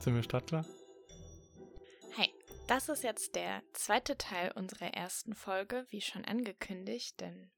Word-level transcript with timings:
Sind 0.00 0.14
wir 0.14 0.22
startklar? 0.22 0.64
Hi, 2.16 2.32
das 2.68 2.88
ist 2.88 3.04
jetzt 3.04 3.34
der 3.34 3.62
zweite 3.74 4.16
Teil 4.16 4.50
unserer 4.52 4.94
ersten 4.94 5.34
Folge, 5.34 5.86
wie 5.90 6.00
schon 6.00 6.24
angekündigt, 6.24 7.20
denn 7.20 7.50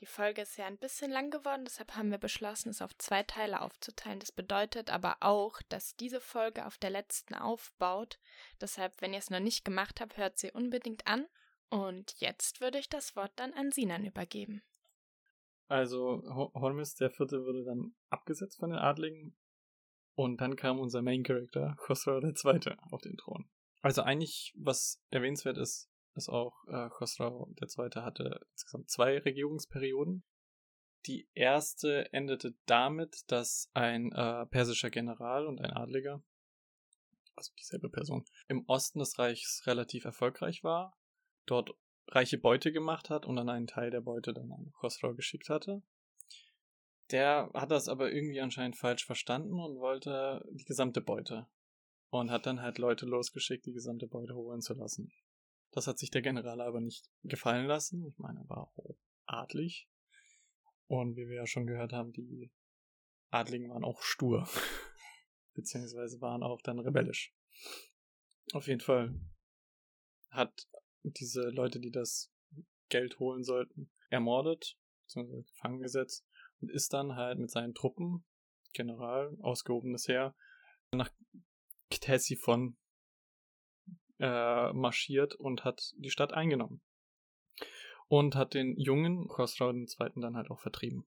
die 0.00 0.06
Folge 0.06 0.40
ist 0.40 0.56
ja 0.56 0.64
ein 0.64 0.78
bisschen 0.78 1.10
lang 1.10 1.30
geworden, 1.30 1.66
deshalb 1.66 1.94
haben 1.94 2.10
wir 2.10 2.16
beschlossen, 2.16 2.70
es 2.70 2.80
auf 2.80 2.96
zwei 2.96 3.22
Teile 3.22 3.60
aufzuteilen. 3.60 4.18
Das 4.18 4.32
bedeutet 4.32 4.88
aber 4.88 5.18
auch, 5.20 5.60
dass 5.68 5.94
diese 5.94 6.22
Folge 6.22 6.64
auf 6.64 6.78
der 6.78 6.88
letzten 6.88 7.34
aufbaut. 7.34 8.18
Deshalb, 8.62 9.02
wenn 9.02 9.12
ihr 9.12 9.18
es 9.18 9.28
noch 9.28 9.40
nicht 9.40 9.62
gemacht 9.62 10.00
habt, 10.00 10.16
hört 10.16 10.38
sie 10.38 10.52
unbedingt 10.52 11.06
an. 11.06 11.26
Und 11.68 12.14
jetzt 12.18 12.62
würde 12.62 12.78
ich 12.78 12.88
das 12.88 13.14
Wort 13.14 13.32
dann 13.36 13.52
an 13.52 13.72
Sinan 13.72 14.06
übergeben. 14.06 14.62
Also 15.68 16.22
Hormis 16.54 16.94
der 16.94 17.10
Vierte 17.10 17.44
wurde 17.44 17.64
dann 17.64 17.94
abgesetzt 18.08 18.58
von 18.58 18.70
den 18.70 18.78
Adligen 18.78 19.36
und 20.14 20.40
dann 20.40 20.56
kam 20.56 20.78
unser 20.78 21.02
Main 21.02 21.22
Character, 21.22 21.76
der 21.88 22.34
Zweite, 22.34 22.76
auf 22.90 23.02
den 23.02 23.16
Thron. 23.16 23.48
Also 23.82 24.02
eigentlich, 24.02 24.54
was 24.56 25.02
erwähnenswert 25.10 25.58
ist, 25.58 25.90
ist 26.14 26.28
auch, 26.28 26.54
äh, 26.68 26.88
der 27.60 27.68
Zweite 27.68 28.04
hatte 28.04 28.40
insgesamt 28.52 28.88
zwei 28.88 29.18
Regierungsperioden. 29.18 30.24
Die 31.06 31.28
erste 31.34 32.10
endete 32.12 32.54
damit, 32.66 33.30
dass 33.30 33.70
ein 33.74 34.12
äh, 34.12 34.46
persischer 34.46 34.90
General 34.90 35.46
und 35.46 35.60
ein 35.60 35.70
Adliger, 35.70 36.22
also 37.34 37.52
dieselbe 37.58 37.90
Person, 37.90 38.24
im 38.48 38.64
Osten 38.68 39.00
des 39.00 39.18
Reichs 39.18 39.62
relativ 39.66 40.04
erfolgreich 40.04 40.64
war, 40.64 40.96
dort 41.46 41.74
reiche 42.08 42.38
Beute 42.38 42.72
gemacht 42.72 43.10
hat 43.10 43.26
und 43.26 43.36
dann 43.36 43.48
einen 43.48 43.66
Teil 43.66 43.90
der 43.90 44.00
Beute 44.00 44.32
dann 44.32 44.52
an 44.52 44.72
Khosrow 44.78 45.16
geschickt 45.16 45.50
hatte. 45.50 45.82
Der 47.10 47.50
hat 47.52 47.70
das 47.70 47.88
aber 47.88 48.12
irgendwie 48.12 48.40
anscheinend 48.40 48.76
falsch 48.76 49.04
verstanden 49.04 49.60
und 49.60 49.78
wollte 49.78 50.44
die 50.52 50.64
gesamte 50.64 51.00
Beute. 51.00 51.46
Und 52.08 52.30
hat 52.30 52.46
dann 52.46 52.62
halt 52.62 52.78
Leute 52.78 53.06
losgeschickt, 53.06 53.66
die 53.66 53.72
gesamte 53.72 54.06
Beute 54.06 54.34
holen 54.34 54.60
zu 54.60 54.74
lassen. 54.74 55.12
Das 55.72 55.86
hat 55.86 55.98
sich 55.98 56.10
der 56.10 56.22
General 56.22 56.60
aber 56.60 56.80
nicht 56.80 57.10
gefallen 57.24 57.66
lassen. 57.66 58.06
Ich 58.06 58.16
meine, 58.18 58.40
er 58.40 58.48
war 58.48 58.58
auch 58.58 58.96
adlig. 59.26 59.88
Und 60.86 61.16
wie 61.16 61.28
wir 61.28 61.36
ja 61.36 61.46
schon 61.46 61.66
gehört 61.66 61.92
haben, 61.92 62.12
die 62.12 62.52
Adligen 63.30 63.70
waren 63.70 63.84
auch 63.84 64.00
stur. 64.02 64.48
Beziehungsweise 65.54 66.20
waren 66.20 66.42
auch 66.42 66.62
dann 66.62 66.78
rebellisch. 66.78 67.34
Auf 68.52 68.68
jeden 68.68 68.80
Fall 68.80 69.20
hat 70.30 70.68
diese 71.02 71.48
Leute, 71.50 71.80
die 71.80 71.90
das 71.90 72.32
Geld 72.88 73.18
holen 73.18 73.42
sollten, 73.42 73.90
ermordet, 74.10 74.78
beziehungsweise 75.02 75.42
gefangen 75.42 75.80
gesetzt 75.80 76.24
ist 76.70 76.92
dann 76.92 77.16
halt 77.16 77.38
mit 77.38 77.50
seinen 77.50 77.74
Truppen, 77.74 78.24
General, 78.72 79.36
ausgehobenes 79.40 80.08
Heer, 80.08 80.34
nach 80.92 81.10
Ctesiphon 81.90 82.76
äh, 84.18 84.72
marschiert 84.72 85.34
und 85.34 85.64
hat 85.64 85.92
die 85.96 86.10
Stadt 86.10 86.32
eingenommen. 86.32 86.80
Und 88.06 88.36
hat 88.36 88.54
den 88.54 88.78
jungen 88.78 89.28
Khosrau 89.28 89.72
II. 89.72 89.86
dann 90.16 90.36
halt 90.36 90.50
auch 90.50 90.60
vertrieben. 90.60 91.06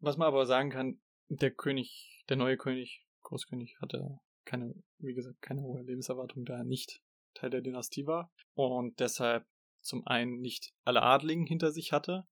Was 0.00 0.16
man 0.16 0.28
aber 0.28 0.46
sagen 0.46 0.70
kann, 0.70 1.00
der 1.28 1.50
König, 1.50 2.24
der 2.28 2.36
neue 2.36 2.56
König, 2.56 3.06
Großkönig, 3.22 3.78
hatte 3.80 4.18
keine, 4.44 4.74
wie 4.98 5.14
gesagt, 5.14 5.42
keine 5.42 5.62
hohe 5.62 5.82
Lebenserwartung, 5.82 6.44
da 6.44 6.58
er 6.58 6.64
nicht 6.64 7.02
Teil 7.34 7.50
der 7.50 7.60
Dynastie 7.60 8.06
war. 8.06 8.32
Und 8.54 8.98
deshalb 9.00 9.46
zum 9.80 10.06
einen 10.06 10.40
nicht 10.40 10.72
alle 10.84 11.02
Adligen 11.02 11.46
hinter 11.46 11.70
sich 11.70 11.92
hatte. 11.92 12.26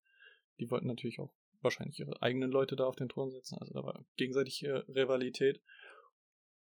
Die 0.58 0.70
wollten 0.70 0.86
natürlich 0.86 1.20
auch 1.20 1.32
wahrscheinlich 1.66 1.98
ihre 1.98 2.22
eigenen 2.22 2.50
Leute 2.50 2.76
da 2.76 2.84
auf 2.84 2.96
den 2.96 3.08
Thron 3.08 3.30
setzen. 3.30 3.58
Also 3.58 3.74
da 3.74 3.82
war 3.82 4.04
gegenseitige 4.16 4.86
Rivalität. 4.88 5.60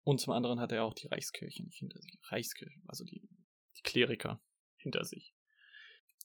Und 0.04 0.20
zum 0.20 0.34
anderen 0.34 0.60
hatte 0.60 0.76
er 0.76 0.86
auch 0.86 0.94
die 0.94 1.08
Reichskirche 1.08 1.64
nicht 1.64 1.78
hinter 1.78 2.00
sich. 2.02 2.18
Reichskirche, 2.30 2.80
also 2.88 3.04
die, 3.04 3.28
die 3.78 3.82
Kleriker 3.84 4.42
hinter 4.78 5.04
sich. 5.04 5.34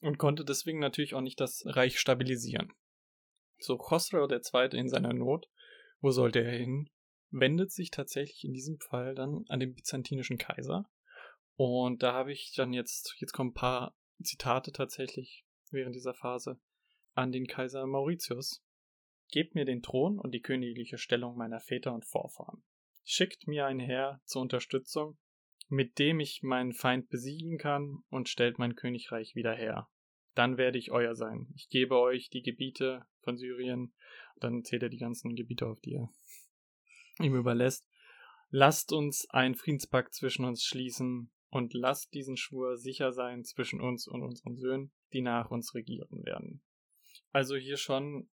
Und 0.00 0.18
konnte 0.18 0.44
deswegen 0.44 0.78
natürlich 0.78 1.14
auch 1.14 1.20
nicht 1.20 1.40
das 1.40 1.62
Reich 1.66 1.98
stabilisieren. 1.98 2.72
So 3.58 3.76
Khosrow 3.76 4.30
II. 4.30 4.78
in 4.78 4.88
seiner 4.88 5.12
Not, 5.12 5.48
wo 6.00 6.10
sollte 6.10 6.40
er 6.40 6.58
hin? 6.58 6.90
Wendet 7.30 7.72
sich 7.72 7.90
tatsächlich 7.90 8.44
in 8.44 8.52
diesem 8.52 8.78
Fall 8.78 9.14
dann 9.14 9.44
an 9.48 9.60
den 9.60 9.74
byzantinischen 9.74 10.38
Kaiser. 10.38 10.88
Und 11.54 12.02
da 12.02 12.12
habe 12.12 12.32
ich 12.32 12.52
dann 12.56 12.72
jetzt, 12.72 13.14
jetzt 13.18 13.32
kommen 13.32 13.50
ein 13.50 13.54
paar 13.54 13.96
Zitate 14.22 14.72
tatsächlich 14.72 15.44
während 15.70 15.94
dieser 15.94 16.14
Phase 16.14 16.60
an 17.14 17.32
den 17.32 17.46
Kaiser 17.46 17.86
Mauritius. 17.86 18.62
Gebt 19.30 19.54
mir 19.54 19.64
den 19.64 19.82
Thron 19.82 20.18
und 20.18 20.32
die 20.32 20.42
königliche 20.42 20.98
Stellung 20.98 21.36
meiner 21.36 21.60
Väter 21.60 21.94
und 21.94 22.04
Vorfahren. 22.04 22.62
Schickt 23.04 23.46
mir 23.46 23.66
ein 23.66 23.80
Heer 23.80 24.20
zur 24.24 24.42
Unterstützung, 24.42 25.18
mit 25.68 25.98
dem 25.98 26.20
ich 26.20 26.42
meinen 26.42 26.72
Feind 26.72 27.08
besiegen 27.08 27.58
kann 27.58 28.02
und 28.08 28.28
stellt 28.28 28.58
mein 28.58 28.76
Königreich 28.76 29.34
wieder 29.34 29.54
her. 29.54 29.88
Dann 30.34 30.56
werde 30.56 30.78
ich 30.78 30.92
euer 30.92 31.14
sein. 31.14 31.48
Ich 31.54 31.68
gebe 31.68 31.98
euch 31.98 32.30
die 32.30 32.42
Gebiete 32.42 33.04
von 33.22 33.36
Syrien. 33.36 33.94
Dann 34.36 34.64
zählt 34.64 34.82
er 34.82 34.88
die 34.88 34.98
ganzen 34.98 35.34
Gebiete 35.34 35.66
auf, 35.66 35.80
die 35.80 35.94
er 35.94 36.08
ihm 37.24 37.34
überlässt. 37.34 37.86
Lasst 38.50 38.92
uns 38.92 39.28
einen 39.30 39.54
Friedenspakt 39.54 40.14
zwischen 40.14 40.44
uns 40.44 40.62
schließen 40.62 41.30
und 41.48 41.74
lasst 41.74 42.12
diesen 42.14 42.36
Schwur 42.36 42.76
sicher 42.76 43.12
sein 43.12 43.44
zwischen 43.44 43.80
uns 43.80 44.06
und 44.06 44.22
unseren 44.22 44.56
Söhnen, 44.56 44.92
die 45.12 45.22
nach 45.22 45.50
uns 45.50 45.74
regieren 45.74 46.24
werden. 46.24 46.62
Also 47.32 47.56
hier 47.56 47.76
schon, 47.76 48.28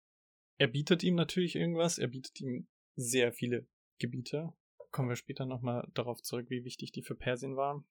er 0.56 0.68
bietet 0.68 1.02
ihm 1.02 1.16
natürlich 1.16 1.56
irgendwas, 1.56 1.98
er 1.98 2.08
bietet 2.08 2.40
ihm 2.40 2.68
sehr 2.96 3.32
viele 3.32 3.66
Gebiete. 3.98 4.52
Kommen 4.90 5.08
wir 5.08 5.16
später 5.16 5.46
nochmal 5.46 5.88
darauf 5.94 6.22
zurück, 6.22 6.48
wie 6.48 6.64
wichtig 6.64 6.92
die 6.92 7.02
für 7.02 7.16
Persien 7.16 7.56
waren. 7.56 7.84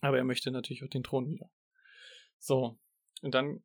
Aber 0.00 0.18
er 0.18 0.24
möchte 0.24 0.50
natürlich 0.50 0.84
auch 0.84 0.90
den 0.90 1.02
Thron 1.02 1.28
wieder. 1.28 1.50
So, 2.38 2.78
und 3.22 3.34
dann, 3.34 3.64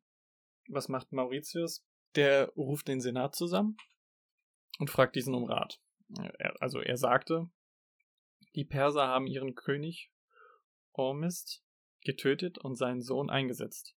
was 0.68 0.88
macht 0.88 1.12
Mauritius? 1.12 1.86
Der 2.16 2.48
ruft 2.56 2.88
den 2.88 3.00
Senat 3.00 3.34
zusammen 3.34 3.76
und 4.78 4.90
fragt 4.90 5.16
diesen 5.16 5.34
um 5.34 5.44
Rat. 5.44 5.80
Also 6.60 6.80
er 6.80 6.96
sagte, 6.96 7.50
die 8.54 8.64
Perser 8.64 9.06
haben 9.06 9.26
ihren 9.26 9.54
König 9.54 10.10
Ormist 10.92 11.62
getötet 12.02 12.58
und 12.58 12.76
seinen 12.76 13.02
Sohn 13.02 13.30
eingesetzt. 13.30 13.96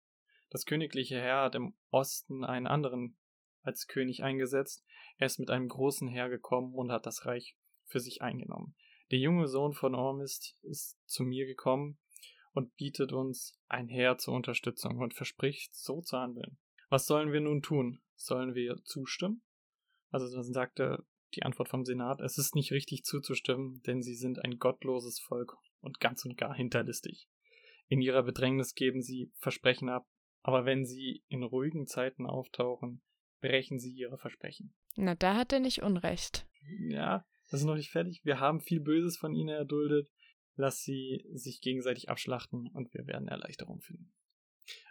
Das 0.51 0.65
königliche 0.65 1.17
Heer 1.17 1.43
hat 1.43 1.55
im 1.55 1.75
Osten 1.91 2.45
einen 2.45 2.67
anderen 2.67 3.17
als 3.63 3.87
König 3.87 4.23
eingesetzt. 4.23 4.85
Er 5.19 5.27
ist 5.27 5.39
mit 5.39 5.51
einem 5.51 5.69
großen 5.69 6.09
Heer 6.09 6.29
gekommen 6.29 6.75
und 6.75 6.93
hat 6.93 7.07
das 7.07 7.27
Reich 7.27 7.57
für 7.85 8.01
sich 8.01 8.23
eingenommen. 8.23 8.75
Der 9.11 9.19
junge 9.19 9.47
Sohn 9.49 9.73
von 9.73 9.95
Ormist 9.95 10.57
ist 10.63 10.99
zu 11.07 11.23
mir 11.23 11.47
gekommen 11.47 11.99
und 12.53 12.75
bietet 12.77 13.13
uns 13.13 13.59
ein 13.69 13.89
Heer 13.89 14.19
zur 14.19 14.35
Unterstützung 14.35 14.99
und 14.99 15.15
verspricht, 15.15 15.75
so 15.75 16.01
zu 16.01 16.17
handeln. 16.17 16.59
Was 16.89 17.07
sollen 17.07 17.33
wir 17.33 17.41
nun 17.41 17.63
tun? 17.63 18.01
Sollen 18.15 18.55
wir 18.55 18.77
zustimmen? 18.85 19.43
Also 20.11 20.35
dann 20.35 20.53
sagte 20.53 21.05
die 21.35 21.43
Antwort 21.43 21.69
vom 21.69 21.85
Senat, 21.85 22.21
es 22.21 22.39
ist 22.39 22.55
nicht 22.55 22.73
richtig 22.73 23.05
zuzustimmen, 23.05 23.83
denn 23.83 24.03
sie 24.03 24.15
sind 24.15 24.43
ein 24.45 24.59
gottloses 24.59 25.21
Volk 25.21 25.57
und 25.81 26.01
ganz 26.01 26.25
und 26.25 26.39
gar 26.39 26.55
hinterlistig. 26.55 27.29
In 27.89 28.01
ihrer 28.01 28.23
Bedrängnis 28.23 28.75
geben 28.75 29.03
sie 29.03 29.31
Versprechen 29.37 29.89
ab, 29.89 30.07
aber 30.47 30.65
wenn 30.65 30.87
sie 30.87 31.25
in 31.27 31.43
ruhigen 31.43 31.89
Zeiten 31.89 32.25
auftauchen, 32.25 33.03
brechen 33.41 33.81
sie 33.81 33.91
ihre 33.91 34.17
Versprechen. 34.17 34.73
Na, 34.95 35.17
da 35.17 35.35
hat 35.35 35.53
er 35.53 35.59
nicht 35.59 35.83
Unrecht. 35.83 36.47
Ja, 36.89 37.27
das 37.51 37.63
ist 37.63 37.67
noch 37.67 37.75
nicht 37.75 37.91
fertig. 37.91 38.21
Wir 38.23 38.39
haben 38.39 38.61
viel 38.61 38.79
Böses 38.79 39.17
von 39.17 39.35
ihnen 39.35 39.49
erduldet. 39.49 40.09
Lass 40.55 40.85
sie 40.85 41.25
sich 41.33 41.61
gegenseitig 41.63 42.11
abschlachten 42.11 42.69
und 42.69 42.95
wir 42.95 43.09
werden 43.09 43.27
Erleichterung 43.27 43.81
finden. 43.81 44.15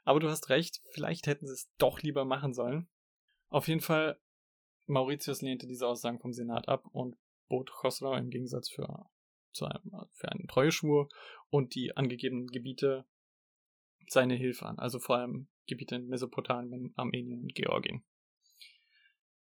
Aber 0.04 0.20
du 0.20 0.28
hast 0.28 0.50
recht, 0.50 0.82
vielleicht 0.92 1.26
hätten 1.26 1.48
sie 1.48 1.54
es 1.54 1.72
doch 1.78 2.02
lieber 2.02 2.26
machen 2.26 2.54
sollen. 2.54 2.90
Auf 3.48 3.70
jeden 3.70 3.80
Fall, 3.80 4.20
Mauritius 4.88 5.42
lehnte 5.42 5.68
diese 5.68 5.88
Aussagen 5.88 6.20
vom 6.20 6.34
Senat 6.34 6.68
ab 6.68 6.86
und 6.92 7.16
bot 7.48 7.72
Khosrau 7.72 8.14
im 8.16 8.30
Gegensatz 8.30 8.70
für, 8.70 9.10
zu 9.54 9.68
einem, 9.68 10.06
für 10.12 10.30
einen 10.34 10.50
Treueschwur 10.50 11.08
und 11.50 11.76
die 11.76 11.96
angegebenen 11.96 12.48
Gebiete 12.48 13.06
seine 14.08 14.36
Hilfe 14.36 14.66
an, 14.66 14.80
also 14.80 15.00
vor 15.00 15.18
allem 15.18 15.48
Gebiete 15.68 15.96
in 15.96 16.08
Mesopotamien, 16.08 16.94
Armenien 16.96 17.42
und 17.42 17.56
Georgien. 17.56 18.04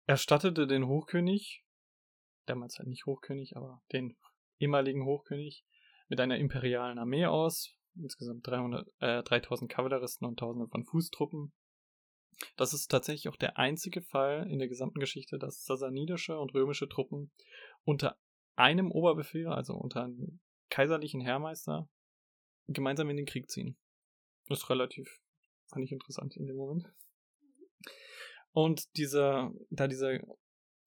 Er 0.05 0.17
stattete 0.17 0.67
den 0.67 0.87
Hochkönig, 0.87 1.63
damals 2.45 2.77
halt 2.77 2.89
nicht 2.89 3.05
Hochkönig, 3.05 3.55
aber 3.55 3.81
den 3.93 4.17
ehemaligen 4.59 5.05
Hochkönig, 5.05 5.65
mit 6.09 6.19
einer 6.19 6.37
imperialen 6.37 6.99
Armee 6.99 7.25
aus, 7.25 7.77
insgesamt 7.95 8.45
300, 8.45 8.87
äh, 8.99 9.23
3000 9.23 9.71
Kavalleristen 9.71 10.27
und 10.27 10.37
Tausende 10.39 10.67
von 10.67 10.83
Fußtruppen. 10.83 11.53
Das 12.57 12.73
ist 12.73 12.87
tatsächlich 12.87 13.29
auch 13.29 13.37
der 13.37 13.57
einzige 13.57 14.01
Fall 14.01 14.47
in 14.49 14.59
der 14.59 14.67
gesamten 14.67 14.99
Geschichte, 14.99 15.37
dass 15.37 15.63
sasanidische 15.63 16.37
und 16.37 16.53
römische 16.53 16.89
Truppen 16.89 17.31
unter 17.83 18.17
einem 18.55 18.91
Oberbefehl, 18.91 19.47
also 19.47 19.75
unter 19.75 20.03
einem 20.03 20.39
kaiserlichen 20.69 21.21
Heermeister, 21.21 21.87
gemeinsam 22.67 23.09
in 23.09 23.17
den 23.17 23.25
Krieg 23.25 23.49
ziehen. 23.49 23.77
Ist 24.51 24.69
relativ, 24.69 25.21
fand 25.67 25.85
ich 25.85 25.91
interessant 25.91 26.35
in 26.35 26.45
dem 26.45 26.57
Moment. 26.57 26.91
Und 28.51 28.97
dieser, 28.97 29.51
da 29.69 29.87
dieser 29.87 30.19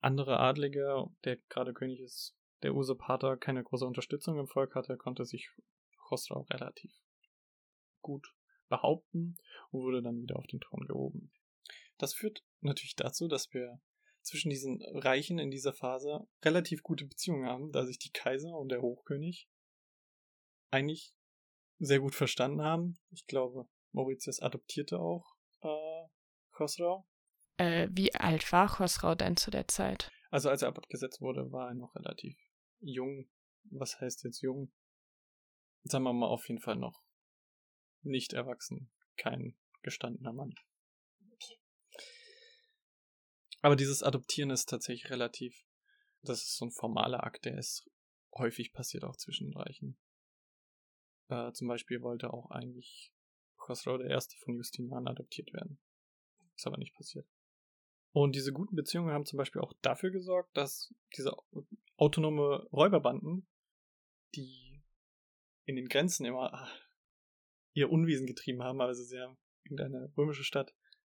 andere 0.00 0.38
Adlige, 0.38 1.06
der 1.24 1.38
gerade 1.48 1.72
König 1.72 2.00
ist, 2.00 2.36
der 2.62 2.74
Usurpator 2.74 3.38
keine 3.38 3.64
große 3.64 3.86
Unterstützung 3.86 4.38
im 4.38 4.46
Volk 4.46 4.74
hatte, 4.74 4.96
konnte 4.96 5.24
sich 5.24 5.50
Khosrau 5.96 6.42
relativ 6.50 6.92
gut 8.02 8.34
behaupten 8.68 9.36
und 9.70 9.80
wurde 9.80 10.02
dann 10.02 10.20
wieder 10.20 10.36
auf 10.36 10.46
den 10.46 10.60
Thron 10.60 10.86
gehoben. 10.86 11.32
Das 11.98 12.14
führt 12.14 12.44
natürlich 12.60 12.96
dazu, 12.96 13.28
dass 13.28 13.52
wir 13.54 13.80
zwischen 14.20 14.50
diesen 14.50 14.82
Reichen 14.94 15.38
in 15.38 15.50
dieser 15.50 15.72
Phase 15.72 16.26
relativ 16.42 16.82
gute 16.82 17.06
Beziehungen 17.06 17.46
haben, 17.46 17.72
da 17.72 17.84
sich 17.86 17.98
die 17.98 18.10
Kaiser 18.10 18.56
und 18.56 18.70
der 18.70 18.82
Hochkönig 18.82 19.48
eigentlich 20.70 21.14
sehr 21.84 22.00
gut 22.00 22.14
verstanden 22.14 22.62
haben. 22.62 22.98
Ich 23.10 23.26
glaube, 23.26 23.68
Mauritius 23.92 24.40
adoptierte 24.40 24.98
auch 24.98 25.36
äh, 25.62 26.08
Khosrau. 26.52 27.06
Äh, 27.56 27.88
wie 27.92 28.14
alt 28.14 28.50
war 28.52 28.68
Khosrau 28.68 29.14
denn 29.14 29.36
zu 29.36 29.50
der 29.50 29.68
Zeit? 29.68 30.10
Also 30.30 30.50
als 30.50 30.62
er 30.62 30.68
abgesetzt 30.68 31.20
wurde, 31.20 31.52
war 31.52 31.68
er 31.68 31.74
noch 31.74 31.94
relativ 31.94 32.36
jung. 32.80 33.28
Was 33.70 34.00
heißt 34.00 34.24
jetzt 34.24 34.42
jung? 34.42 34.72
Sagen 35.84 36.04
wir 36.04 36.12
mal 36.12 36.26
auf 36.26 36.48
jeden 36.48 36.60
Fall 36.60 36.76
noch 36.76 37.02
nicht 38.02 38.32
erwachsen. 38.32 38.90
Kein 39.16 39.56
gestandener 39.82 40.32
Mann. 40.32 40.54
Okay. 41.32 41.58
Aber 43.60 43.76
dieses 43.76 44.02
Adoptieren 44.02 44.50
ist 44.50 44.68
tatsächlich 44.68 45.10
relativ, 45.10 45.64
das 46.22 46.42
ist 46.42 46.56
so 46.56 46.66
ein 46.66 46.72
formaler 46.72 47.24
Akt, 47.24 47.44
der 47.44 47.56
ist 47.56 47.88
häufig 48.36 48.72
passiert 48.72 49.04
auch 49.04 49.16
zwischen 49.16 49.50
den 49.50 49.56
Reichen. 49.56 49.98
Äh, 51.28 51.52
zum 51.52 51.68
Beispiel 51.68 52.02
wollte 52.02 52.32
auch 52.32 52.50
eigentlich 52.50 53.12
Khosrau 53.56 53.98
der 53.98 54.10
Erste 54.10 54.36
von 54.38 54.56
Justinian 54.56 55.08
adoptiert 55.08 55.52
werden. 55.52 55.78
Ist 56.54 56.66
aber 56.66 56.78
nicht 56.78 56.94
passiert. 56.94 57.26
Und 58.12 58.36
diese 58.36 58.52
guten 58.52 58.76
Beziehungen 58.76 59.12
haben 59.12 59.26
zum 59.26 59.38
Beispiel 59.38 59.60
auch 59.60 59.72
dafür 59.82 60.10
gesorgt, 60.10 60.56
dass 60.56 60.94
diese 61.16 61.34
autonome 61.96 62.68
Räuberbanden, 62.72 63.48
die 64.36 64.82
in 65.64 65.76
den 65.76 65.88
Grenzen 65.88 66.24
immer 66.24 66.68
ihr 67.72 67.90
Unwesen 67.90 68.26
getrieben 68.26 68.62
haben, 68.62 68.80
also 68.80 69.02
sie 69.02 69.18
haben 69.18 69.36
irgendeine 69.64 70.12
römische 70.16 70.44
Stadt 70.44 70.74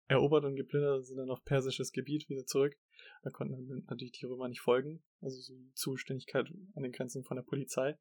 erobert 0.06 0.44
und 0.44 0.56
geplündert 0.56 0.98
und 0.98 1.04
sind 1.04 1.16
dann 1.16 1.30
auf 1.30 1.44
persisches 1.44 1.92
Gebiet 1.92 2.28
wieder 2.28 2.44
zurück. 2.46 2.76
Da 3.22 3.30
konnten 3.30 3.84
natürlich 3.88 4.12
die 4.12 4.26
Römer 4.26 4.48
nicht 4.48 4.60
folgen, 4.60 5.02
also 5.20 5.36
so 5.40 5.54
die 5.54 5.72
Zuständigkeit 5.74 6.46
an 6.74 6.82
den 6.82 6.92
Grenzen 6.92 7.24
von 7.24 7.36
der 7.36 7.42
Polizei. 7.42 7.98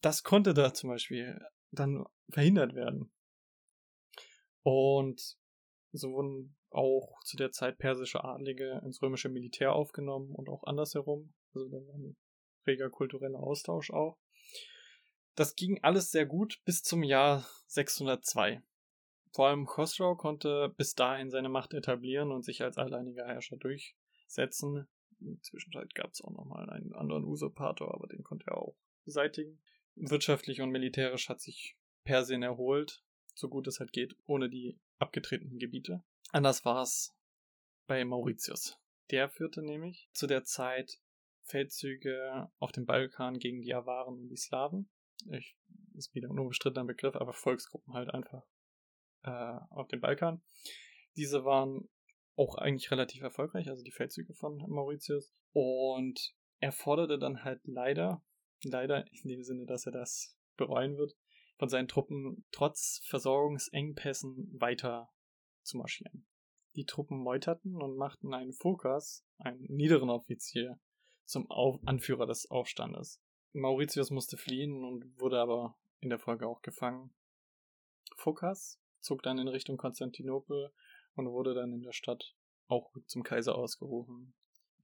Das 0.00 0.22
konnte 0.22 0.54
da 0.54 0.72
zum 0.74 0.90
Beispiel 0.90 1.40
dann 1.70 2.04
verhindert 2.30 2.74
werden. 2.74 3.10
Und 4.62 5.36
so 5.92 6.12
wurden 6.12 6.56
auch 6.70 7.20
zu 7.24 7.36
der 7.36 7.50
Zeit 7.50 7.78
persische 7.78 8.22
Adlige 8.22 8.80
ins 8.84 9.00
römische 9.02 9.28
Militär 9.28 9.72
aufgenommen 9.72 10.34
und 10.34 10.48
auch 10.48 10.64
andersherum. 10.64 11.32
Also 11.54 11.68
da 11.68 11.76
war 11.76 11.94
ein 11.94 12.16
reger 12.66 12.90
kultureller 12.90 13.40
Austausch 13.40 13.90
auch. 13.90 14.18
Das 15.34 15.54
ging 15.54 15.82
alles 15.82 16.10
sehr 16.10 16.26
gut 16.26 16.60
bis 16.64 16.82
zum 16.82 17.02
Jahr 17.02 17.48
602. 17.68 18.62
Vor 19.32 19.46
allem 19.46 19.66
Khosrau 19.66 20.16
konnte 20.16 20.74
bis 20.76 20.94
dahin 20.94 21.30
seine 21.30 21.48
Macht 21.48 21.74
etablieren 21.74 22.32
und 22.32 22.44
sich 22.44 22.62
als 22.62 22.76
alleiniger 22.76 23.26
Herrscher 23.26 23.56
durchsetzen. 23.56 24.88
In 25.20 25.34
der 25.34 25.42
Zwischenzeit 25.42 25.94
gab 25.94 26.12
es 26.12 26.22
auch 26.22 26.32
nochmal 26.32 26.68
einen 26.70 26.92
anderen 26.92 27.24
Usurpator, 27.24 27.94
aber 27.94 28.08
den 28.08 28.22
konnte 28.22 28.46
er 28.48 28.58
auch 28.58 28.76
beseitigen. 29.08 29.58
Wirtschaftlich 29.94 30.60
und 30.60 30.70
militärisch 30.70 31.30
hat 31.30 31.40
sich 31.40 31.76
Persien 32.04 32.42
erholt, 32.42 33.02
so 33.34 33.48
gut 33.48 33.66
es 33.66 33.80
halt 33.80 33.92
geht, 33.92 34.14
ohne 34.26 34.50
die 34.50 34.78
abgetretenen 34.98 35.58
Gebiete. 35.58 36.04
Anders 36.30 36.64
war 36.66 36.82
es 36.82 37.16
bei 37.86 38.04
Mauritius. 38.04 38.78
Der 39.10 39.30
führte 39.30 39.62
nämlich 39.62 40.10
zu 40.12 40.26
der 40.26 40.44
Zeit 40.44 41.00
Feldzüge 41.40 42.50
auf 42.58 42.70
dem 42.72 42.84
Balkan 42.84 43.38
gegen 43.38 43.62
die 43.62 43.74
Awaren 43.74 44.18
und 44.18 44.28
die 44.28 44.36
Slawen. 44.36 44.90
Ich, 45.30 45.56
ist 45.94 46.14
wieder 46.14 46.28
ein 46.28 46.38
unbestrittener 46.38 46.84
Begriff, 46.84 47.16
aber 47.16 47.32
Volksgruppen 47.32 47.94
halt 47.94 48.10
einfach 48.10 48.44
äh, 49.22 49.58
auf 49.70 49.88
dem 49.88 50.00
Balkan. 50.00 50.42
Diese 51.16 51.46
waren 51.46 51.88
auch 52.36 52.56
eigentlich 52.56 52.90
relativ 52.90 53.22
erfolgreich, 53.22 53.68
also 53.68 53.82
die 53.82 53.90
Feldzüge 53.90 54.34
von 54.34 54.58
Mauritius. 54.68 55.34
Und 55.52 56.34
er 56.60 56.72
forderte 56.72 57.18
dann 57.18 57.42
halt 57.42 57.60
leider 57.64 58.22
leider 58.64 59.04
in 59.12 59.28
dem 59.28 59.42
Sinne, 59.42 59.66
dass 59.66 59.86
er 59.86 59.92
das 59.92 60.36
bereuen 60.56 60.96
wird, 60.96 61.16
von 61.58 61.68
seinen 61.68 61.88
Truppen 61.88 62.44
trotz 62.52 63.00
Versorgungsengpässen 63.06 64.60
weiter 64.60 65.10
zu 65.62 65.76
marschieren. 65.76 66.26
Die 66.76 66.84
Truppen 66.84 67.18
meuterten 67.18 67.80
und 67.80 67.96
machten 67.96 68.32
einen 68.32 68.52
Phokas, 68.52 69.24
einen 69.38 69.64
niederen 69.64 70.10
Offizier, 70.10 70.78
zum 71.24 71.50
Auf 71.50 71.80
Anführer 71.84 72.26
des 72.26 72.50
Aufstandes. 72.50 73.20
Mauritius 73.52 74.10
musste 74.10 74.36
fliehen 74.36 74.84
und 74.84 75.20
wurde 75.20 75.40
aber 75.40 75.76
in 76.00 76.10
der 76.10 76.18
Folge 76.18 76.46
auch 76.46 76.62
gefangen. 76.62 77.12
Phokas 78.16 78.80
zog 79.00 79.22
dann 79.22 79.38
in 79.38 79.48
Richtung 79.48 79.76
Konstantinopel 79.76 80.72
und 81.14 81.28
wurde 81.28 81.54
dann 81.54 81.72
in 81.72 81.82
der 81.82 81.92
Stadt 81.92 82.34
auch 82.66 82.92
zum 83.06 83.22
Kaiser 83.22 83.56
ausgerufen. 83.56 84.34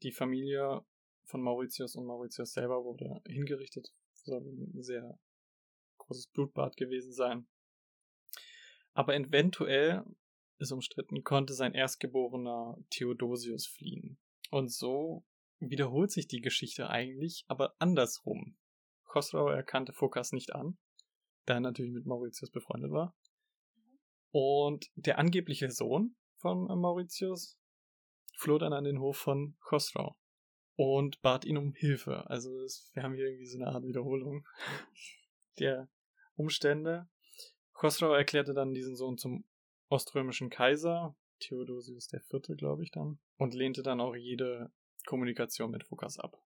Die 0.03 0.13
Familie 0.13 0.85
von 1.25 1.43
Mauritius 1.43 1.97
und 1.97 2.07
Mauritius 2.07 2.53
selber 2.53 2.85
wurde 2.85 3.21
hingerichtet. 3.27 3.93
Soll 4.13 4.41
ein 4.41 4.83
sehr 4.83 5.19
großes 5.99 6.29
Blutbad 6.29 6.77
gewesen 6.77 7.13
sein. 7.13 7.47
Aber 8.93 9.15
eventuell, 9.15 10.05
ist 10.59 10.73
umstritten, 10.73 11.25
konnte 11.25 11.53
sein 11.53 11.75
erstgeborener 11.75 12.79
Theodosius 12.91 13.67
fliehen. 13.67 14.19
Und 14.51 14.71
so 14.73 15.25
wiederholt 15.59 16.13
sich 16.13 16.29
die 16.29 16.41
Geschichte 16.41 16.89
eigentlich, 16.89 17.45
aber 17.49 17.75
andersrum. 17.79 18.57
Khosrau 19.05 19.49
erkannte 19.49 19.93
Phokas 19.93 20.33
nicht 20.33 20.55
an, 20.55 20.79
da 21.45 21.55
er 21.55 21.61
natürlich 21.61 21.93
mit 21.93 22.07
Mauritius 22.07 22.51
befreundet 22.51 22.93
war. 22.93 23.17
Und 24.31 24.91
der 24.95 25.19
angebliche 25.19 25.71
Sohn 25.71 26.17
von 26.37 26.67
Mauritius 26.67 27.59
floh 28.37 28.59
dann 28.59 28.73
an 28.73 28.85
den 28.85 29.01
Hof 29.01 29.17
von 29.17 29.57
Khosrau 29.61 30.17
und 30.77 31.23
bat 31.23 31.45
ihn 31.45 31.57
um 31.57 31.73
Hilfe. 31.73 32.29
Also 32.29 32.61
es, 32.61 32.91
wir 32.95 33.03
haben 33.03 33.15
hier 33.15 33.27
irgendwie 33.27 33.47
so 33.47 33.59
eine 33.59 33.69
Art 33.69 33.85
Wiederholung 33.85 34.47
der 35.59 35.89
Umstände. 36.37 37.09
Khosrau 37.73 38.13
erklärte 38.13 38.55
dann 38.55 38.75
diesen 38.75 38.97
Sohn 38.97 39.19
zum 39.19 39.45
oströmischen 39.89 40.51
Kaiser, 40.51 41.17
Theodosius 41.41 42.13
IV., 42.13 42.57
glaube 42.57 42.83
ich 42.83 42.91
dann, 42.91 43.19
und 43.37 43.55
lehnte 43.55 43.83
dann 43.83 44.01
auch 44.01 44.15
jede 44.15 44.73
Kommunikation 45.07 45.71
mit 45.71 45.85
Phokas 45.85 46.19
ab. 46.19 46.41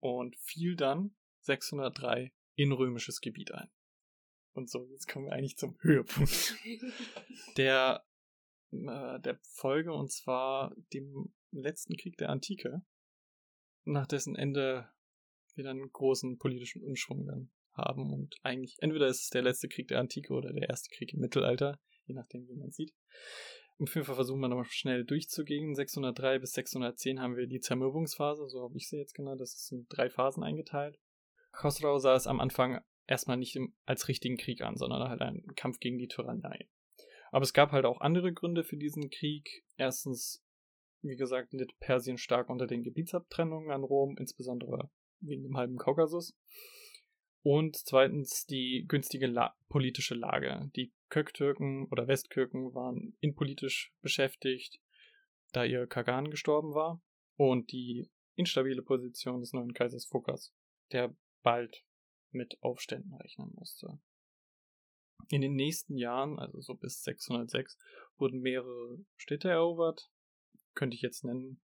Und 0.00 0.36
fiel 0.36 0.76
dann 0.76 1.14
603 1.40 2.32
in 2.54 2.72
römisches 2.72 3.20
Gebiet 3.20 3.52
ein. 3.52 3.70
Und 4.52 4.68
so, 4.68 4.86
jetzt 4.90 5.08
kommen 5.08 5.26
wir 5.26 5.32
eigentlich 5.32 5.56
zum 5.56 5.78
Höhepunkt 5.80 6.56
der, 7.56 8.04
äh, 8.70 9.20
der 9.20 9.38
Folge, 9.42 9.92
und 9.92 10.12
zwar 10.12 10.74
dem 10.92 11.32
letzten 11.50 11.96
Krieg 11.96 12.18
der 12.18 12.28
Antike, 12.28 12.82
nach 13.84 14.06
dessen 14.06 14.36
Ende 14.36 14.88
wir 15.54 15.64
dann 15.64 15.78
einen 15.78 15.92
großen 15.92 16.38
politischen 16.38 16.82
Umschwung 16.82 17.26
dann 17.26 17.50
haben 17.72 18.12
und 18.12 18.36
eigentlich 18.42 18.76
entweder 18.80 19.06
ist 19.06 19.22
es 19.22 19.30
der 19.30 19.42
letzte 19.42 19.68
Krieg 19.68 19.88
der 19.88 19.98
Antike 19.98 20.32
oder 20.32 20.52
der 20.52 20.68
erste 20.68 20.90
Krieg 20.94 21.12
im 21.14 21.20
Mittelalter, 21.20 21.78
je 22.06 22.14
nachdem, 22.14 22.48
wie 22.48 22.54
man 22.54 22.70
sieht. 22.70 22.94
Auf 23.78 23.94
jeden 23.94 24.06
Fall 24.06 24.14
versuchen 24.14 24.40
wir 24.40 24.48
nochmal 24.48 24.66
schnell 24.66 25.04
durchzugehen. 25.04 25.74
603 25.74 26.38
bis 26.38 26.52
610 26.52 27.20
haben 27.20 27.36
wir 27.36 27.46
die 27.46 27.60
Zermürbungsphase, 27.60 28.48
so 28.48 28.62
habe 28.62 28.76
ich 28.76 28.88
sie 28.88 28.98
jetzt 28.98 29.14
genannt. 29.14 29.40
Das 29.40 29.54
ist 29.54 29.72
in 29.72 29.86
drei 29.88 30.08
Phasen 30.08 30.44
eingeteilt. 30.44 30.98
Khosrau 31.52 31.98
sah 31.98 32.14
es 32.14 32.26
am 32.26 32.40
Anfang 32.40 32.80
erstmal 33.06 33.36
nicht 33.36 33.58
als 33.84 34.08
richtigen 34.08 34.36
Krieg 34.36 34.60
an, 34.60 34.76
sondern 34.76 35.08
halt 35.08 35.20
einen 35.20 35.54
Kampf 35.56 35.80
gegen 35.80 35.98
die 35.98 36.08
Tyrannei. 36.08 36.68
Aber 37.30 37.42
es 37.42 37.52
gab 37.52 37.72
halt 37.72 37.84
auch 37.84 38.00
andere 38.00 38.32
Gründe 38.32 38.62
für 38.62 38.76
diesen 38.76 39.10
Krieg. 39.10 39.64
Erstens 39.76 40.44
wie 41.02 41.16
gesagt, 41.16 41.52
litt 41.52 41.78
Persien 41.80 42.18
stark 42.18 42.48
unter 42.48 42.66
den 42.66 42.82
Gebietsabtrennungen 42.82 43.70
an 43.70 43.84
Rom, 43.84 44.16
insbesondere 44.18 44.90
wegen 45.20 45.42
dem 45.42 45.56
halben 45.56 45.76
Kaukasus. 45.76 46.34
Und 47.42 47.76
zweitens 47.76 48.46
die 48.46 48.84
günstige 48.86 49.26
La 49.26 49.56
politische 49.68 50.14
Lage. 50.14 50.70
Die 50.76 50.92
Köktürken 51.08 51.86
oder 51.88 52.06
Westkirken 52.06 52.72
waren 52.74 53.16
innenpolitisch 53.20 53.92
beschäftigt, 54.00 54.80
da 55.52 55.64
ihr 55.64 55.86
Kagan 55.86 56.30
gestorben 56.30 56.74
war, 56.74 57.02
und 57.36 57.72
die 57.72 58.08
instabile 58.36 58.82
Position 58.82 59.40
des 59.40 59.52
neuen 59.52 59.74
Kaisers 59.74 60.06
Phokas, 60.06 60.54
der 60.92 61.14
bald 61.42 61.84
mit 62.30 62.62
Aufständen 62.62 63.12
rechnen 63.14 63.50
musste. 63.54 63.98
In 65.28 65.40
den 65.40 65.54
nächsten 65.54 65.96
Jahren, 65.96 66.38
also 66.38 66.60
so 66.60 66.74
bis 66.74 67.02
606, 67.02 67.78
wurden 68.16 68.40
mehrere 68.40 68.98
Städte 69.16 69.48
erobert, 69.48 70.10
könnte 70.74 70.94
ich 70.94 71.02
jetzt 71.02 71.24
nennen, 71.24 71.60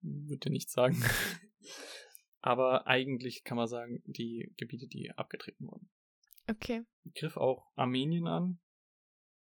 würde 0.00 0.50
nichts 0.50 0.72
sagen. 0.72 1.02
Aber 2.40 2.86
eigentlich 2.86 3.42
kann 3.42 3.56
man 3.56 3.66
sagen, 3.66 4.02
die 4.06 4.52
Gebiete, 4.56 4.86
die 4.86 5.10
abgetreten 5.10 5.66
wurden. 5.66 5.90
Okay. 6.48 6.84
Griff 7.14 7.36
auch 7.36 7.66
Armenien 7.74 8.28
an. 8.28 8.60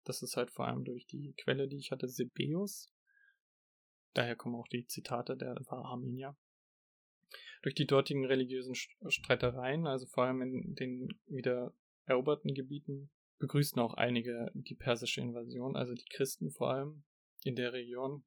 Das 0.05 0.21
ist 0.21 0.37
halt 0.37 0.51
vor 0.51 0.67
allem 0.67 0.85
durch 0.85 1.05
die 1.07 1.33
Quelle, 1.33 1.67
die 1.67 1.77
ich 1.77 1.91
hatte, 1.91 2.07
Sebeus. 2.07 2.93
Daher 4.13 4.35
kommen 4.35 4.55
auch 4.55 4.67
die 4.69 4.85
Zitate, 4.85 5.35
der 5.35 5.55
war 5.67 5.85
Armenier. 5.85 6.37
durch 7.63 7.75
die 7.75 7.87
dortigen 7.87 8.25
religiösen 8.25 8.75
Streitereien, 8.75 9.87
also 9.87 10.05
vor 10.05 10.25
allem 10.25 10.41
in 10.41 10.75
den 10.75 11.19
wieder 11.25 11.73
eroberten 12.05 12.53
Gebieten, 12.53 13.09
begrüßten 13.39 13.81
auch 13.81 13.95
einige 13.95 14.51
die 14.53 14.75
persische 14.75 15.19
Invasion, 15.19 15.75
also 15.75 15.93
die 15.93 16.05
Christen 16.05 16.51
vor 16.51 16.71
allem 16.71 17.03
in 17.43 17.55
der 17.55 17.73
Region. 17.73 18.23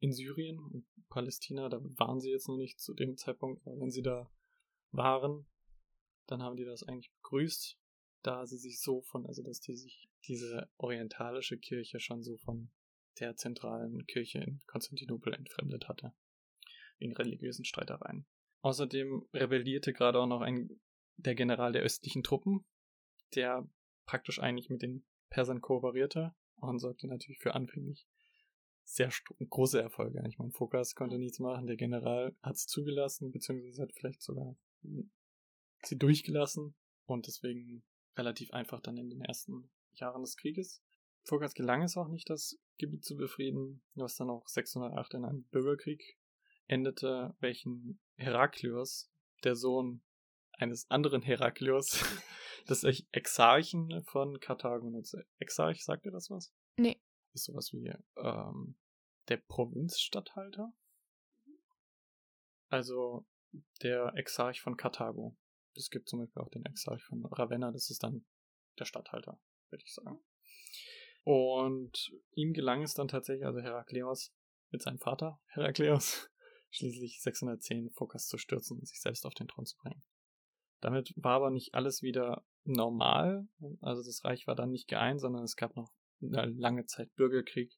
In 0.00 0.12
Syrien 0.12 0.58
und 0.58 0.86
Palästina, 1.08 1.68
da 1.68 1.78
waren 1.98 2.20
sie 2.20 2.30
jetzt 2.30 2.48
noch 2.48 2.56
nicht 2.56 2.80
zu 2.80 2.94
dem 2.94 3.16
Zeitpunkt, 3.16 3.66
aber 3.66 3.78
wenn 3.80 3.90
sie 3.90 4.02
da 4.02 4.30
waren, 4.92 5.46
dann 6.26 6.42
haben 6.42 6.56
die 6.56 6.64
das 6.64 6.82
eigentlich 6.82 7.12
begrüßt, 7.16 7.78
da 8.22 8.46
sie 8.46 8.56
sich 8.56 8.80
so 8.80 9.02
von, 9.02 9.26
also 9.26 9.42
dass 9.42 9.60
die 9.60 9.76
sich 9.76 10.08
diese 10.26 10.70
orientalische 10.76 11.58
Kirche 11.58 12.00
schon 12.00 12.22
so 12.22 12.38
von 12.38 12.70
der 13.18 13.36
zentralen 13.36 14.06
Kirche 14.06 14.38
in 14.38 14.60
Konstantinopel 14.66 15.34
entfremdet 15.34 15.88
hatte. 15.88 16.12
Wegen 16.98 17.16
religiösen 17.16 17.64
Streitereien. 17.64 18.26
Außerdem 18.62 19.26
rebellierte 19.32 19.92
gerade 19.92 20.18
auch 20.18 20.26
noch 20.26 20.42
ein, 20.42 20.80
der 21.16 21.34
General 21.34 21.72
der 21.72 21.82
östlichen 21.82 22.22
Truppen, 22.22 22.64
der 23.34 23.68
praktisch 24.06 24.38
eigentlich 24.38 24.70
mit 24.70 24.82
den 24.82 25.04
Persern 25.30 25.60
kooperierte 25.60 26.34
und 26.56 26.78
sorgte 26.78 27.06
natürlich 27.06 27.38
für 27.38 27.54
anfänglich 27.54 28.06
sehr 28.92 29.10
große 29.48 29.80
Erfolge. 29.80 30.22
Ich 30.28 30.38
meine, 30.38 30.50
Fokas 30.50 30.94
konnte 30.94 31.18
nichts 31.18 31.38
machen, 31.38 31.66
der 31.66 31.76
General 31.76 32.34
hat 32.42 32.56
es 32.56 32.66
zugelassen, 32.66 33.30
beziehungsweise 33.30 33.82
hat 33.82 33.92
vielleicht 33.92 34.22
sogar 34.22 34.56
sie 35.82 35.96
durchgelassen 35.96 36.74
und 37.06 37.26
deswegen 37.26 37.84
relativ 38.16 38.52
einfach 38.52 38.80
dann 38.80 38.96
in 38.96 39.08
den 39.08 39.20
ersten 39.22 39.70
Jahren 39.92 40.22
des 40.22 40.36
Krieges. 40.36 40.82
Fokas 41.22 41.54
gelang 41.54 41.82
es 41.82 41.96
auch 41.96 42.08
nicht, 42.08 42.28
das 42.30 42.58
Gebiet 42.78 43.04
zu 43.04 43.16
befrieden, 43.16 43.82
was 43.94 44.16
dann 44.16 44.30
auch 44.30 44.48
608 44.48 45.14
in 45.14 45.24
einem 45.24 45.44
Bürgerkrieg 45.44 46.18
endete, 46.66 47.36
welchen 47.40 48.00
Heraklios, 48.16 49.10
der 49.44 49.54
Sohn 49.54 50.02
eines 50.52 50.90
anderen 50.90 51.22
Heraklios, 51.22 52.02
des 52.68 52.84
Exarchen 53.12 54.02
von 54.04 54.38
Karthago 54.40 54.90
nutzte. 54.90 55.26
Exarch, 55.38 55.84
sagt 55.84 56.06
ihr 56.06 56.12
das 56.12 56.30
was? 56.30 56.52
Nee. 56.76 57.00
Ist 57.32 57.44
sowas 57.44 57.72
wie 57.72 57.92
ähm, 58.16 58.76
der 59.28 59.38
Provinzstatthalter. 59.38 60.72
Also 62.68 63.26
der 63.82 64.12
Exarch 64.16 64.60
von 64.60 64.76
Karthago. 64.76 65.36
Es 65.74 65.90
gibt 65.90 66.08
zum 66.08 66.20
Beispiel 66.20 66.42
auch 66.42 66.50
den 66.50 66.64
Exarch 66.64 67.02
von 67.04 67.24
Ravenna, 67.26 67.70
das 67.72 67.90
ist 67.90 68.02
dann 68.02 68.24
der 68.78 68.84
Statthalter, 68.84 69.40
würde 69.70 69.84
ich 69.84 69.94
sagen. 69.94 70.20
Und 71.22 72.12
ihm 72.32 72.52
gelang 72.52 72.82
es 72.82 72.94
dann 72.94 73.08
tatsächlich, 73.08 73.46
also 73.46 73.60
Herakleos 73.60 74.32
mit 74.70 74.82
seinem 74.82 74.98
Vater 74.98 75.40
Herakleos, 75.46 76.30
schließlich 76.70 77.20
610 77.20 77.90
Phokas 77.90 78.26
zu 78.26 78.38
stürzen 78.38 78.78
und 78.78 78.86
sich 78.86 79.00
selbst 79.00 79.26
auf 79.26 79.34
den 79.34 79.48
Thron 79.48 79.66
zu 79.66 79.76
bringen. 79.78 80.02
Damit 80.80 81.12
war 81.16 81.36
aber 81.36 81.50
nicht 81.50 81.74
alles 81.74 82.02
wieder 82.02 82.44
normal. 82.64 83.46
Also 83.80 84.02
das 84.02 84.24
Reich 84.24 84.46
war 84.46 84.54
dann 84.54 84.70
nicht 84.70 84.88
geeint, 84.88 85.20
sondern 85.20 85.44
es 85.44 85.56
gab 85.56 85.76
noch 85.76 85.92
lange 86.20 86.86
Zeit 86.86 87.14
Bürgerkrieg. 87.14 87.72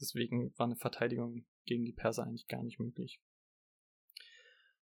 Deswegen 0.00 0.52
war 0.56 0.66
eine 0.66 0.76
Verteidigung 0.76 1.46
gegen 1.64 1.84
die 1.84 1.92
Perser 1.92 2.24
eigentlich 2.24 2.46
gar 2.46 2.62
nicht 2.62 2.78
möglich. 2.78 3.20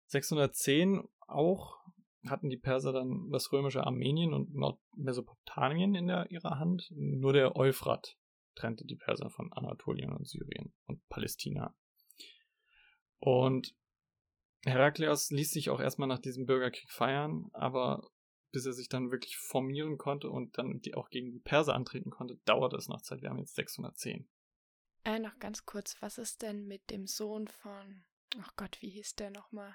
610 0.07 1.03
auch 1.21 1.83
hatten 2.29 2.51
die 2.51 2.59
Perser 2.59 2.93
dann 2.93 3.31
das 3.31 3.53
römische 3.53 3.85
Armenien 3.85 4.33
und 4.33 4.55
Nordmesopotamien 4.55 5.95
in 5.95 6.07
der, 6.07 6.31
ihrer 6.31 6.59
Hand. 6.59 6.89
Nur 6.95 7.33
der 7.33 7.57
Euphrat 7.57 8.17
trennte 8.55 8.85
die 8.85 8.97
Perser 8.97 9.31
von 9.31 9.53
Anatolien 9.53 10.12
und 10.12 10.29
Syrien 10.29 10.73
und 10.87 11.07
Palästina. 11.09 11.75
Und 13.19 13.75
Herakleos 14.65 15.31
ließ 15.31 15.51
sich 15.51 15.71
auch 15.71 15.81
erstmal 15.81 16.09
nach 16.09 16.21
diesem 16.21 16.47
Bürgerkrieg 16.47 16.91
feiern, 16.91 17.49
aber 17.53 18.09
bis 18.52 18.66
er 18.66 18.73
sich 18.73 18.88
dann 18.88 19.11
wirklich 19.11 19.37
formieren 19.38 19.99
konnte 19.99 20.30
und 20.30 20.59
dann 20.59 20.80
die 20.80 20.94
auch 20.94 21.09
gegen 21.09 21.32
die 21.32 21.40
Perser 21.40 21.75
antreten 21.75 22.11
konnte, 22.11 22.37
dauerte 22.44 22.76
es 22.76 22.88
noch 22.88 23.00
Zeit. 23.00 23.23
Wir 23.23 23.30
haben 23.30 23.38
jetzt 23.38 23.54
610. 23.54 24.28
Äh, 25.04 25.18
noch 25.18 25.38
ganz 25.38 25.64
kurz, 25.64 25.97
was 26.00 26.18
ist 26.18 26.42
denn 26.42 26.66
mit 26.66 26.90
dem 26.90 27.06
Sohn 27.06 27.49
von, 27.49 28.04
ach 28.40 28.54
Gott, 28.56 28.80
wie 28.80 28.90
hieß 28.90 29.16
der 29.16 29.30
nochmal? 29.30 29.75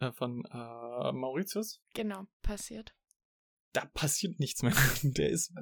Äh, 0.00 0.12
von 0.12 0.44
äh, 0.46 1.12
Mauritius? 1.12 1.82
Genau, 1.94 2.26
passiert. 2.42 2.94
Da 3.72 3.84
passiert 3.86 4.38
nichts 4.38 4.62
mehr. 4.62 4.74
Der 5.02 5.30
ist, 5.30 5.52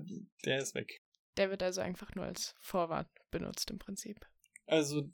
der 0.44 0.58
ist 0.58 0.74
weg. 0.74 1.00
Der 1.36 1.50
wird 1.50 1.62
also 1.62 1.80
einfach 1.80 2.14
nur 2.16 2.24
als 2.24 2.56
Vorwand 2.58 3.08
benutzt 3.30 3.70
im 3.70 3.78
Prinzip. 3.78 4.26
Also 4.66 5.08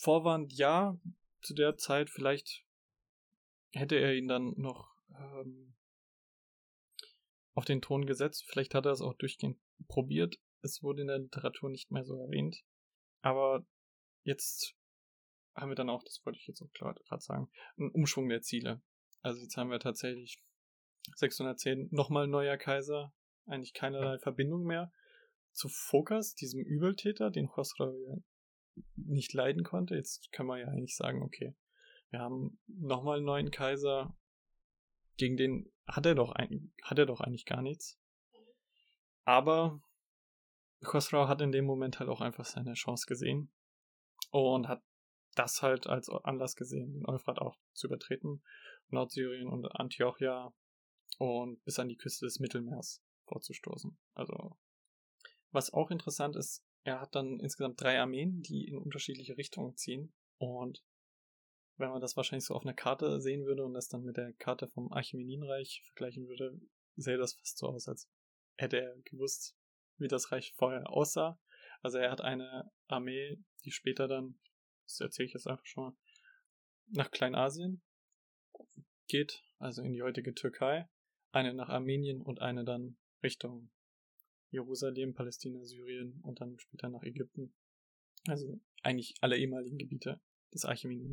Vorwand 0.00 0.52
ja, 0.52 0.98
zu 1.40 1.54
der 1.54 1.76
Zeit 1.76 2.10
vielleicht 2.10 2.64
hätte 3.72 3.96
er 3.96 4.14
ihn 4.14 4.28
dann 4.28 4.52
noch 4.56 4.90
ähm, 5.10 5.74
auf 7.58 7.64
den 7.64 7.82
Thron 7.82 8.06
gesetzt. 8.06 8.44
Vielleicht 8.46 8.72
hat 8.76 8.86
er 8.86 8.92
es 8.92 9.00
auch 9.00 9.14
durchgehend 9.14 9.58
probiert. 9.88 10.38
Es 10.62 10.80
wurde 10.80 11.02
in 11.02 11.08
der 11.08 11.18
Literatur 11.18 11.70
nicht 11.70 11.90
mehr 11.90 12.04
so 12.04 12.14
erwähnt. 12.14 12.62
Aber 13.20 13.66
jetzt 14.22 14.76
haben 15.56 15.68
wir 15.68 15.74
dann 15.74 15.90
auch, 15.90 16.04
das 16.04 16.24
wollte 16.24 16.38
ich 16.38 16.46
jetzt 16.46 16.62
auch 16.62 16.70
gerade 16.72 17.02
sagen, 17.20 17.50
einen 17.76 17.90
Umschwung 17.90 18.28
der 18.28 18.42
Ziele. 18.42 18.80
Also 19.22 19.40
jetzt 19.42 19.56
haben 19.56 19.72
wir 19.72 19.80
tatsächlich 19.80 20.40
610 21.16 21.88
nochmal 21.90 22.28
neuer 22.28 22.56
Kaiser, 22.58 23.12
eigentlich 23.46 23.74
keinerlei 23.74 24.20
Verbindung 24.20 24.62
mehr 24.62 24.92
zu 25.50 25.68
Fokas, 25.68 26.36
diesem 26.36 26.62
Übeltäter, 26.62 27.32
den 27.32 27.48
Khosrow 27.48 28.22
nicht 28.94 29.32
leiden 29.32 29.64
konnte. 29.64 29.96
Jetzt 29.96 30.30
kann 30.30 30.46
man 30.46 30.60
ja 30.60 30.68
eigentlich 30.68 30.94
sagen, 30.94 31.22
okay, 31.22 31.56
wir 32.10 32.20
haben 32.20 32.60
nochmal 32.68 33.16
einen 33.16 33.26
neuen 33.26 33.50
Kaiser, 33.50 34.16
gegen 35.18 35.36
den 35.36 35.70
hat 35.86 36.06
er 36.06 36.14
doch, 36.14 36.32
ein, 36.32 36.72
hat 36.82 36.98
er 36.98 37.06
doch 37.06 37.20
eigentlich 37.20 37.44
gar 37.44 37.60
nichts. 37.60 37.98
Aber 39.24 39.82
Khosrow 40.82 41.28
hat 41.28 41.42
in 41.42 41.52
dem 41.52 41.66
Moment 41.66 41.98
halt 41.98 42.08
auch 42.08 42.20
einfach 42.20 42.44
seine 42.44 42.74
Chance 42.74 43.06
gesehen 43.06 43.52
und 44.30 44.68
hat 44.68 44.82
das 45.34 45.62
halt 45.62 45.86
als 45.86 46.08
Anlass 46.08 46.56
gesehen, 46.56 46.92
den 46.92 47.06
Euphrat 47.06 47.38
auch 47.38 47.58
zu 47.74 47.88
übertreten, 47.88 48.42
Nordsyrien 48.88 49.48
und 49.48 49.66
Antiochia 49.66 50.52
und 51.18 51.62
bis 51.64 51.78
an 51.78 51.88
die 51.88 51.96
Küste 51.96 52.24
des 52.24 52.40
Mittelmeers 52.40 53.02
vorzustoßen. 53.26 53.98
Also, 54.14 54.56
was 55.50 55.72
auch 55.72 55.90
interessant 55.90 56.36
ist, 56.36 56.64
er 56.84 57.00
hat 57.00 57.14
dann 57.14 57.40
insgesamt 57.40 57.80
drei 57.80 58.00
Armeen, 58.00 58.40
die 58.42 58.66
in 58.66 58.78
unterschiedliche 58.78 59.36
Richtungen 59.36 59.76
ziehen 59.76 60.14
und 60.38 60.82
wenn 61.78 61.90
man 61.90 62.00
das 62.00 62.16
wahrscheinlich 62.16 62.44
so 62.44 62.54
auf 62.54 62.64
einer 62.64 62.74
Karte 62.74 63.20
sehen 63.20 63.46
würde 63.46 63.64
und 63.64 63.72
das 63.72 63.88
dann 63.88 64.02
mit 64.02 64.16
der 64.16 64.32
Karte 64.34 64.68
vom 64.68 64.92
Achämeninreich 64.92 65.82
vergleichen 65.86 66.26
würde, 66.28 66.60
sähe 66.96 67.16
das 67.16 67.34
fast 67.34 67.58
so 67.58 67.68
aus, 67.68 67.88
als 67.88 68.10
hätte 68.56 68.80
er 68.80 68.96
gewusst, 69.02 69.56
wie 69.96 70.08
das 70.08 70.32
Reich 70.32 70.52
vorher 70.56 70.90
aussah. 70.90 71.40
Also 71.80 71.98
er 71.98 72.10
hat 72.10 72.20
eine 72.20 72.70
Armee, 72.88 73.38
die 73.64 73.70
später 73.70 74.08
dann, 74.08 74.38
das 74.84 75.00
erzähle 75.00 75.26
ich 75.28 75.34
jetzt 75.34 75.46
einfach 75.46 75.66
schon 75.66 75.84
mal, 75.84 75.96
nach 76.90 77.10
Kleinasien 77.10 77.82
geht, 79.06 79.44
also 79.58 79.82
in 79.82 79.92
die 79.92 80.02
heutige 80.02 80.34
Türkei, 80.34 80.88
eine 81.30 81.54
nach 81.54 81.68
Armenien 81.68 82.20
und 82.20 82.40
eine 82.40 82.64
dann 82.64 82.98
Richtung 83.22 83.70
Jerusalem, 84.50 85.14
Palästina, 85.14 85.62
Syrien 85.64 86.20
und 86.22 86.40
dann 86.40 86.58
später 86.58 86.88
nach 86.88 87.02
Ägypten. 87.02 87.54
Also 88.26 88.60
eigentlich 88.82 89.14
alle 89.20 89.36
ehemaligen 89.36 89.78
Gebiete 89.78 90.20
des 90.52 90.64
Archimedes. 90.64 91.10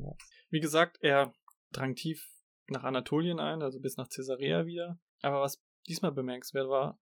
Wie 0.50 0.60
gesagt, 0.60 0.98
er 1.02 1.34
drang 1.72 1.96
tief 1.96 2.32
nach 2.68 2.84
Anatolien 2.84 3.40
ein, 3.40 3.62
also 3.62 3.80
bis 3.80 3.98
nach 3.98 4.10
Caesarea 4.10 4.66
wieder. 4.66 5.00
Aber 5.22 5.42
was 5.42 5.64
diesmal 5.88 6.12
bemerkenswert 6.12 6.70
war, 6.70 7.00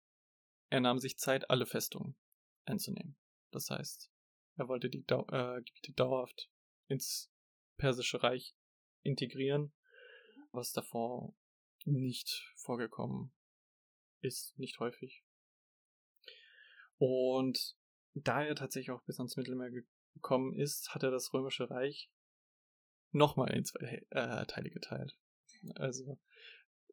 er 0.70 0.80
nahm 0.80 0.98
sich 0.98 1.18
Zeit, 1.18 1.50
alle 1.50 1.66
Festungen 1.66 2.16
einzunehmen. 2.64 3.16
Das 3.50 3.70
heißt, 3.70 4.10
er 4.56 4.68
wollte 4.68 4.90
die 4.90 5.04
Dau 5.04 5.26
äh, 5.28 5.62
Gebiete 5.62 5.92
dauerhaft 5.92 6.50
ins 6.88 7.32
Persische 7.76 8.22
Reich 8.22 8.54
integrieren, 9.02 9.72
was 10.50 10.72
davor 10.72 11.34
nicht 11.84 12.52
vorgekommen 12.56 13.32
ist, 14.20 14.58
nicht 14.58 14.80
häufig. 14.80 15.24
Und 16.96 17.76
da 18.14 18.42
er 18.42 18.56
tatsächlich 18.56 18.90
auch 18.90 19.02
bis 19.04 19.18
ans 19.18 19.36
Mittelmeer 19.36 19.70
gekommen 20.14 20.54
ist, 20.54 20.94
hat 20.94 21.04
er 21.04 21.10
das 21.10 21.32
Römische 21.32 21.70
Reich 21.70 22.10
nochmal 23.12 23.52
in 23.54 23.64
zwei 23.64 24.04
äh, 24.10 24.46
Teile 24.46 24.70
geteilt. 24.70 25.16
Also 25.74 26.18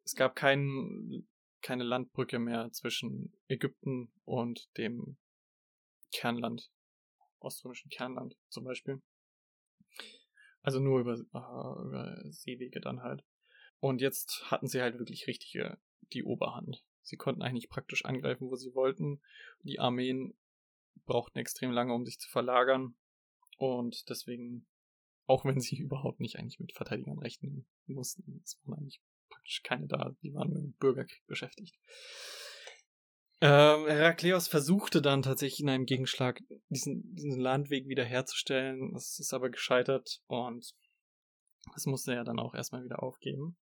es 0.04 0.14
gab 0.14 0.36
kein, 0.36 1.26
keine 1.62 1.84
Landbrücke 1.84 2.38
mehr 2.38 2.70
zwischen 2.72 3.32
Ägypten 3.48 4.12
und 4.24 4.68
dem 4.76 5.16
Kernland, 6.12 6.70
oströmischen 7.40 7.90
Kernland 7.90 8.36
zum 8.48 8.64
Beispiel. 8.64 9.02
Also 10.62 10.80
nur 10.80 11.00
über, 11.00 11.14
äh, 11.14 11.86
über 11.86 12.22
Seewege 12.30 12.80
dann 12.80 13.02
halt. 13.02 13.24
Und 13.78 14.00
jetzt 14.00 14.50
hatten 14.50 14.68
sie 14.68 14.80
halt 14.80 14.98
wirklich 14.98 15.26
richtige 15.26 15.78
die 16.12 16.24
Oberhand. 16.24 16.84
Sie 17.02 17.16
konnten 17.16 17.42
eigentlich 17.42 17.68
praktisch 17.68 18.04
angreifen, 18.04 18.50
wo 18.50 18.56
sie 18.56 18.74
wollten. 18.74 19.20
Die 19.62 19.78
Armeen 19.78 20.36
brauchten 21.04 21.38
extrem 21.38 21.70
lange, 21.70 21.94
um 21.94 22.04
sich 22.04 22.18
zu 22.18 22.28
verlagern. 22.28 22.96
Und 23.58 24.08
deswegen 24.08 24.66
Auch 25.26 25.44
wenn 25.44 25.60
sie 25.60 25.76
überhaupt 25.78 26.20
nicht 26.20 26.38
eigentlich 26.38 26.60
mit 26.60 26.72
Verteidigern 26.72 27.18
rechnen 27.18 27.66
mussten. 27.86 28.40
Es 28.44 28.58
waren 28.64 28.78
eigentlich 28.78 29.00
praktisch 29.28 29.62
keine 29.62 29.86
da, 29.86 30.14
die 30.22 30.34
waren 30.34 30.52
mit 30.52 30.62
dem 30.62 30.72
Bürgerkrieg 30.74 31.26
beschäftigt. 31.26 31.76
Ähm, 33.42 33.86
Herakleos 33.86 34.48
versuchte 34.48 35.02
dann 35.02 35.20
tatsächlich 35.20 35.60
in 35.60 35.68
einem 35.68 35.84
Gegenschlag 35.84 36.42
diesen, 36.70 37.14
diesen 37.14 37.38
Landweg 37.38 37.86
wiederherzustellen. 37.86 38.92
Das 38.94 39.18
ist 39.18 39.34
aber 39.34 39.50
gescheitert 39.50 40.22
und 40.26 40.74
das 41.74 41.84
musste 41.84 42.14
er 42.14 42.24
dann 42.24 42.38
auch 42.38 42.54
erstmal 42.54 42.84
wieder 42.84 43.02
aufgeben. 43.02 43.58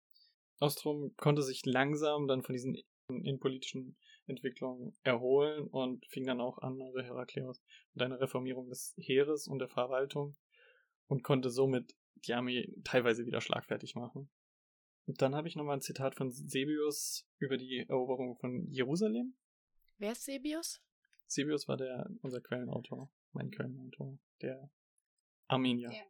Ostrom 0.59 1.15
konnte 1.17 1.41
sich 1.41 1.65
langsam 1.65 2.27
dann 2.27 2.43
von 2.43 2.53
diesen 2.53 2.77
innenpolitischen 3.07 3.97
Entwicklungen 4.27 4.95
erholen 5.03 5.67
und 5.67 6.05
fing 6.07 6.25
dann 6.25 6.39
auch 6.39 6.59
an, 6.59 6.81
also 6.81 6.99
Herakleos, 6.99 7.61
mit 7.93 8.03
einer 8.03 8.19
Reformierung 8.19 8.69
des 8.69 8.93
Heeres 8.97 9.47
und 9.47 9.59
der 9.59 9.69
Verwaltung 9.69 10.35
und 11.07 11.23
konnte 11.23 11.49
somit 11.49 11.95
die 12.15 12.33
Armee 12.33 12.73
teilweise 12.83 13.25
wieder 13.25 13.41
schlagfertig 13.41 13.95
machen. 13.95 14.29
Und 15.05 15.21
dann 15.21 15.35
habe 15.35 15.47
ich 15.47 15.55
nochmal 15.55 15.77
ein 15.77 15.81
Zitat 15.81 16.15
von 16.15 16.31
Sebius 16.31 17.27
über 17.39 17.57
die 17.57 17.85
Eroberung 17.89 18.37
von 18.37 18.67
Jerusalem. 18.71 19.35
Wer 19.97 20.13
ist 20.13 20.23
Sebius? 20.23 20.81
Sebius 21.27 21.67
war 21.67 21.77
der, 21.77 22.09
unser 22.21 22.41
Quellenautor, 22.41 23.11
mein 23.33 23.51
Quellenautor, 23.51 24.17
der 24.41 24.69
Armenier. 25.47 25.91
Ja. 25.91 26.03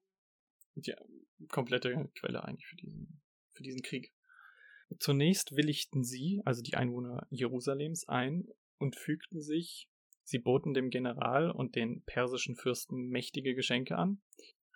Die 0.75 1.47
komplette 1.47 2.09
Quelle 2.15 2.43
eigentlich 2.43 2.67
für 2.67 2.75
diesen, 2.75 3.21
für 3.51 3.63
diesen 3.63 3.81
Krieg. 3.81 4.13
Zunächst 4.99 5.55
willigten 5.55 6.03
sie, 6.03 6.41
also 6.45 6.61
die 6.61 6.75
Einwohner 6.75 7.27
Jerusalems, 7.29 8.07
ein 8.07 8.47
und 8.77 8.95
fügten 8.95 9.41
sich, 9.41 9.89
sie 10.23 10.39
boten 10.39 10.73
dem 10.73 10.89
General 10.89 11.51
und 11.51 11.75
den 11.75 12.03
persischen 12.03 12.55
Fürsten 12.55 13.09
mächtige 13.09 13.55
Geschenke 13.55 13.97
an. 13.97 14.21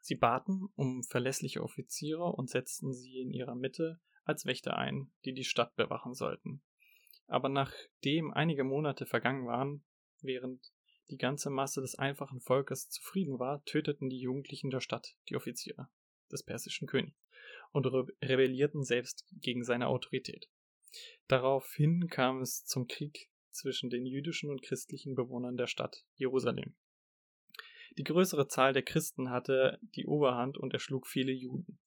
Sie 0.07 0.15
baten 0.15 0.69
um 0.75 1.03
verlässliche 1.03 1.61
Offiziere 1.61 2.23
und 2.23 2.49
setzten 2.49 2.93
sie 2.93 3.19
in 3.19 3.31
ihrer 3.31 3.55
Mitte 3.55 3.99
als 4.23 4.45
Wächter 4.45 4.77
ein, 4.77 5.11
die 5.25 5.33
die 5.33 5.43
Stadt 5.43 5.75
bewachen 5.75 6.13
sollten 6.13 6.61
aber 7.27 7.49
nachdem 7.49 8.31
einige 8.31 8.63
Monate 8.63 9.05
vergangen 9.05 9.45
waren, 9.45 9.83
während 10.21 10.71
die 11.09 11.17
ganze 11.17 11.49
Masse 11.49 11.81
des 11.81 11.95
einfachen 11.95 12.41
Volkes 12.41 12.89
zufrieden 12.89 13.39
war, 13.39 13.63
töteten 13.65 14.09
die 14.09 14.19
Jugendlichen 14.19 14.69
der 14.69 14.81
Stadt 14.81 15.15
die 15.29 15.35
Offiziere 15.35 15.89
des 16.31 16.43
persischen 16.43 16.87
Königs 16.87 17.17
und 17.71 17.85
re 17.85 18.07
rebellierten 18.21 18.83
selbst 18.83 19.25
gegen 19.31 19.63
seine 19.63 19.87
Autorität. 19.87 20.49
Daraufhin 21.27 22.07
kam 22.07 22.41
es 22.41 22.65
zum 22.65 22.87
Krieg 22.87 23.29
zwischen 23.51 23.89
den 23.89 24.05
jüdischen 24.05 24.49
und 24.49 24.61
christlichen 24.61 25.15
Bewohnern 25.15 25.57
der 25.57 25.67
Stadt 25.67 26.05
Jerusalem. 26.15 26.75
Die 27.98 28.04
größere 28.04 28.48
Zahl 28.48 28.74
der 28.74 28.84
Christen 28.84 29.30
hatte 29.30 29.80
die 29.96 30.06
Oberhand 30.06 30.58
und 30.58 30.74
erschlug 30.74 31.08
viele 31.08 31.32
Juden. 31.32 31.80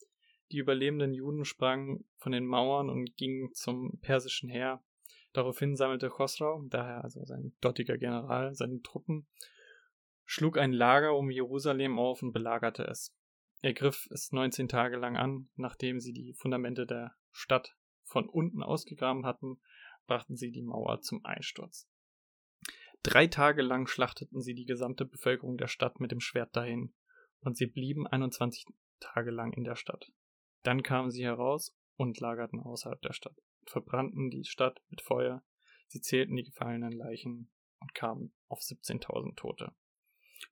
Die 0.51 0.59
überlebenden 0.59 1.15
Juden 1.15 1.45
sprangen 1.45 2.05
von 2.17 2.33
den 2.33 2.47
Mauern 2.47 2.91
und 2.91 3.17
gingen 3.17 3.53
zum 3.53 4.01
persischen 4.01 4.49
Heer, 4.49 4.83
Daraufhin 5.33 5.77
sammelte 5.77 6.09
Khosrau, 6.09 6.63
daher 6.69 7.05
also 7.05 7.25
sein 7.25 7.53
dortiger 7.61 7.97
General, 7.99 8.55
seine 8.55 8.83
Truppen, 8.83 9.29
schlug 10.25 10.59
ein 10.59 10.73
Lager 10.73 11.17
um 11.17 11.31
Jerusalem 11.31 11.99
auf 11.99 12.23
und 12.23 12.33
belagerte 12.33 12.85
es. 12.85 13.15
Er 13.63 13.75
griff 13.75 14.09
es 14.11 14.33
19 14.33 14.69
Tage 14.69 14.97
lang 14.97 15.17
an, 15.17 15.49
nachdem 15.55 16.01
sie 16.01 16.13
die 16.13 16.35
Fundamente 16.35 16.87
der 16.87 17.15
Stadt 17.31 17.77
von 18.03 18.29
unten 18.29 18.63
ausgegraben 18.63 19.25
hatten, 19.25 19.61
brachten 20.07 20.37
sie 20.37 20.51
die 20.51 20.63
Mauer 20.63 21.01
zum 21.01 21.25
Einsturz. 21.25 21.89
Drei 23.03 23.27
Tage 23.27 23.63
lang 23.63 23.87
schlachteten 23.87 24.41
sie 24.41 24.55
die 24.55 24.67
gesamte 24.67 25.05
Bevölkerung 25.05 25.57
der 25.57 25.69
Stadt 25.69 26.01
mit 26.01 26.11
dem 26.11 26.21
Schwert 26.21 26.55
dahin, 26.55 26.93
und 27.41 27.57
sie 27.57 27.67
blieben 27.67 28.07
21 28.07 28.67
Tage 29.01 29.31
lang 29.31 29.53
in 29.55 29.65
der 29.65 29.77
Stadt. 29.77 30.13
Dann 30.63 30.83
kamen 30.83 31.11
sie 31.11 31.25
heraus 31.25 31.75
und 31.97 32.21
lagerten 32.21 32.61
außerhalb 32.61 33.01
der 33.01 33.15
Stadt 33.15 33.37
verbrannten 33.71 34.31
die 34.31 34.45
Stadt 34.45 34.81
mit 34.89 35.01
Feuer. 35.01 35.43
Sie 35.87 36.01
zählten 36.01 36.37
die 36.37 36.45
gefallenen 36.45 36.93
Leichen 36.93 37.51
und 37.81 37.95
kamen 37.95 38.33
auf 38.49 38.61
17.000 38.61 39.37
Tote. 39.37 39.73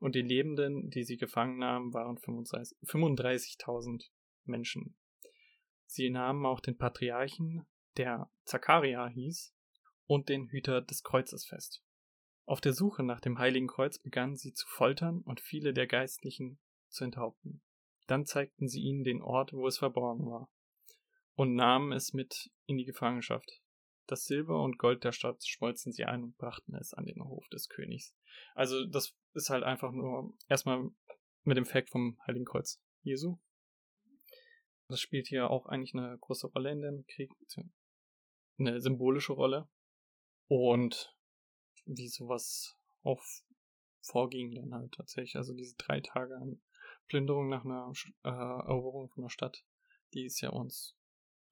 Und 0.00 0.14
die 0.14 0.22
Lebenden, 0.22 0.90
die 0.90 1.04
sie 1.04 1.16
gefangen 1.16 1.58
nahmen, 1.58 1.94
waren 1.94 2.18
35.000 2.18 4.10
Menschen. 4.44 4.96
Sie 5.86 6.10
nahmen 6.10 6.44
auch 6.44 6.60
den 6.60 6.76
Patriarchen, 6.76 7.66
der 7.96 8.30
Zakaria 8.44 9.08
hieß, 9.08 9.54
und 10.06 10.28
den 10.28 10.48
Hüter 10.48 10.82
des 10.82 11.02
Kreuzes 11.02 11.46
fest. 11.46 11.82
Auf 12.48 12.62
der 12.62 12.72
Suche 12.72 13.02
nach 13.02 13.20
dem 13.20 13.38
Heiligen 13.38 13.66
Kreuz 13.66 13.98
begannen 13.98 14.34
sie 14.34 14.54
zu 14.54 14.66
foltern 14.66 15.20
und 15.20 15.38
viele 15.38 15.74
der 15.74 15.86
Geistlichen 15.86 16.58
zu 16.88 17.04
enthaupten. 17.04 17.60
Dann 18.06 18.24
zeigten 18.24 18.68
sie 18.68 18.80
ihnen 18.80 19.04
den 19.04 19.20
Ort, 19.20 19.52
wo 19.52 19.66
es 19.66 19.76
verborgen 19.76 20.24
war 20.30 20.50
und 21.34 21.54
nahmen 21.54 21.92
es 21.92 22.14
mit 22.14 22.50
in 22.64 22.78
die 22.78 22.86
Gefangenschaft. 22.86 23.60
Das 24.06 24.24
Silber 24.24 24.62
und 24.62 24.78
Gold 24.78 25.04
der 25.04 25.12
Stadt 25.12 25.46
schmolzen 25.46 25.92
sie 25.92 26.06
ein 26.06 26.22
und 26.22 26.38
brachten 26.38 26.74
es 26.74 26.94
an 26.94 27.04
den 27.04 27.22
Hof 27.22 27.46
des 27.50 27.68
Königs. 27.68 28.16
Also 28.54 28.86
das 28.86 29.14
ist 29.34 29.50
halt 29.50 29.62
einfach 29.62 29.92
nur 29.92 30.32
erstmal 30.48 30.88
mit 31.42 31.58
dem 31.58 31.66
Fakt 31.66 31.90
vom 31.90 32.18
Heiligen 32.26 32.46
Kreuz 32.46 32.80
Jesu. 33.02 33.36
Das 34.88 35.02
spielt 35.02 35.26
hier 35.26 35.50
auch 35.50 35.66
eigentlich 35.66 35.92
eine 35.92 36.16
große 36.16 36.46
Rolle 36.46 36.72
in 36.72 36.80
dem 36.80 37.04
Krieg, 37.08 37.30
eine 38.58 38.80
symbolische 38.80 39.34
Rolle. 39.34 39.68
Und 40.46 41.14
wie 41.88 42.08
sowas 42.08 42.76
auch 43.02 43.22
vorging 44.00 44.54
dann 44.54 44.74
halt 44.74 44.92
tatsächlich. 44.92 45.36
Also 45.36 45.54
diese 45.54 45.76
drei 45.76 46.00
Tage 46.00 46.36
an 46.36 46.60
Plünderung 47.08 47.48
nach 47.48 47.64
einer 47.64 47.92
äh, 48.24 48.28
Eroberung 48.28 49.08
von 49.08 49.24
der 49.24 49.30
Stadt, 49.30 49.64
die 50.12 50.24
ist 50.24 50.40
ja 50.40 50.50
uns 50.50 50.96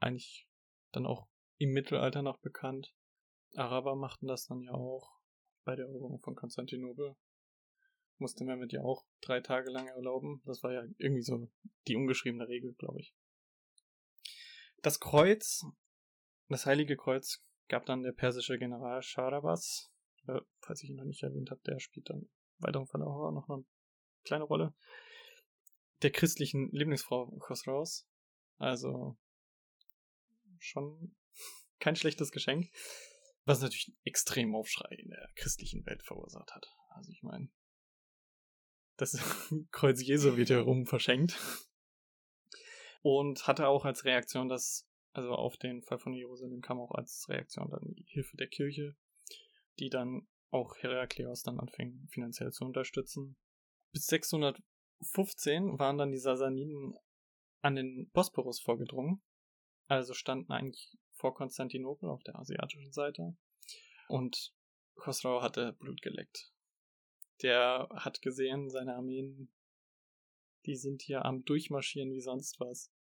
eigentlich 0.00 0.48
dann 0.92 1.06
auch 1.06 1.28
im 1.58 1.72
Mittelalter 1.72 2.22
noch 2.22 2.38
bekannt. 2.38 2.94
Araber 3.54 3.96
machten 3.96 4.26
das 4.26 4.46
dann 4.46 4.60
ja 4.60 4.72
auch 4.72 5.18
bei 5.64 5.74
der 5.74 5.86
Eroberung 5.86 6.20
von 6.20 6.34
Konstantinopel. 6.34 7.16
Musste 8.18 8.44
man 8.44 8.58
mit 8.58 8.72
ja 8.72 8.82
auch 8.82 9.04
drei 9.20 9.40
Tage 9.40 9.70
lang 9.70 9.88
erlauben. 9.88 10.42
Das 10.44 10.62
war 10.62 10.72
ja 10.72 10.84
irgendwie 10.98 11.22
so 11.22 11.50
die 11.86 11.96
ungeschriebene 11.96 12.48
Regel, 12.48 12.74
glaube 12.74 13.00
ich. 13.00 13.14
Das 14.82 15.00
Kreuz, 15.00 15.64
das 16.48 16.66
Heilige 16.66 16.96
Kreuz, 16.96 17.42
gab 17.68 17.86
dann 17.86 18.02
der 18.02 18.12
persische 18.12 18.58
General 18.58 19.02
Sharabas. 19.02 19.90
Äh, 20.28 20.40
falls 20.60 20.82
ich 20.82 20.90
ihn 20.90 20.96
noch 20.96 21.04
nicht 21.04 21.22
erwähnt 21.22 21.50
habe, 21.50 21.60
der 21.66 21.78
spielt 21.78 22.10
dann 22.10 22.28
weiteren 22.58 22.86
Verlauf 22.86 23.16
auch 23.16 23.32
noch 23.32 23.48
eine 23.48 23.64
kleine 24.24 24.44
Rolle. 24.44 24.74
Der 26.02 26.10
christlichen 26.10 26.70
Lieblingsfrau 26.72 27.26
Khosraus. 27.38 28.06
Also 28.58 29.16
schon 30.58 31.14
kein 31.78 31.96
schlechtes 31.96 32.30
Geschenk. 32.30 32.70
Was 33.44 33.60
natürlich 33.60 33.88
einen 33.88 33.98
extremen 34.04 34.54
Aufschrei 34.54 34.94
in 34.96 35.10
der 35.10 35.30
christlichen 35.36 35.86
Welt 35.86 36.02
verursacht 36.02 36.52
hat. 36.52 36.66
Also 36.88 37.12
ich 37.12 37.22
meine, 37.22 37.48
das 38.96 39.12
Kreuz 39.70 40.02
Jesu 40.02 40.36
wird 40.36 40.50
herum 40.50 40.86
verschenkt. 40.86 41.38
Und 43.02 43.46
hatte 43.46 43.68
auch 43.68 43.84
als 43.84 44.04
Reaktion 44.04 44.48
das, 44.48 44.88
also 45.12 45.32
auf 45.32 45.56
den 45.58 45.82
Fall 45.82 45.98
von 45.98 46.12
Jerusalem 46.12 46.60
kam 46.60 46.80
auch 46.80 46.90
als 46.90 47.28
Reaktion 47.28 47.70
dann 47.70 47.94
die 47.94 48.06
Hilfe 48.08 48.36
der 48.36 48.48
Kirche, 48.48 48.96
die 49.78 49.90
dann 49.90 50.26
auch 50.50 50.76
Herakleos 50.78 51.42
dann 51.42 51.58
anfing 51.58 52.06
finanziell 52.10 52.52
zu 52.52 52.64
unterstützen. 52.64 53.36
Bis 53.92 54.06
615 54.06 55.78
waren 55.78 55.98
dann 55.98 56.12
die 56.12 56.18
Sasaniden 56.18 56.96
an 57.62 57.74
den 57.74 58.10
Bosporus 58.10 58.60
vorgedrungen 58.60 59.22
also 59.88 60.14
standen 60.14 60.52
eigentlich 60.52 60.96
vor 61.12 61.34
Konstantinopel 61.34 62.08
auf 62.08 62.22
der 62.24 62.36
asiatischen 62.38 62.92
Seite. 62.92 63.36
Und 64.08 64.52
Khosrau 64.96 65.42
hatte 65.42 65.72
Blut 65.74 66.02
geleckt. 66.02 66.52
Der 67.42 67.88
hat 67.94 68.22
gesehen, 68.22 68.70
seine 68.70 68.94
Armeen, 68.94 69.52
die 70.64 70.76
sind 70.76 71.02
hier 71.02 71.24
am 71.24 71.44
Durchmarschieren 71.44 72.12
wie 72.12 72.20
sonst 72.20 72.58
was. 72.60 72.92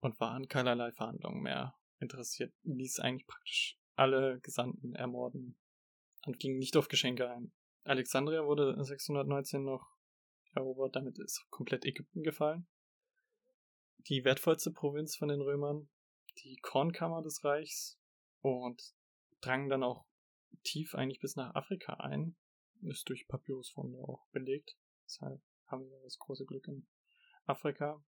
Und 0.00 0.18
war 0.20 0.32
an 0.32 0.48
keinerlei 0.48 0.92
Verhandlungen 0.92 1.42
mehr 1.42 1.74
interessiert. 2.00 2.52
Ließ 2.62 3.00
eigentlich 3.00 3.26
praktisch 3.26 3.78
alle 3.94 4.40
Gesandten 4.40 4.94
ermorden. 4.94 5.56
Und 6.24 6.38
ging 6.38 6.58
nicht 6.58 6.76
auf 6.76 6.88
Geschenke 6.88 7.28
ein. 7.30 7.52
Alexandria 7.84 8.44
wurde 8.44 8.76
619 8.82 9.64
noch 9.64 9.96
erobert, 10.54 10.94
damit 10.94 11.18
ist 11.18 11.44
komplett 11.50 11.84
Ägypten 11.84 12.22
gefallen. 12.22 12.68
Die 14.08 14.24
wertvollste 14.24 14.70
Provinz 14.70 15.16
von 15.16 15.28
den 15.28 15.40
Römern 15.40 15.88
die 16.38 16.56
Kornkammer 16.56 17.22
des 17.22 17.44
Reichs 17.44 17.98
und 18.40 18.94
drangen 19.40 19.68
dann 19.68 19.82
auch 19.82 20.06
tief 20.64 20.94
eigentlich 20.94 21.20
bis 21.20 21.36
nach 21.36 21.54
Afrika 21.54 21.94
ein. 21.94 22.36
Ist 22.82 23.08
durch 23.08 23.28
Papyrusfunde 23.28 23.98
auch 24.00 24.26
belegt. 24.32 24.76
Deshalb 25.04 25.40
haben 25.66 25.88
wir 25.88 26.00
das 26.02 26.18
große 26.18 26.44
Glück 26.44 26.66
in 26.66 26.86
Afrika. 27.44 28.02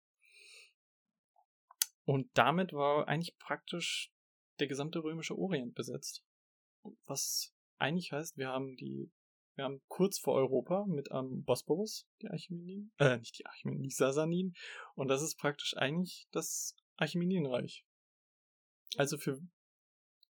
Und 2.05 2.31
damit 2.35 2.73
war 2.73 3.09
eigentlich 3.09 3.37
praktisch 3.39 4.15
der 4.61 4.69
gesamte 4.69 5.03
römische 5.03 5.37
Orient 5.37 5.75
besetzt. 5.75 6.25
Was 7.07 7.53
eigentlich 7.81 8.13
heißt, 8.13 8.37
wir 8.37 8.49
haben 8.49 8.77
die 8.77 9.11
Wir 9.57 9.65
haben 9.65 9.83
kurz 9.89 10.19
vor 10.19 10.35
Europa 10.35 10.87
mit 10.87 11.11
am 11.11 11.43
Bosporus 11.45 12.07
die 12.23 12.29
Achämeniden, 12.29 12.93
äh, 12.99 13.19
nicht 13.19 13.39
die 13.39 13.47
Achämeniden, 13.47 13.83
die 13.83 13.95
Sassaniden. 13.95 14.55
Und 14.95 15.09
das 15.09 15.23
ist 15.23 15.37
praktisch 15.37 15.77
eigentlich 15.77 16.29
das 16.31 16.77
Achämenidenreich. 16.97 17.85
Also 18.97 19.19
für, 19.19 19.41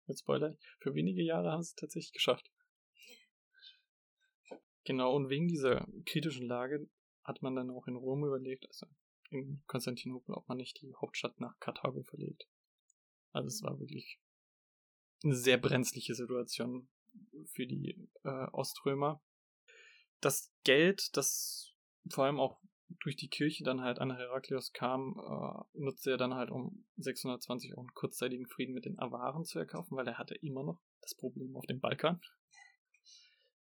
mit 0.07 0.19
Spoiler, 0.19 0.57
für 0.81 0.95
wenige 0.95 1.23
Jahre 1.23 1.51
haben 1.51 1.63
sie 1.63 1.71
es 1.71 1.75
tatsächlich 1.75 2.13
geschafft. 2.13 2.51
Genau, 4.85 5.15
und 5.15 5.29
wegen 5.29 5.49
dieser 5.49 5.87
kritischen 6.07 6.47
Lage 6.47 6.89
hat 7.23 7.43
man 7.43 7.55
dann 7.55 7.71
auch 7.71 7.87
in 7.87 7.97
Rom 7.97 8.25
überlegt, 8.25 8.67
also 8.67 8.87
in 9.31 9.63
Konstantinopel, 9.67 10.35
ob 10.35 10.49
man 10.49 10.57
nicht 10.57 10.81
die 10.81 10.95
Hauptstadt 10.95 11.39
nach 11.41 11.59
Karthago 11.59 12.03
verlegt. 12.03 12.49
Also 13.33 13.49
es 13.49 13.63
war 13.63 13.79
wirklich 13.79 14.19
eine 15.23 15.35
sehr 15.35 15.59
brenzliche 15.59 16.15
Situation 16.15 16.89
für 17.53 17.67
die 17.67 18.09
äh, 18.25 18.47
Oströmer. 18.53 19.23
Das 20.21 20.53
Geld, 20.65 21.17
das 21.17 21.75
vor 22.11 22.25
allem 22.25 22.41
auch 22.41 22.61
durch 23.01 23.17
die 23.17 23.29
Kirche 23.29 23.65
dann 23.65 23.83
halt 23.83 23.99
an 23.99 24.15
Heraklios 24.15 24.73
kam, 24.73 25.17
äh, 25.19 25.79
nutzte 25.79 26.13
er 26.13 26.17
dann 26.17 26.35
halt, 26.35 26.51
um 26.51 26.87
620 26.97 27.75
auch 27.75 27.81
einen 27.81 27.95
kurzzeitigen 27.95 28.47
Frieden 28.47 28.75
mit 28.75 28.87
den 28.87 28.99
Awaren 28.99 29.45
zu 29.45 29.59
erkaufen, 29.59 29.97
weil 29.97 30.07
er 30.07 30.19
hatte 30.19 30.35
immer 30.35 30.63
noch 30.63 30.81
das 31.03 31.15
Problem 31.15 31.55
auf 31.57 31.67
dem 31.67 31.81
Balkan. 31.81 32.21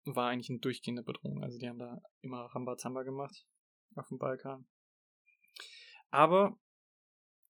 War 0.06 0.30
eigentlich 0.30 0.50
eine 0.50 0.60
durchgehende 0.60 1.04
Bedrohung. 1.04 1.44
Also 1.44 1.58
die 1.58 1.68
haben 1.68 1.80
da 1.80 2.02
immer 2.22 2.46
Rambazamba 2.46 3.04
gemacht 3.04 3.46
auf 3.96 4.08
dem 4.08 4.18
Balkan. 4.18 4.68
Aber 6.12 6.58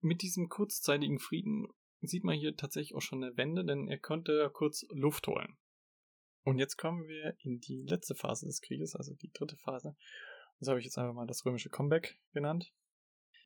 mit 0.02 0.22
diesem 0.22 0.50
kurzzeitigen 0.50 1.20
Frieden 1.20 1.68
sieht 2.02 2.24
man 2.24 2.38
hier 2.38 2.56
tatsächlich 2.56 2.96
auch 2.96 3.02
schon 3.02 3.24
eine 3.24 3.36
Wende, 3.38 3.66
denn 3.66 3.88
er 3.88 3.98
konnte 3.98 4.50
kurz 4.54 4.86
Luft 4.90 5.28
holen. 5.28 5.58
Und 6.46 6.60
jetzt 6.60 6.78
kommen 6.78 7.08
wir 7.08 7.36
in 7.40 7.60
die 7.60 7.82
letzte 7.82 8.14
Phase 8.14 8.46
des 8.46 8.62
Krieges, 8.62 8.96
also 8.96 9.16
die 9.16 9.32
dritte 9.32 9.58
Phase. 9.58 9.96
Das 10.60 10.70
habe 10.70 10.80
ich 10.80 10.86
jetzt 10.86 10.98
einfach 10.98 11.16
mal 11.16 11.26
das 11.26 11.44
römische 11.44 11.70
Comeback 11.70 12.20
genannt. 12.34 12.72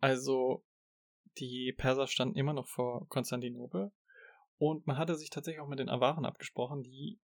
Also 0.02 0.66
die 1.38 1.74
Perser 1.78 2.08
standen 2.08 2.38
immer 2.38 2.54
noch 2.54 2.68
vor 2.68 3.08
Konstantinopel 3.08 3.92
und 4.58 4.86
man 4.86 4.98
hatte 4.98 5.16
sich 5.16 5.30
tatsächlich 5.30 5.62
auch 5.62 5.70
mit 5.70 5.80
den 5.80 5.88
Awaren 5.88 6.26
abgesprochen, 6.26 6.84
die 6.84 7.22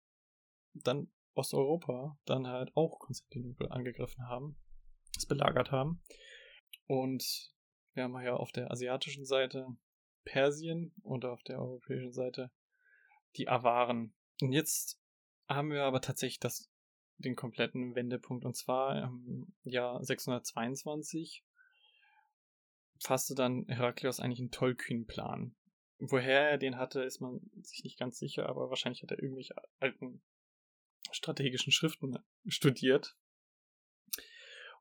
dann 0.72 1.12
Osteuropa 1.34 2.18
dann 2.24 2.46
halt 2.46 2.74
auch 2.74 2.98
Konstantinopel 2.98 3.70
angegriffen 3.70 4.26
haben, 4.26 4.56
es 5.14 5.26
belagert 5.26 5.72
haben. 5.72 6.02
Und 6.86 7.52
wir 7.92 8.04
haben 8.04 8.18
ja 8.22 8.34
auf 8.34 8.52
der 8.52 8.70
asiatischen 8.70 9.26
Seite 9.26 9.66
Persien 10.24 10.94
und 11.02 11.26
auf 11.26 11.42
der 11.42 11.60
europäischen 11.60 12.12
Seite 12.12 12.50
die 13.36 13.48
Awaren. 13.48 14.14
Und 14.40 14.52
jetzt 14.52 14.98
haben 15.48 15.70
wir 15.70 15.84
aber 15.84 16.00
tatsächlich 16.00 16.40
das 16.40 16.70
den 17.18 17.36
kompletten 17.36 17.94
Wendepunkt. 17.94 18.44
Und 18.44 18.56
zwar 18.56 19.02
im 19.04 19.54
Jahr 19.64 20.02
622 20.02 21.44
fasste 22.98 23.34
dann 23.34 23.66
Heraklios 23.68 24.20
eigentlich 24.20 24.40
einen 24.40 24.50
tollkühnen 24.50 25.06
Plan. 25.06 25.54
Woher 25.98 26.50
er 26.50 26.58
den 26.58 26.76
hatte, 26.76 27.02
ist 27.02 27.20
man 27.20 27.40
sich 27.62 27.84
nicht 27.84 27.98
ganz 27.98 28.18
sicher, 28.18 28.48
aber 28.48 28.68
wahrscheinlich 28.68 29.02
hat 29.02 29.10
er 29.10 29.22
irgendwelche 29.22 29.54
alten 29.78 30.22
strategischen 31.10 31.72
Schriften 31.72 32.18
studiert. 32.46 33.16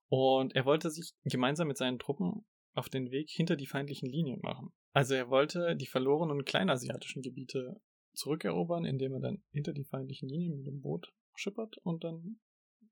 Und 0.07 0.55
er 0.55 0.65
wollte 0.65 0.91
sich 0.91 1.13
gemeinsam 1.23 1.67
mit 1.67 1.77
seinen 1.77 1.99
Truppen 1.99 2.45
auf 2.73 2.89
den 2.89 3.11
Weg 3.11 3.29
hinter 3.29 3.55
die 3.55 3.67
feindlichen 3.67 4.09
Linien 4.09 4.41
machen. 4.41 4.73
Also 4.91 5.13
er 5.13 5.29
wollte 5.29 5.75
die 5.75 5.87
verlorenen 5.87 6.43
kleinasiatischen 6.43 7.21
Gebiete 7.21 7.81
zurückerobern, 8.15 8.85
indem 8.85 9.13
er 9.13 9.19
dann 9.19 9.43
hinter 9.51 9.73
die 9.73 9.83
feindlichen 9.83 10.29
Linien 10.29 10.57
mit 10.57 10.67
dem 10.67 10.81
Boot 10.81 11.13
schippert 11.35 11.77
und 11.79 12.03
dann 12.03 12.39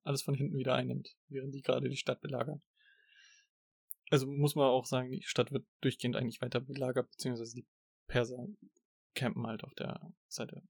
alles 0.03 0.21
von 0.21 0.35
hinten 0.35 0.57
wieder 0.57 0.75
einnimmt, 0.75 1.15
während 1.27 1.53
die 1.55 1.61
gerade 1.61 1.89
die 1.89 1.97
Stadt 1.97 2.21
belagern. 2.21 2.61
Also 4.09 4.27
muss 4.27 4.55
man 4.55 4.67
auch 4.67 4.85
sagen, 4.85 5.11
die 5.11 5.23
Stadt 5.23 5.51
wird 5.51 5.65
durchgehend 5.81 6.15
eigentlich 6.15 6.41
weiter 6.41 6.59
belagert, 6.59 7.09
beziehungsweise 7.09 7.55
die 7.55 7.67
Perser 8.07 8.47
campen 9.15 9.47
halt 9.47 9.63
auf 9.63 9.73
der 9.75 10.13
Seite, 10.27 10.61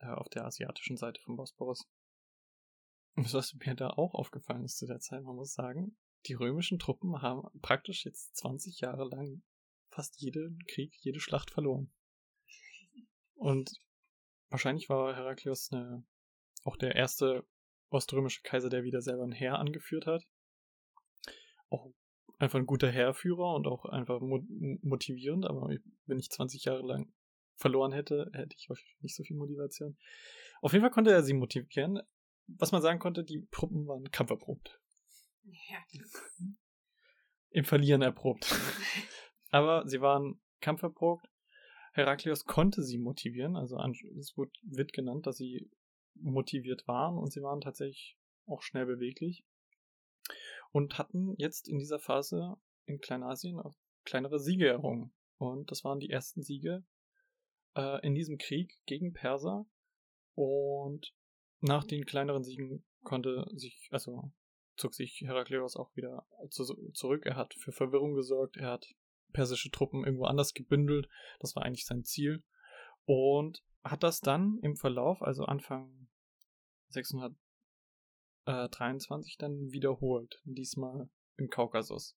äh, 0.00 0.06
auf 0.06 0.28
der 0.28 0.44
asiatischen 0.44 0.96
Seite 0.96 1.20
vom 1.22 1.36
Bosporus. 1.36 1.88
Und 3.14 3.32
was 3.32 3.54
mir 3.54 3.74
da 3.74 3.90
auch 3.90 4.14
aufgefallen 4.14 4.64
ist 4.64 4.78
zu 4.78 4.86
der 4.86 5.00
Zeit, 5.00 5.22
man 5.22 5.36
muss 5.36 5.52
sagen, 5.52 5.96
die 6.26 6.34
römischen 6.34 6.78
Truppen 6.78 7.20
haben 7.20 7.42
praktisch 7.60 8.04
jetzt 8.04 8.36
20 8.36 8.80
Jahre 8.80 9.08
lang 9.08 9.42
fast 9.88 10.20
jeden 10.20 10.58
Krieg, 10.66 10.94
jede 11.00 11.20
Schlacht 11.20 11.50
verloren. 11.50 11.92
Und 13.42 13.72
wahrscheinlich 14.50 14.88
war 14.88 15.16
Heraklios 15.16 15.72
eine 15.72 16.04
auch 16.62 16.76
der 16.76 16.94
erste 16.94 17.44
oströmische 17.90 18.40
Kaiser, 18.42 18.68
der 18.68 18.84
wieder 18.84 19.02
selber 19.02 19.24
ein 19.24 19.32
Heer 19.32 19.58
angeführt 19.58 20.06
hat. 20.06 20.22
Auch 21.68 21.92
einfach 22.38 22.60
ein 22.60 22.66
guter 22.66 22.88
Heerführer 22.88 23.56
und 23.56 23.66
auch 23.66 23.84
einfach 23.84 24.20
motivierend, 24.20 25.44
aber 25.44 25.74
wenn 26.06 26.20
ich 26.20 26.30
20 26.30 26.66
Jahre 26.66 26.86
lang 26.86 27.12
verloren 27.56 27.90
hätte, 27.90 28.30
hätte 28.32 28.54
ich 28.56 28.68
wahrscheinlich 28.68 29.02
nicht 29.02 29.16
so 29.16 29.24
viel 29.24 29.36
Motivation. 29.36 29.98
Auf 30.60 30.72
jeden 30.72 30.84
Fall 30.84 30.92
konnte 30.92 31.10
er 31.10 31.24
sie 31.24 31.34
motivieren. 31.34 32.00
Was 32.46 32.70
man 32.70 32.80
sagen 32.80 33.00
konnte, 33.00 33.24
die 33.24 33.44
Truppen 33.50 33.88
waren 33.88 34.08
kampferprobt. 34.12 34.80
Ja. 35.42 35.78
Im 37.50 37.64
Verlieren 37.64 38.02
erprobt. 38.02 38.54
aber 39.50 39.88
sie 39.88 40.00
waren 40.00 40.40
kampferprobt. 40.60 41.31
Heraklios 41.92 42.44
konnte 42.44 42.82
sie 42.82 42.98
motivieren, 42.98 43.56
also 43.56 43.78
es 44.18 44.36
wird 44.36 44.92
genannt, 44.92 45.26
dass 45.26 45.36
sie 45.36 45.70
motiviert 46.14 46.86
waren 46.88 47.18
und 47.18 47.32
sie 47.32 47.42
waren 47.42 47.60
tatsächlich 47.60 48.18
auch 48.46 48.62
schnell 48.62 48.86
beweglich 48.86 49.44
und 50.72 50.98
hatten 50.98 51.34
jetzt 51.36 51.68
in 51.68 51.78
dieser 51.78 51.98
Phase 51.98 52.56
in 52.86 53.00
Kleinasien 53.00 53.60
auch 53.60 53.76
kleinere 54.04 54.40
Siege 54.40 54.66
errungen. 54.66 55.12
Und 55.36 55.70
das 55.70 55.84
waren 55.84 56.00
die 56.00 56.10
ersten 56.10 56.42
Siege 56.42 56.84
äh, 57.76 58.04
in 58.04 58.14
diesem 58.14 58.38
Krieg 58.38 58.78
gegen 58.86 59.12
Perser. 59.12 59.66
Und 60.34 61.14
nach 61.60 61.84
den 61.84 62.06
kleineren 62.06 62.42
Siegen 62.42 62.84
konnte 63.02 63.46
sich, 63.54 63.88
also 63.90 64.32
zog 64.76 64.94
sich 64.94 65.20
Herakleios 65.20 65.76
auch 65.76 65.94
wieder 65.94 66.26
zu, 66.50 66.64
zurück. 66.92 67.26
Er 67.26 67.36
hat 67.36 67.54
für 67.54 67.72
Verwirrung 67.72 68.14
gesorgt, 68.14 68.56
er 68.56 68.70
hat 68.70 68.86
persische 69.32 69.70
Truppen 69.70 70.04
irgendwo 70.04 70.26
anders 70.26 70.54
gebündelt. 70.54 71.08
Das 71.40 71.56
war 71.56 71.64
eigentlich 71.64 71.86
sein 71.86 72.04
Ziel. 72.04 72.44
Und 73.04 73.64
hat 73.82 74.02
das 74.02 74.20
dann 74.20 74.58
im 74.62 74.76
Verlauf, 74.76 75.22
also 75.22 75.44
Anfang 75.44 76.08
623, 76.88 79.38
dann 79.38 79.72
wiederholt. 79.72 80.40
Diesmal 80.44 81.08
im 81.36 81.48
Kaukasus. 81.48 82.16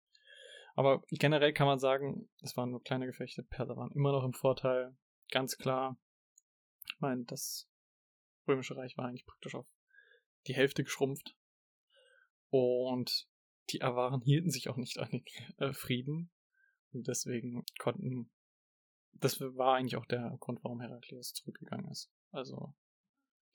Aber 0.74 1.02
generell 1.10 1.52
kann 1.52 1.66
man 1.66 1.78
sagen, 1.78 2.30
es 2.40 2.56
waren 2.56 2.70
nur 2.70 2.82
kleine 2.82 3.04
Gefechte. 3.06 3.42
Perser 3.42 3.76
waren 3.76 3.92
immer 3.92 4.12
noch 4.12 4.24
im 4.24 4.32
Vorteil. 4.32 4.96
Ganz 5.30 5.58
klar. 5.58 5.98
Ich 6.86 7.00
meine, 7.00 7.24
das 7.24 7.68
Römische 8.48 8.76
Reich 8.76 8.96
war 8.96 9.06
eigentlich 9.06 9.26
praktisch 9.26 9.54
auf 9.54 9.66
die 10.46 10.54
Hälfte 10.54 10.82
geschrumpft. 10.82 11.36
Und 12.48 13.28
die 13.70 13.82
Awaren 13.82 14.22
hielten 14.22 14.50
sich 14.50 14.68
auch 14.68 14.76
nicht 14.76 14.98
an 14.98 15.10
den 15.10 15.24
äh, 15.58 15.72
Frieden. 15.72 16.31
Und 16.92 17.08
deswegen 17.08 17.64
konnten 17.78 18.30
das 19.14 19.40
war 19.40 19.76
eigentlich 19.76 19.96
auch 19.96 20.06
der 20.06 20.36
Grund, 20.40 20.62
warum 20.62 20.80
Heraklius 20.80 21.32
zurückgegangen 21.32 21.90
ist. 21.90 22.10
Also 22.30 22.74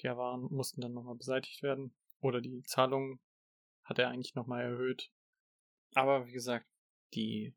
die 0.02 0.10
Awaren 0.10 0.48
mussten 0.52 0.82
dann 0.82 0.94
nochmal 0.94 1.16
beseitigt 1.16 1.64
werden 1.64 1.96
oder 2.20 2.42
die 2.42 2.64
Zahlungen 2.64 3.20
hat 3.84 4.00
er 4.00 4.10
eigentlich 4.10 4.36
nochmal 4.36 4.64
erhöht. 4.64 5.12
Aber 5.94 6.28
wie 6.28 6.32
gesagt, 6.32 6.68
die 7.14 7.56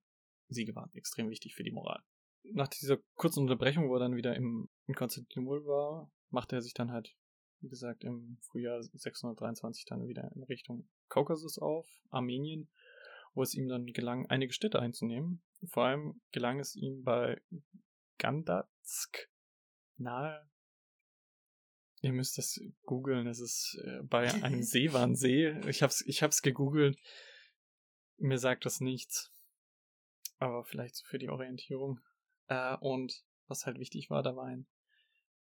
Siege 0.48 0.74
waren 0.74 0.92
extrem 0.94 1.28
wichtig 1.30 1.54
für 1.54 1.64
die 1.64 1.72
Moral. 1.72 2.02
Nach 2.42 2.68
dieser 2.68 2.98
kurzen 3.14 3.40
Unterbrechung, 3.40 3.88
wo 3.88 3.94
er 3.94 4.00
dann 4.00 4.16
wieder 4.16 4.34
im, 4.34 4.70
in 4.86 4.94
Konstantinopel 4.94 5.66
war, 5.66 6.10
machte 6.30 6.56
er 6.56 6.62
sich 6.62 6.72
dann 6.72 6.90
halt, 6.90 7.14
wie 7.60 7.68
gesagt, 7.68 8.04
im 8.04 8.38
Frühjahr 8.40 8.82
623 8.82 9.84
dann 9.84 10.08
wieder 10.08 10.30
in 10.34 10.42
Richtung 10.44 10.88
Kaukasus 11.08 11.58
auf, 11.58 11.86
Armenien, 12.08 12.70
wo 13.34 13.42
es 13.42 13.54
ihm 13.54 13.68
dann 13.68 13.86
gelang, 13.86 14.26
einige 14.26 14.52
Städte 14.52 14.80
einzunehmen. 14.80 15.42
Vor 15.68 15.84
allem 15.84 16.20
gelang 16.32 16.60
es 16.60 16.74
ihm 16.74 17.02
bei 17.02 17.40
Gandatsk 18.18 19.28
nahe. 19.96 20.48
Ihr 22.02 22.12
müsst 22.12 22.38
das 22.38 22.58
googeln. 22.82 23.26
Es 23.26 23.40
ist 23.40 23.78
äh, 23.84 24.02
bei 24.02 24.32
einem 24.42 24.62
See 24.62 24.92
war 24.92 25.02
ein 25.02 25.16
See. 25.16 25.50
Ich 25.68 25.82
hab's, 25.82 26.02
ich 26.06 26.22
hab's 26.22 26.42
gegoogelt. 26.42 26.98
Mir 28.16 28.38
sagt 28.38 28.64
das 28.64 28.80
nichts. 28.80 29.32
Aber 30.38 30.64
vielleicht 30.64 30.96
so 30.96 31.04
für 31.06 31.18
die 31.18 31.28
Orientierung. 31.28 32.00
Äh, 32.46 32.76
und 32.78 33.22
was 33.46 33.66
halt 33.66 33.78
wichtig 33.78 34.08
war, 34.08 34.22
da 34.22 34.34
war 34.34 34.46
ein 34.46 34.66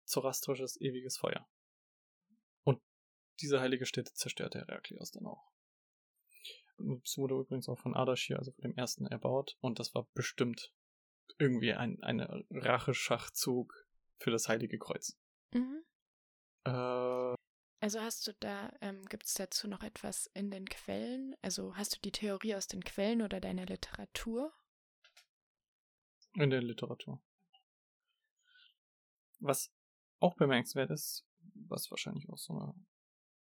zoroastrisches 0.05 0.79
ewiges 0.81 1.17
Feuer. 1.17 1.47
Und 2.63 2.81
diese 3.41 3.59
heilige 3.59 3.85
Stätte 3.85 4.13
zerstörte 4.13 4.59
Heraklios 4.59 5.11
dann 5.11 5.27
auch. 5.27 5.51
Es 7.03 7.17
wurde 7.17 7.35
übrigens 7.35 7.67
auch 7.69 7.79
von 7.79 7.95
Ardashir, 7.95 8.37
also 8.37 8.51
von 8.51 8.63
dem 8.63 8.75
ersten, 8.75 9.07
erbaut. 9.07 9.57
Und 9.61 9.79
das 9.79 9.95
war 9.95 10.07
bestimmt 10.13 10.73
irgendwie 11.39 11.73
ein 11.73 12.01
eine 12.03 12.45
Racheschachzug 12.49 13.73
für 14.17 14.31
das 14.31 14.47
Heilige 14.47 14.77
Kreuz. 14.77 15.17
Mhm. 15.53 15.83
Äh, 16.65 17.35
Also 17.79 18.01
hast 18.01 18.27
du 18.27 18.33
da, 18.39 18.71
ähm, 18.81 19.05
gibt 19.05 19.25
es 19.25 19.33
dazu 19.33 19.67
noch 19.67 19.83
etwas 19.83 20.27
in 20.33 20.49
den 20.51 20.65
Quellen? 20.65 21.35
Also 21.41 21.75
hast 21.75 21.95
du 21.95 21.99
die 22.01 22.11
Theorie 22.11 22.55
aus 22.55 22.67
den 22.67 22.83
Quellen 22.83 23.21
oder 23.21 23.39
deiner 23.39 23.65
Literatur? 23.65 24.53
In 26.33 26.49
der 26.49 26.61
Literatur. 26.61 27.21
Was 29.39 29.71
auch 30.19 30.35
bemerkenswert 30.35 30.89
ist, 30.89 31.25
was 31.67 31.89
wahrscheinlich 31.91 32.27
auch 32.29 32.37
so 32.37 32.53
eine 32.53 32.73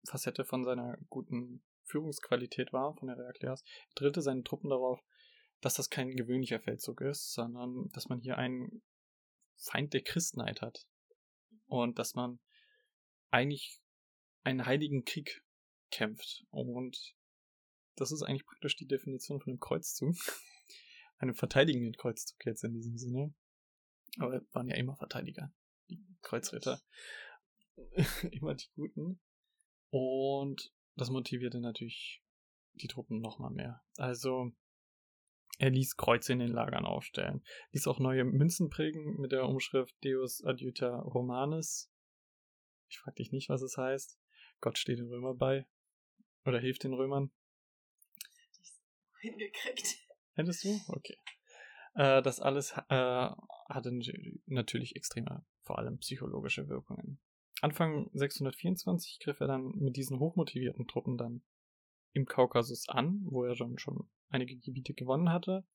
Facette 0.07 0.43
von 0.45 0.63
seiner 0.63 0.97
guten 1.09 1.63
Führungsqualität 1.93 2.73
war, 2.73 2.95
von 2.95 3.07
der 3.07 3.17
Herakleas, 3.17 3.63
drillte 3.95 4.21
seine 4.21 4.43
Truppen 4.43 4.69
darauf, 4.69 4.99
dass 5.61 5.75
das 5.75 5.89
kein 5.89 6.15
gewöhnlicher 6.15 6.59
Feldzug 6.59 7.01
ist, 7.01 7.33
sondern 7.33 7.89
dass 7.93 8.09
man 8.09 8.19
hier 8.19 8.37
einen 8.37 8.81
Feind 9.55 9.93
der 9.93 10.01
Christenheit 10.01 10.61
hat. 10.61 10.87
Und 11.67 11.99
dass 11.99 12.15
man 12.15 12.39
eigentlich 13.29 13.79
einen 14.43 14.65
heiligen 14.65 15.05
Krieg 15.05 15.43
kämpft. 15.91 16.45
Und 16.49 17.15
das 17.95 18.11
ist 18.11 18.23
eigentlich 18.23 18.45
praktisch 18.45 18.75
die 18.75 18.87
Definition 18.87 19.39
von 19.39 19.51
einem 19.51 19.59
Kreuzzug. 19.59 20.15
einem 21.17 21.35
verteidigenden 21.35 21.93
Kreuzzug 21.93 22.43
jetzt 22.45 22.63
in 22.63 22.73
diesem 22.73 22.97
Sinne. 22.97 23.33
Aber 24.19 24.41
waren 24.51 24.67
ja 24.67 24.75
immer 24.75 24.95
Verteidiger, 24.95 25.53
die 25.89 26.03
Kreuzritter. 26.21 26.81
immer 28.31 28.55
die 28.55 28.69
Guten. 28.75 29.19
Und 29.89 30.73
das 30.95 31.09
motivierte 31.09 31.59
natürlich 31.59 32.23
die 32.73 32.87
Truppen 32.87 33.19
nochmal 33.19 33.51
mehr. 33.51 33.83
Also 33.97 34.51
er 35.59 35.69
ließ 35.69 35.97
Kreuze 35.97 36.33
in 36.33 36.39
den 36.39 36.51
Lagern 36.51 36.85
aufstellen, 36.85 37.43
ließ 37.71 37.87
auch 37.87 37.99
neue 37.99 38.23
Münzen 38.23 38.69
prägen 38.69 39.19
mit 39.19 39.31
der 39.31 39.45
Umschrift 39.45 39.95
Deus 40.03 40.43
Adiuta 40.43 40.99
Romanis. 40.99 41.91
Ich 42.89 42.99
frag 42.99 43.15
dich 43.15 43.31
nicht, 43.31 43.49
was 43.49 43.61
es 43.61 43.77
heißt. 43.77 44.19
Gott 44.61 44.77
steht 44.77 44.99
den 44.99 45.07
Römern 45.07 45.37
bei. 45.37 45.67
Oder 46.45 46.59
hilft 46.59 46.83
den 46.83 46.93
Römern. 46.93 47.31
Hingekriegt. 49.21 49.97
Hättest 50.33 50.63
du? 50.63 50.79
Okay. 50.87 51.17
Äh, 51.95 52.21
das 52.21 52.39
alles 52.39 52.73
äh, 52.89 53.29
hatte 53.69 53.91
natürlich 54.45 54.95
extreme, 54.95 55.45
vor 55.61 55.77
allem 55.77 55.99
psychologische 55.99 56.67
Wirkungen. 56.67 57.19
Anfang 57.63 58.09
624 58.13 59.19
griff 59.19 59.39
er 59.39 59.47
dann 59.47 59.71
mit 59.77 59.95
diesen 59.95 60.19
hochmotivierten 60.19 60.85
Truppen 60.85 61.17
dann 61.17 61.41
im 62.11 62.25
Kaukasus 62.25 62.89
an, 62.89 63.21
wo 63.23 63.45
er 63.45 63.55
schon, 63.55 63.77
schon 63.77 64.09
einige 64.27 64.57
Gebiete 64.57 64.93
gewonnen 64.93 65.31
hatte 65.31 65.65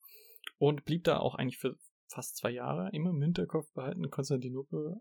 und 0.58 0.84
blieb 0.84 1.04
da 1.04 1.18
auch 1.18 1.34
eigentlich 1.34 1.58
für 1.58 1.78
fast 2.06 2.36
zwei 2.36 2.50
Jahre 2.50 2.90
immer 2.92 3.10
im 3.10 3.22
Hinterkopf 3.22 3.72
behalten, 3.72 4.10
Konstantinopel 4.10 5.00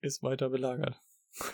ist 0.00 0.22
weiter 0.22 0.50
belagert. 0.50 1.00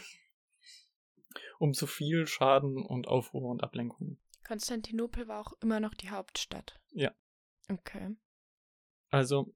um 1.58 1.72
zu 1.72 1.86
viel 1.86 2.26
Schaden 2.26 2.84
und 2.84 3.06
Aufruhr 3.06 3.50
und 3.50 3.62
Ablenkung. 3.62 4.18
Konstantinopel 4.44 5.28
war 5.28 5.40
auch 5.40 5.52
immer 5.60 5.78
noch 5.78 5.94
die 5.94 6.10
Hauptstadt. 6.10 6.80
Ja. 6.90 7.14
Okay. 7.68 8.16
Also, 9.10 9.54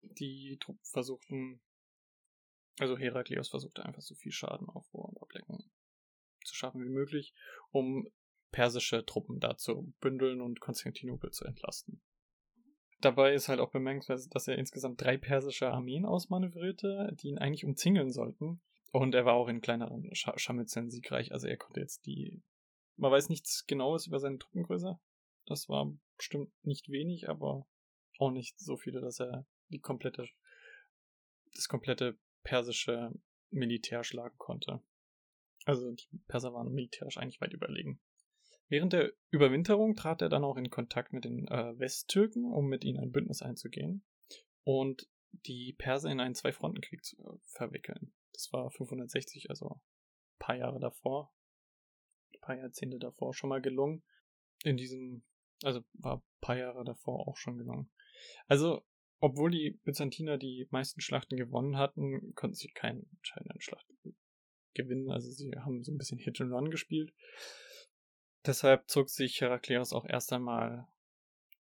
die 0.00 0.58
Truppen 0.60 0.84
versuchten, 0.84 1.60
also 2.78 2.96
Heraklios 2.98 3.48
versuchte 3.48 3.84
einfach 3.84 4.02
so 4.02 4.14
viel 4.14 4.32
Schaden, 4.32 4.68
Aufruhr 4.68 5.08
und 5.08 5.22
Ablenkung 5.22 5.62
zu 6.44 6.54
schaffen 6.54 6.82
wie 6.84 6.90
möglich, 6.90 7.34
um 7.70 8.08
persische 8.50 9.04
Truppen 9.04 9.40
da 9.40 9.56
zu 9.56 9.92
bündeln 10.00 10.40
und 10.40 10.60
Konstantinopel 10.60 11.30
zu 11.30 11.44
entlasten. 11.44 12.02
Dabei 13.00 13.34
ist 13.34 13.48
halt 13.48 13.60
auch 13.60 13.70
bemerkenswert, 13.70 14.34
dass 14.34 14.48
er 14.48 14.56
insgesamt 14.56 15.00
drei 15.00 15.16
persische 15.16 15.68
Armeen 15.68 16.06
ausmanövrierte, 16.06 17.14
die 17.20 17.28
ihn 17.28 17.38
eigentlich 17.38 17.64
umzingeln 17.64 18.12
sollten. 18.12 18.62
Und 18.92 19.14
er 19.14 19.24
war 19.24 19.34
auch 19.34 19.48
in 19.48 19.60
kleineren 19.60 20.14
Sch 20.14 20.30
Scharmützeln 20.36 20.90
siegreich. 20.90 21.32
Also 21.32 21.48
er 21.48 21.56
konnte 21.56 21.80
jetzt 21.80 22.06
die. 22.06 22.42
Man 22.96 23.10
weiß 23.10 23.28
nichts 23.28 23.66
Genaues 23.66 24.06
über 24.06 24.20
seine 24.20 24.38
Truppengröße. 24.38 24.98
Das 25.46 25.68
war 25.68 25.92
bestimmt 26.16 26.52
nicht 26.62 26.88
wenig, 26.88 27.28
aber 27.28 27.66
auch 28.18 28.30
nicht 28.30 28.58
so 28.58 28.76
viele, 28.76 29.00
dass 29.00 29.20
er 29.20 29.44
die 29.68 29.80
komplette, 29.80 30.28
das 31.54 31.68
komplette 31.68 32.16
persische 32.44 33.12
Militär 33.50 34.04
schlagen 34.04 34.38
konnte. 34.38 34.80
Also 35.64 35.90
die 35.90 36.06
Perser 36.28 36.52
waren 36.52 36.72
militärisch 36.72 37.16
eigentlich 37.16 37.40
weit 37.40 37.52
überlegen. 37.52 38.00
Während 38.68 38.92
der 38.92 39.12
Überwinterung 39.30 39.94
trat 39.94 40.22
er 40.22 40.28
dann 40.28 40.44
auch 40.44 40.56
in 40.56 40.70
Kontakt 40.70 41.12
mit 41.12 41.24
den 41.24 41.48
äh, 41.48 41.78
Westtürken, 41.78 42.44
um 42.44 42.66
mit 42.66 42.84
ihnen 42.84 42.98
ein 42.98 43.12
Bündnis 43.12 43.42
einzugehen 43.42 44.04
und 44.62 45.08
die 45.32 45.74
Perser 45.76 46.10
in 46.10 46.20
einen 46.20 46.34
Zwei-Fronten-Krieg 46.34 47.04
zu 47.04 47.16
äh, 47.22 47.38
verwickeln. 47.44 48.12
Das 48.32 48.52
war 48.52 48.70
560, 48.70 49.50
also 49.50 49.68
ein 49.68 50.38
paar 50.38 50.56
Jahre 50.56 50.80
davor, 50.80 51.32
ein 52.34 52.40
paar 52.40 52.56
Jahrzehnte 52.56 52.98
davor 52.98 53.34
schon 53.34 53.50
mal 53.50 53.60
gelungen. 53.60 54.02
In 54.64 54.76
diesem, 54.76 55.24
also 55.62 55.84
war 55.94 56.18
ein 56.18 56.22
paar 56.40 56.56
Jahre 56.56 56.84
davor 56.84 57.28
auch 57.28 57.36
schon 57.36 57.58
gelungen. 57.58 57.90
Also, 58.48 58.84
obwohl 59.24 59.50
die 59.50 59.70
Byzantiner 59.84 60.36
die 60.36 60.68
meisten 60.70 61.00
Schlachten 61.00 61.38
gewonnen 61.38 61.78
hatten, 61.78 62.34
konnten 62.34 62.56
sie 62.56 62.68
keine 62.68 63.06
entscheidenden 63.16 63.58
Schlachten 63.58 63.96
gewinnen. 64.74 65.10
Also 65.10 65.30
sie 65.30 65.50
haben 65.56 65.82
so 65.82 65.92
ein 65.92 65.96
bisschen 65.96 66.18
Hit 66.18 66.42
and 66.42 66.52
Run 66.52 66.70
gespielt. 66.70 67.10
Deshalb 68.44 68.86
zog 68.90 69.08
sich 69.08 69.40
Herakleios 69.40 69.94
auch 69.94 70.04
erst 70.04 70.30
einmal 70.34 70.86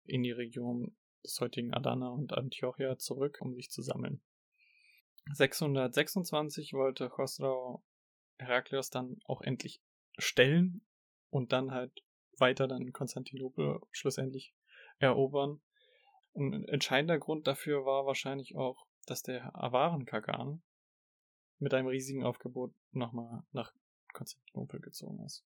in 0.03 0.23
die 0.23 0.31
Region 0.31 0.97
des 1.23 1.39
heutigen 1.39 1.73
Adana 1.73 2.09
und 2.09 2.33
Antiochia 2.33 2.97
zurück, 2.97 3.37
um 3.39 3.55
sich 3.55 3.69
zu 3.69 3.81
sammeln. 3.81 4.21
626 5.31 6.73
wollte 6.73 7.07
Chosrau 7.07 7.81
Herakleios 8.39 8.89
dann 8.89 9.21
auch 9.23 9.39
endlich 9.39 9.81
stellen 10.17 10.85
und 11.29 11.53
dann 11.53 11.71
halt 11.71 12.03
weiter 12.39 12.67
dann 12.67 12.91
Konstantinopel 12.91 13.79
schlussendlich 13.91 14.53
erobern. 14.99 15.61
Ein 16.37 16.67
entscheidender 16.67 17.17
Grund 17.17 17.47
dafür 17.47 17.85
war 17.85 18.05
wahrscheinlich 18.05 18.55
auch, 18.55 18.85
dass 19.07 19.23
der 19.23 19.55
Awaren-Kagan 19.55 20.61
mit 21.57 21.73
einem 21.73 21.87
riesigen 21.87 22.23
Aufgebot 22.23 22.73
nochmal 22.91 23.43
nach 23.51 23.73
Konstantinopel 24.13 24.79
gezogen 24.79 25.23
ist. 25.25 25.43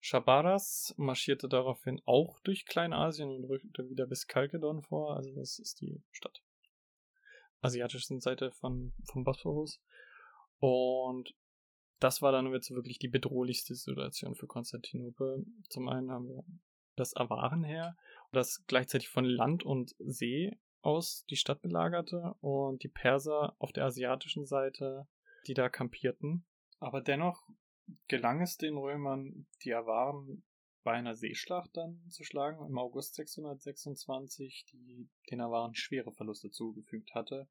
Schabaras 0.00 0.94
marschierte 0.98 1.48
daraufhin 1.48 2.02
auch 2.04 2.38
durch 2.40 2.66
Kleinasien 2.66 3.30
und 3.30 3.44
rückte 3.44 3.88
wieder 3.88 4.06
bis 4.06 4.26
Kalkedon 4.26 4.82
vor, 4.82 5.16
also 5.16 5.34
das 5.34 5.58
ist 5.58 5.80
die 5.80 6.02
Stadt. 6.10 6.42
Asiatischen 7.62 8.20
Seite 8.20 8.52
von, 8.52 8.92
vom 9.10 9.24
Bosporus. 9.24 9.80
Und 10.58 11.34
das 11.98 12.20
war 12.20 12.30
dann 12.30 12.52
jetzt 12.52 12.70
wirklich 12.70 12.98
die 12.98 13.08
bedrohlichste 13.08 13.74
Situation 13.74 14.34
für 14.34 14.46
Konstantinopel. 14.46 15.46
Zum 15.70 15.88
einen 15.88 16.10
haben 16.10 16.28
wir 16.28 16.44
das 16.96 17.16
Awarenheer, 17.16 17.96
das 18.36 18.64
gleichzeitig 18.66 19.08
von 19.08 19.24
Land 19.24 19.64
und 19.64 19.94
See 19.98 20.56
aus 20.82 21.24
die 21.30 21.36
Stadt 21.36 21.62
belagerte 21.62 22.34
und 22.40 22.82
die 22.82 22.88
Perser 22.88 23.56
auf 23.58 23.72
der 23.72 23.86
asiatischen 23.86 24.46
Seite, 24.46 25.08
die 25.46 25.54
da 25.54 25.68
kampierten. 25.68 26.44
Aber 26.78 27.00
dennoch 27.00 27.48
gelang 28.08 28.40
es 28.40 28.56
den 28.56 28.76
Römern, 28.76 29.46
die 29.64 29.74
Awaren 29.74 30.44
bei 30.84 30.92
einer 30.92 31.16
Seeschlacht 31.16 31.76
dann 31.76 32.00
zu 32.10 32.22
schlagen 32.22 32.64
im 32.64 32.78
August 32.78 33.16
626, 33.16 34.66
die 34.72 35.08
den 35.30 35.40
Awaren 35.40 35.74
schwere 35.74 36.12
Verluste 36.12 36.50
zugefügt 36.50 37.14
hatte 37.14 37.48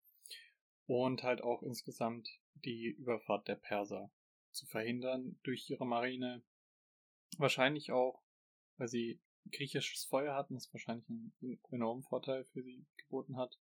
und 0.88 1.24
halt 1.24 1.42
auch 1.42 1.62
insgesamt 1.64 2.30
die 2.54 2.86
Überfahrt 2.86 3.48
der 3.50 3.56
Perser 3.56 4.10
zu 4.52 4.66
verhindern 4.66 5.38
durch 5.44 5.70
ihre 5.70 5.86
Marine. 5.86 6.42
Wahrscheinlich 7.38 7.92
auch, 7.92 8.22
weil 8.78 8.88
sie 8.88 9.20
griechisches 9.52 10.06
Feuer 10.06 10.36
hatten, 10.36 10.56
das 10.56 10.72
wahrscheinlich 10.74 11.08
einen 11.10 11.34
enormen 11.70 12.04
Vorteil 12.04 12.46
für 12.46 12.64
sie 12.64 12.86
geboten 12.98 13.38
hat. 13.38 13.60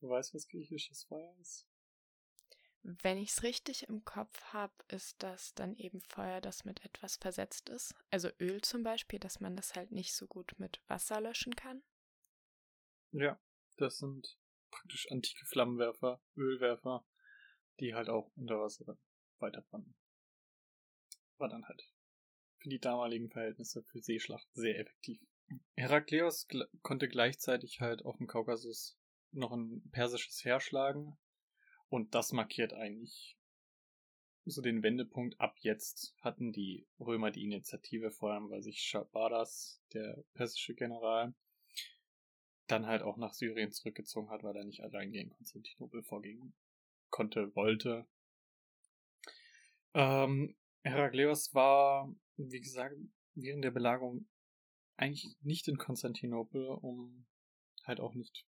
Du 0.00 0.08
weißt, 0.08 0.34
was 0.34 0.48
griechisches 0.48 1.04
Feuer 1.04 1.34
ist? 1.40 1.66
Wenn 2.82 3.18
ich 3.18 3.30
es 3.30 3.42
richtig 3.42 3.88
im 3.88 4.04
Kopf 4.04 4.40
habe, 4.52 4.72
ist 4.88 5.20
das 5.22 5.54
dann 5.54 5.74
eben 5.74 6.00
Feuer, 6.00 6.40
das 6.40 6.64
mit 6.64 6.84
etwas 6.84 7.16
versetzt 7.16 7.68
ist. 7.68 7.96
Also 8.10 8.28
Öl 8.38 8.60
zum 8.60 8.84
Beispiel, 8.84 9.18
dass 9.18 9.40
man 9.40 9.56
das 9.56 9.74
halt 9.74 9.90
nicht 9.90 10.14
so 10.14 10.28
gut 10.28 10.54
mit 10.58 10.80
Wasser 10.86 11.20
löschen 11.20 11.56
kann. 11.56 11.82
Ja, 13.10 13.40
das 13.76 13.98
sind 13.98 14.38
praktisch 14.70 15.10
antike 15.10 15.46
Flammenwerfer, 15.46 16.22
Ölwerfer, 16.36 17.04
die 17.80 17.94
halt 17.94 18.08
auch 18.08 18.30
unter 18.36 18.60
Wasser 18.60 18.96
weiterbrennen. 19.40 19.96
War 21.38 21.48
dann 21.48 21.66
halt 21.66 21.82
für 22.66 22.70
die 22.70 22.80
damaligen 22.80 23.30
Verhältnisse 23.30 23.84
für 23.84 24.00
Seeschlacht 24.00 24.48
sehr 24.52 24.76
effektiv. 24.80 25.20
Herakleos 25.76 26.48
konnte 26.82 27.06
gleichzeitig 27.06 27.80
halt 27.80 28.04
auf 28.04 28.16
dem 28.16 28.26
Kaukasus 28.26 28.98
noch 29.30 29.52
ein 29.52 29.88
persisches 29.92 30.44
Heer 30.44 30.58
schlagen, 30.58 31.16
und 31.88 32.16
das 32.16 32.32
markiert 32.32 32.72
eigentlich 32.72 33.38
so 34.46 34.62
den 34.62 34.82
Wendepunkt. 34.82 35.40
Ab 35.40 35.54
jetzt 35.60 36.16
hatten 36.20 36.50
die 36.50 36.88
Römer 36.98 37.30
die 37.30 37.44
Initiative, 37.44 38.10
vor 38.10 38.32
allem 38.32 38.50
weil 38.50 38.62
sich 38.62 38.80
Schabadas, 38.80 39.80
der 39.92 40.24
persische 40.34 40.74
General, 40.74 41.32
dann 42.66 42.86
halt 42.86 43.02
auch 43.02 43.16
nach 43.16 43.32
Syrien 43.32 43.70
zurückgezogen 43.70 44.28
hat, 44.30 44.42
weil 44.42 44.56
er 44.56 44.64
nicht 44.64 44.82
allein 44.82 45.12
gegen 45.12 45.30
Konstantinopel 45.30 46.02
vorgehen 46.02 46.52
konnte, 47.10 47.54
wollte. 47.54 48.08
Ähm, 49.94 50.56
Herakleos 50.90 51.54
war, 51.54 52.14
wie 52.36 52.60
gesagt, 52.60 52.96
während 53.34 53.64
der 53.64 53.70
Belagerung 53.70 54.26
eigentlich 54.96 55.36
nicht 55.40 55.68
in 55.68 55.78
Konstantinopel, 55.78 56.66
um 56.68 57.26
halt 57.84 58.00
auch 58.00 58.14
nicht, 58.14 58.46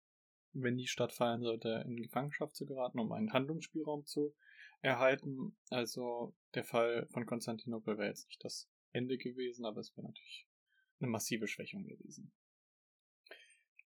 wenn 0.53 0.77
die 0.77 0.87
Stadt 0.87 1.13
fallen 1.13 1.43
sollte, 1.43 1.83
in 1.87 1.97
Gefangenschaft 1.97 2.55
zu 2.55 2.67
geraten, 2.67 2.99
um 2.99 3.13
einen 3.13 3.33
Handlungsspielraum 3.33 4.05
zu 4.05 4.35
erhalten. 4.81 5.57
Also 5.71 6.35
der 6.55 6.65
Fall 6.65 7.09
von 7.11 7.27
Konstantinopel 7.27 7.99
wäre 7.99 8.09
jetzt 8.09 8.27
nicht 8.29 8.45
das 8.45 8.69
Ende 8.93 9.19
gewesen, 9.19 9.65
aber 9.65 9.81
es 9.81 9.97
wäre 9.97 10.07
natürlich 10.07 10.47
eine 11.01 11.11
massive 11.11 11.49
Schwächung 11.49 11.85
gewesen. 11.85 12.33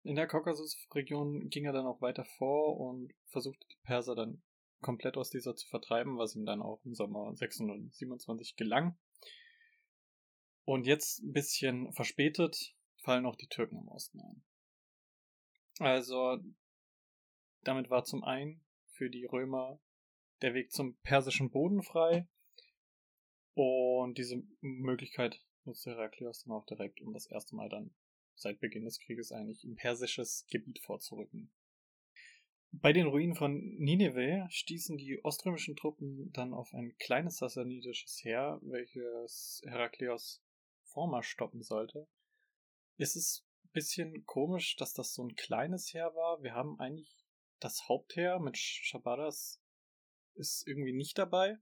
In 0.03 0.17
der 0.17 0.27
Kaukasusregion 0.27 1.49
ging 1.49 1.65
er 1.65 1.73
dann 1.73 1.87
auch 1.87 2.01
weiter 2.01 2.25
vor 2.25 2.79
und 2.79 3.13
versuchte 3.27 3.67
die 3.69 3.79
Perser 3.83 4.15
dann 4.15 4.43
komplett 4.81 5.17
aus 5.17 5.31
dieser 5.31 5.57
zu 5.57 5.67
vertreiben, 5.69 6.19
was 6.19 6.37
ihm 6.37 6.45
dann 6.45 6.63
auch 6.63 6.85
im 6.85 6.95
Sommer 6.95 7.35
627 7.35 8.57
gelang. 8.57 8.97
Und 10.65 10.87
jetzt 10.87 11.23
ein 11.23 11.33
bisschen 11.33 11.93
verspätet 11.93 12.75
fallen 13.03 13.27
auch 13.27 13.37
die 13.37 13.49
Türken 13.49 13.79
im 13.79 13.89
Osten 13.89 14.21
ein. 14.21 14.43
Also 15.79 16.39
damit 17.63 17.91
war 17.91 18.05
zum 18.05 18.25
einen 18.25 18.65
für 18.93 19.11
die 19.11 19.25
Römer 19.25 19.81
der 20.43 20.55
Weg 20.55 20.73
zum 20.73 20.97
persischen 20.99 21.51
Boden 21.51 21.83
frei 21.83 22.29
und 23.55 24.19
diese 24.19 24.43
Möglichkeit 24.61 25.41
nutzte 25.65 25.91
Heraklios 25.91 26.45
dann 26.45 26.55
auch 26.55 26.67
direkt, 26.67 27.01
um 27.01 27.13
das 27.13 27.27
erste 27.27 27.57
Mal 27.57 27.69
dann 27.69 27.95
seit 28.35 28.61
Beginn 28.61 28.85
des 28.85 29.01
Krieges 29.01 29.33
eigentlich 29.33 29.65
in 29.65 29.75
persisches 29.75 30.47
Gebiet 30.49 30.79
vorzurücken. 30.81 31.51
Bei 32.71 32.93
den 32.93 33.07
Ruinen 33.07 33.35
von 33.35 33.55
Nineveh 33.79 34.47
stießen 34.51 34.99
die 34.99 35.25
oströmischen 35.25 35.75
Truppen 35.75 36.31
dann 36.33 36.53
auf 36.53 36.73
ein 36.75 36.95
kleines 36.99 37.39
sassanidisches 37.39 38.21
Heer, 38.23 38.61
welches 38.63 39.63
Heraklios 39.65 40.43
Vormarsch 40.85 41.29
stoppen 41.29 41.63
sollte. 41.63 42.07
Es 42.99 43.17
ist 43.17 43.47
ein 43.65 43.71
bisschen 43.73 44.27
komisch, 44.27 44.77
dass 44.77 44.93
das 44.93 45.15
so 45.15 45.23
ein 45.25 45.35
kleines 45.35 45.93
Heer 45.95 46.15
war. 46.15 46.43
Wir 46.43 46.55
haben 46.55 46.79
eigentlich 46.79 47.17
das 47.61 47.89
Hauptheer 47.89 48.39
mit 48.39 48.57
Shabadas 48.57 49.61
ist 50.35 50.67
irgendwie 50.67 50.93
nicht 50.93 51.19
dabei. 51.19 51.59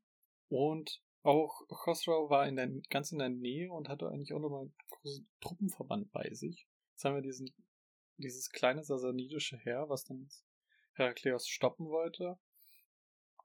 Und 0.48 1.02
auch 1.22 1.66
Khosrau 1.68 2.30
war 2.30 2.46
in 2.46 2.56
der, 2.56 2.68
ganz 2.90 3.10
in 3.10 3.18
der 3.18 3.30
Nähe 3.30 3.72
und 3.72 3.88
hatte 3.88 4.08
eigentlich 4.08 4.32
auch 4.32 4.38
nochmal 4.38 4.62
einen 4.62 4.74
großen 4.90 5.28
Truppenverband 5.40 6.12
bei 6.12 6.32
sich. 6.32 6.68
Jetzt 6.92 7.04
haben 7.04 7.16
wir 7.16 7.22
diesen, 7.22 7.52
dieses 8.16 8.50
kleine 8.50 8.84
sasanidische 8.84 9.56
Heer, 9.56 9.88
was 9.88 10.04
dann 10.04 10.28
Herakleos 10.96 11.48
stoppen 11.48 11.88
wollte. 11.88 12.38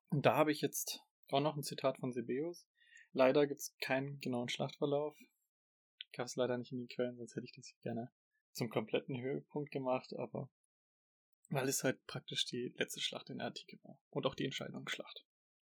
Und 0.10 0.26
da 0.26 0.36
habe 0.36 0.52
ich 0.52 0.62
jetzt 0.62 1.02
auch 1.30 1.42
noch 1.42 1.56
ein 1.56 1.64
Zitat 1.64 1.98
von 2.00 2.12
Sebeus. 2.12 2.68
Leider 3.14 3.48
gibt 3.48 3.62
es 3.62 3.76
keinen 3.82 4.20
genauen 4.20 4.50
Schlachtverlauf. 4.50 5.18
Gab 6.14 6.26
es 6.26 6.36
leider 6.36 6.58
nicht 6.58 6.72
in 6.72 6.80
den 6.80 6.90
Quellen, 6.90 7.18
sonst 7.18 7.36
hätte 7.36 7.46
ich 7.46 7.54
das 7.54 7.74
gerne 7.84 8.12
zum 8.54 8.70
kompletten 8.70 9.20
Höhepunkt 9.20 9.72
gemacht, 9.72 10.14
aber 10.18 10.50
weil 11.50 11.68
es 11.68 11.84
halt 11.84 12.06
praktisch 12.08 12.46
die 12.46 12.74
letzte 12.78 13.02
Schlacht 13.02 13.30
in 13.30 13.38
der 13.38 13.48
Antike 13.48 13.80
war 13.84 13.98
und 14.10 14.26
auch 14.26 14.36
die 14.36 14.46
Entscheidungsschlacht. 14.46 15.26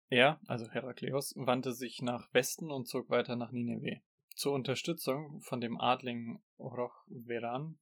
Er, 0.09 0.39
also 0.47 0.69
Herakleos, 0.69 1.33
wandte 1.35 1.73
sich 1.73 2.01
nach 2.01 2.33
Westen 2.33 2.71
und 2.71 2.87
zog 2.87 3.09
weiter 3.09 3.35
nach 3.35 3.51
Nineveh. 3.51 4.01
Zur 4.35 4.53
Unterstützung 4.53 5.41
von 5.41 5.61
dem 5.61 5.79
Adling 5.79 6.41
Oroch 6.57 7.05
Veran 7.07 7.77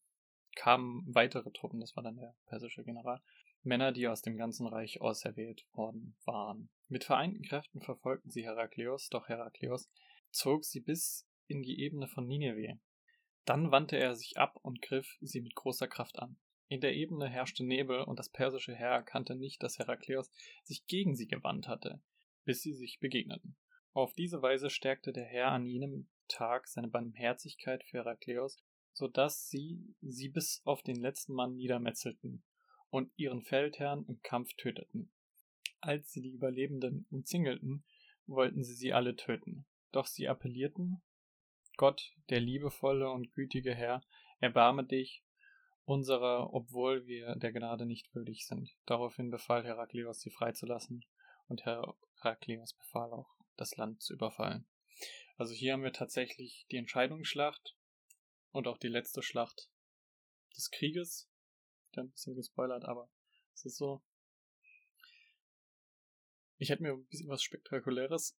kamen 0.56 1.04
weitere 1.08 1.52
Truppen, 1.52 1.80
das 1.80 1.96
war 1.96 2.04
dann 2.04 2.18
der 2.18 2.36
persische 2.48 2.84
General, 2.84 3.22
Männer, 3.64 3.92
die 3.92 4.08
aus 4.08 4.22
dem 4.22 4.38
ganzen 4.38 4.68
Reich 4.68 5.02
auserwählt 5.02 5.66
worden 5.74 6.16
waren. 6.26 6.70
Mit 6.88 7.04
vereinten 7.04 7.42
Kräften 7.42 7.82
verfolgten 7.82 8.30
sie 8.30 8.46
Herakleos, 8.46 9.10
doch 9.10 9.28
Herakleos 9.28 9.90
zog 10.32 10.66
sie 10.66 10.80
bis 10.80 11.28
in 11.48 11.62
die 11.62 11.80
Ebene 11.80 12.08
von 12.08 12.28
Nineveh. 12.28 12.78
Dann 13.46 13.72
wandte 13.72 13.98
er 13.98 14.16
sich 14.16 14.38
ab 14.38 14.58
und 14.62 14.82
griff 14.82 15.18
sie 15.22 15.42
mit 15.42 15.56
großer 15.56 15.88
Kraft 15.88 16.20
an. 16.20 16.38
In 16.70 16.82
der 16.82 16.96
Ebene 16.96 17.30
herrschte 17.30 17.64
Nebel 17.64 18.02
und 18.02 18.20
das 18.20 18.30
persische 18.30 18.76
Heer 18.76 18.90
erkannte 18.90 19.36
nicht, 19.36 19.64
dass 19.64 19.80
Herakleos 19.80 20.30
sich 20.64 20.86
gegen 20.86 21.16
sie 21.16 21.28
gewandt 21.28 21.68
hatte, 21.68 22.02
bis 22.44 22.62
sie 22.62 22.74
sich 22.74 23.00
begegneten. 23.00 23.56
Auf 23.94 24.14
diese 24.14 24.42
Weise 24.42 24.70
stärkte 24.70 25.14
der 25.14 25.26
Herr 25.26 25.52
an 25.52 25.66
jenem 25.66 26.10
Tag 26.28 26.68
seine 26.68 26.90
Barmherzigkeit 26.90 27.84
für 27.86 28.00
Herakleos, 28.00 28.58
so 28.92 29.08
dass 29.08 29.50
sie 29.50 29.96
sie 30.02 30.30
bis 30.30 30.62
auf 30.66 30.84
den 30.84 30.98
letzten 30.98 31.34
Mann 31.34 31.56
niedermetzelten 31.56 32.44
und 32.90 33.12
ihren 33.18 33.44
Feldherrn 33.44 34.06
im 34.08 34.22
Kampf 34.22 34.54
töteten. 34.54 35.12
Als 35.80 36.12
sie 36.12 36.22
die 36.22 36.32
Überlebenden 36.32 37.06
umzingelten, 37.10 37.84
wollten 38.26 38.64
sie 38.64 38.74
sie 38.74 38.94
alle 38.94 39.16
töten. 39.16 39.66
Doch 39.92 40.08
sie 40.08 40.28
appellierten, 40.28 41.02
Gott, 41.78 42.12
der 42.30 42.40
liebevolle 42.40 43.10
und 43.12 43.34
gütige 43.34 43.74
Herr, 43.74 44.04
erbarme 44.40 44.84
dich 44.84 45.24
unserer, 45.86 46.54
obwohl 46.54 47.06
wir 47.06 47.36
der 47.36 47.54
Gnade 47.54 47.86
nicht 47.86 48.14
würdig 48.14 48.46
sind. 48.46 48.76
Daraufhin 48.86 49.30
befahl 49.30 49.64
Herakleos, 49.64 50.20
sie 50.20 50.32
freizulassen, 50.32 51.06
und 51.48 51.66
Herakleos 51.66 52.74
befahl 52.74 53.14
auch, 53.14 53.30
das 53.56 53.78
Land 53.78 54.02
zu 54.02 54.14
überfallen. 54.14 54.68
Also 55.38 55.54
hier 55.54 55.74
haben 55.74 55.84
wir 55.84 55.94
tatsächlich 55.94 56.66
die 56.72 56.78
Entscheidungsschlacht 56.78 57.78
und 58.52 58.68
auch 58.68 58.80
die 58.80 58.90
letzte 58.90 59.22
Schlacht 59.22 59.70
des 60.58 60.72
Krieges, 60.72 61.30
wieder 61.98 62.04
ein 62.04 62.12
bisschen 62.12 62.36
gespoilert, 62.36 62.86
aber 62.86 63.10
es 63.54 63.66
ist 63.66 63.78
so. 63.78 64.04
Ich 66.58 66.70
hätte 66.70 66.84
mir 66.84 66.94
ein 66.94 67.06
bisschen 67.06 67.30
was 67.30 67.44
Spektakuläres 67.44 68.38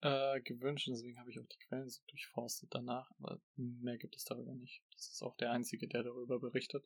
äh, 0.00 0.40
gewünscht, 0.42 0.88
deswegen 0.88 1.18
habe 1.18 1.30
ich 1.30 1.40
auch 1.40 1.46
die 1.46 1.58
Quellen 1.66 1.88
so 1.88 2.00
durchforstet 2.08 2.72
danach, 2.72 3.10
aber 3.18 3.40
mehr 3.56 3.98
gibt 3.98 4.16
es 4.16 4.24
darüber 4.24 4.54
nicht. 4.54 4.82
Das 4.92 5.08
ist 5.08 5.22
auch 5.22 5.36
der 5.36 5.50
Einzige, 5.50 5.88
der 5.88 6.04
darüber 6.04 6.38
berichtet. 6.38 6.84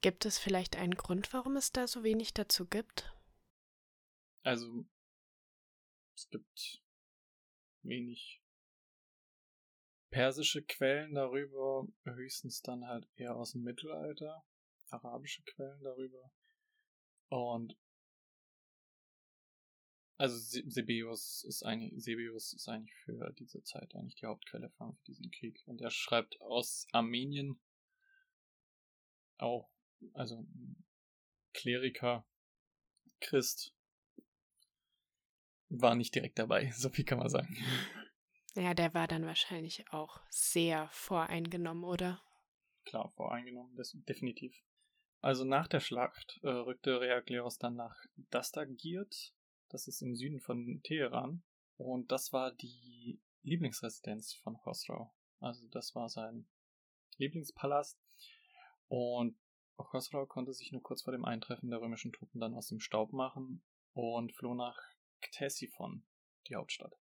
Gibt 0.00 0.24
es 0.24 0.38
vielleicht 0.38 0.76
einen 0.76 0.96
Grund, 0.96 1.32
warum 1.32 1.56
es 1.56 1.70
da 1.70 1.86
so 1.86 2.02
wenig 2.02 2.34
dazu 2.34 2.66
gibt? 2.66 3.16
Also, 4.42 4.84
es 6.16 6.28
gibt 6.28 6.82
wenig 7.82 8.42
persische 10.10 10.62
Quellen 10.62 11.14
darüber, 11.14 11.86
höchstens 12.04 12.62
dann 12.62 12.86
halt 12.86 13.08
eher 13.14 13.36
aus 13.36 13.52
dem 13.52 13.62
Mittelalter 13.62 14.44
arabische 14.92 15.42
Quellen 15.42 15.82
darüber. 15.82 16.30
Und 17.28 17.76
also 20.18 20.36
Sebeus 20.38 21.42
ist 21.42 21.64
eigentlich, 21.64 22.04
Sebeus 22.04 22.52
ist 22.52 22.68
eigentlich 22.68 22.94
für 23.04 23.32
diese 23.38 23.62
Zeit 23.64 23.94
eigentlich 23.96 24.14
die 24.16 24.26
Hauptquelle 24.26 24.70
für 24.70 24.96
diesen 25.06 25.30
Krieg. 25.30 25.60
Und 25.66 25.80
er 25.80 25.90
schreibt 25.90 26.40
aus 26.40 26.86
Armenien 26.92 27.60
auch, 29.38 29.68
also 30.12 30.46
Kleriker, 31.52 32.24
Christ, 33.20 33.74
war 35.68 35.94
nicht 35.94 36.14
direkt 36.14 36.38
dabei, 36.38 36.70
so 36.76 36.90
viel 36.90 37.04
kann 37.04 37.18
man 37.18 37.28
sagen. 37.28 37.56
Ja, 38.54 38.74
der 38.74 38.94
war 38.94 39.08
dann 39.08 39.26
wahrscheinlich 39.26 39.90
auch 39.92 40.20
sehr 40.30 40.88
voreingenommen, 40.92 41.84
oder? 41.84 42.22
Klar, 42.84 43.10
voreingenommen, 43.16 43.74
das 43.76 43.96
definitiv. 44.06 44.54
Also 45.22 45.44
nach 45.44 45.68
der 45.68 45.78
Schlacht 45.78 46.40
äh, 46.42 46.48
rückte 46.48 47.00
Reagleros 47.00 47.56
dann 47.56 47.76
nach 47.76 47.96
Dastagirt, 48.30 49.32
das 49.68 49.86
ist 49.86 50.02
im 50.02 50.16
Süden 50.16 50.40
von 50.40 50.82
Teheran, 50.82 51.44
und 51.76 52.10
das 52.10 52.32
war 52.32 52.52
die 52.52 53.20
Lieblingsresidenz 53.42 54.34
von 54.34 54.56
Khosrow. 54.58 55.10
Also 55.40 55.66
das 55.68 55.94
war 55.94 56.08
sein 56.08 56.46
Lieblingspalast. 57.18 58.00
Und 58.88 59.38
Khosrow 59.76 60.28
konnte 60.28 60.52
sich 60.52 60.72
nur 60.72 60.82
kurz 60.82 61.02
vor 61.02 61.12
dem 61.12 61.24
Eintreffen 61.24 61.70
der 61.70 61.80
römischen 61.80 62.12
Truppen 62.12 62.40
dann 62.40 62.54
aus 62.54 62.68
dem 62.68 62.80
Staub 62.80 63.12
machen 63.12 63.64
und 63.94 64.32
floh 64.32 64.54
nach 64.54 64.78
Ktesiphon, 65.20 66.04
die 66.48 66.56
Hauptstadt. 66.56 66.96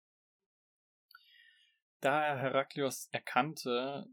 Da 2.01 2.23
er 2.23 2.39
Heraklios 2.39 3.09
erkannte, 3.12 4.07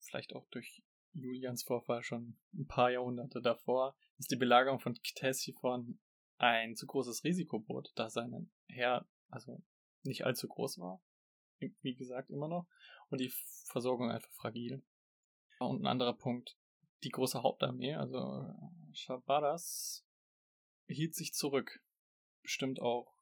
vielleicht 0.00 0.34
auch 0.34 0.46
durch 0.50 0.82
Julians 1.14 1.62
Vorfall 1.62 2.02
schon 2.02 2.38
ein 2.54 2.66
paar 2.66 2.90
Jahrhunderte 2.90 3.40
davor, 3.40 3.96
ist 4.18 4.30
die 4.30 4.36
Belagerung 4.36 4.80
von 4.80 4.94
Ktesiphon 4.94 5.98
ein 6.38 6.74
zu 6.74 6.86
großes 6.86 7.24
Risiko 7.24 7.58
bot, 7.60 7.92
da 7.94 8.10
sein 8.10 8.50
Heer 8.68 9.06
also 9.28 9.62
nicht 10.02 10.24
allzu 10.24 10.48
groß 10.48 10.78
war, 10.78 11.02
wie 11.58 11.94
gesagt 11.94 12.30
immer 12.30 12.48
noch, 12.48 12.66
und 13.08 13.20
die 13.20 13.32
Versorgung 13.66 14.10
einfach 14.10 14.32
fragil. 14.32 14.82
Und 15.58 15.82
ein 15.82 15.86
anderer 15.86 16.14
Punkt, 16.14 16.58
die 17.04 17.10
große 17.10 17.42
Hauptarmee, 17.42 17.94
also 17.94 18.52
Shabaras, 18.92 20.04
hielt 20.86 21.14
sich 21.14 21.32
zurück, 21.34 21.82
bestimmt 22.42 22.80
auch 22.80 23.14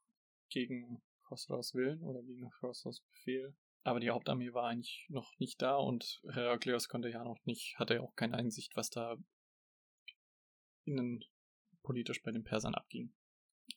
gegen 0.49 1.01
Khosraus 1.23 1.73
Willen 1.75 2.01
oder 2.03 2.21
gegen 2.23 2.49
Khosraus 2.49 3.01
Befehl, 3.01 3.55
aber 3.83 3.99
die 3.99 4.11
Hauptarmee 4.11 4.53
war 4.53 4.67
eigentlich 4.67 5.05
noch 5.09 5.37
nicht 5.39 5.61
da 5.61 5.75
und 5.75 6.21
Herakleos 6.31 6.87
konnte 6.87 7.09
ja 7.09 7.23
noch 7.23 7.43
nicht, 7.45 7.77
hatte 7.79 7.95
ja 7.95 8.01
auch 8.01 8.15
keine 8.15 8.37
Einsicht, 8.37 8.75
was 8.75 8.89
da 8.89 9.17
innen 10.85 11.23
politisch 11.81 12.21
bei 12.21 12.31
den 12.31 12.43
Persern 12.43 12.75
abging. 12.75 13.13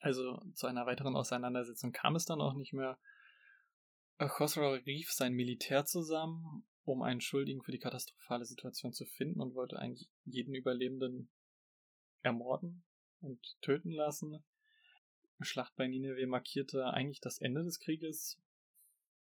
Also 0.00 0.38
zu 0.54 0.66
einer 0.66 0.86
weiteren 0.86 1.16
Auseinandersetzung 1.16 1.92
kam 1.92 2.16
es 2.16 2.24
dann 2.24 2.40
auch 2.40 2.54
nicht 2.54 2.72
mehr. 2.72 2.98
Khosrow 4.18 4.84
rief 4.84 5.12
sein 5.12 5.32
Militär 5.32 5.84
zusammen, 5.84 6.66
um 6.84 7.02
einen 7.02 7.20
Schuldigen 7.20 7.62
für 7.62 7.72
die 7.72 7.78
katastrophale 7.78 8.44
Situation 8.44 8.92
zu 8.92 9.06
finden 9.06 9.40
und 9.40 9.54
wollte 9.54 9.78
eigentlich 9.78 10.08
jeden 10.24 10.54
Überlebenden 10.54 11.30
ermorden 12.22 12.84
und 13.20 13.40
töten 13.62 13.90
lassen. 13.90 14.44
Schlacht 15.40 15.74
bei 15.76 15.86
Nineveh 15.86 16.26
markierte 16.26 16.86
eigentlich 16.86 17.20
das 17.20 17.38
Ende 17.38 17.64
des 17.64 17.80
Krieges 17.80 18.40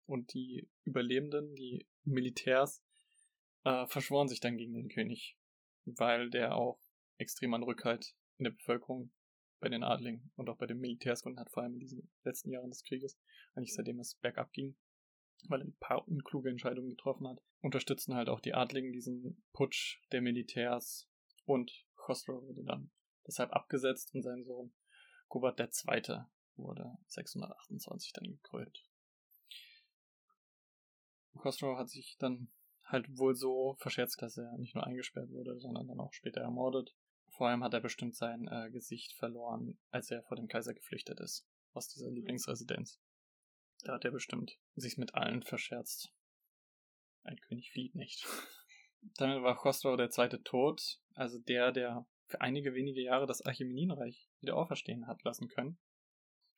und 0.07 0.33
die 0.35 0.69
Überlebenden, 0.85 1.55
die 1.55 1.87
Militärs, 2.05 2.83
äh, 3.65 3.87
verschworen 3.87 4.29
sich 4.29 4.41
dann 4.41 4.57
gegen 4.57 4.75
den 4.75 4.89
König, 4.89 5.37
weil 5.85 6.31
der 6.31 6.57
auch 6.57 6.81
extrem 7.19 7.55
an 7.55 7.63
Rückhalt 7.63 8.15
in 8.39 8.45
der 8.45 8.53
Bevölkerung 8.53 9.11
bei 9.61 9.69
den 9.69 9.83
Adligen 9.83 10.31
und 10.37 10.49
auch 10.49 10.59
bei 10.59 10.67
den 10.67 10.79
Militärs 10.79 11.21
gefunden 11.21 11.41
hat, 11.41 11.51
vor 11.51 11.63
allem 11.63 11.75
in 11.75 11.81
diesen 11.81 12.11
letzten 12.25 12.51
Jahren 12.51 12.71
des 12.71 12.85
Krieges, 12.85 13.19
eigentlich 13.55 13.75
seitdem 13.75 13.99
es 13.99 14.15
bergab 14.15 14.53
ging, 14.53 14.77
weil 15.49 15.61
er 15.61 15.67
ein 15.67 15.77
paar 15.81 16.07
unkluge 16.07 16.51
Entscheidungen 16.51 16.91
getroffen 16.91 17.27
hat, 17.27 17.43
unterstützten 17.61 18.15
halt 18.15 18.29
auch 18.29 18.41
die 18.41 18.55
Adligen 18.55 18.93
diesen 18.93 19.43
Putsch 19.53 20.01
der 20.13 20.21
Militärs 20.21 21.09
und 21.45 21.87
Khosrow 21.97 22.43
wurde 22.43 22.65
dann 22.65 22.91
deshalb 23.27 23.53
abgesetzt 23.53 24.15
und 24.15 24.23
sein 24.23 24.45
Sohn 24.45 24.73
Kubat 25.29 25.59
II. 25.59 26.25
wurde 26.57 26.97
628 27.07 28.13
dann 28.13 28.31
gekrönt. 28.31 28.85
Khosrow 31.37 31.79
hat 31.79 31.89
sich 31.89 32.17
dann 32.19 32.49
halt 32.85 33.19
wohl 33.19 33.35
so 33.35 33.77
verscherzt, 33.79 34.21
dass 34.23 34.37
er 34.37 34.57
nicht 34.59 34.75
nur 34.75 34.87
eingesperrt 34.87 35.31
wurde, 35.31 35.59
sondern 35.59 35.89
dann 35.89 36.01
auch 36.01 36.13
später 36.13 36.41
ermordet. 36.41 36.95
Vor 37.31 37.49
allem 37.49 37.65
hat 37.65 37.75
er 37.75 37.81
bestimmt 37.81 38.17
sein 38.17 38.49
äh, 38.49 38.71
Gesicht 38.71 39.13
verloren, 39.13 39.79
als 39.91 40.11
er 40.11 40.23
vor 40.23 40.37
dem 40.37 40.49
Kaiser 40.49 40.73
geflüchtet 40.73 41.21
ist, 41.21 41.47
aus 41.73 41.89
dieser 41.89 42.11
Lieblingsresidenz. 42.11 43.01
Da 43.83 43.95
hat 43.95 44.05
er 44.05 44.11
bestimmt 44.11 44.59
sich 44.75 44.97
mit 44.97 45.15
allen 45.15 45.43
verscherzt. 45.43 46.13
Ein 47.25 47.41
König 47.41 47.73
flieht 47.73 47.95
nicht. 47.95 48.27
Damit 49.17 49.43
war 49.43 49.57
Khosrow 49.57 49.97
der 49.97 50.11
zweite 50.11 50.43
tot, 50.43 51.01
also 51.15 51.39
der, 51.39 51.73
der 51.73 52.07
für 52.27 52.41
einige 52.41 52.75
wenige 52.75 53.03
Jahre 53.03 53.27
das 53.27 53.45
Achämeninreich 53.45 54.29
wieder 54.41 54.57
auferstehen 54.57 55.07
hat 55.07 55.23
lassen 55.25 55.49
können. 55.49 55.79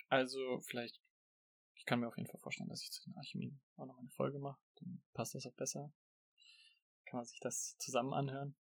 Also 0.09 0.61
vielleicht, 0.61 1.01
ich 1.79 1.85
kann 1.85 2.01
mir 2.01 2.09
auf 2.09 2.17
jeden 2.17 2.29
Fall 2.29 2.41
vorstellen, 2.41 2.69
dass 2.69 2.83
ich 2.83 2.91
zu 2.91 3.03
den 3.05 3.17
Archiminen 3.17 3.61
auch 3.77 3.87
noch 3.87 3.99
eine 3.99 4.11
Folge 4.11 4.39
mache, 4.39 4.61
dann 4.81 5.01
passt 5.15 5.35
das 5.35 5.47
auch 5.47 5.55
besser. 5.55 5.93
Kann 7.07 7.19
man 7.19 7.25
sich 7.25 7.41
das 7.41 7.77
zusammen 7.79 8.13
anhören. 8.13 8.57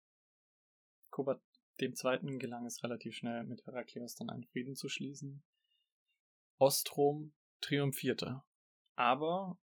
Kobat 1.10 1.42
dem 1.80 1.96
Zweiten 1.96 2.40
gelang 2.40 2.66
es 2.66 2.84
relativ 2.84 3.16
schnell, 3.16 3.44
mit 3.46 3.66
Herakleos 3.66 4.16
dann 4.16 4.30
einen 4.30 4.44
Frieden 4.44 4.76
zu 4.76 4.90
schließen. 4.90 5.44
Ostrom 6.58 7.34
triumphierte, 7.62 8.44
aber 8.96 9.58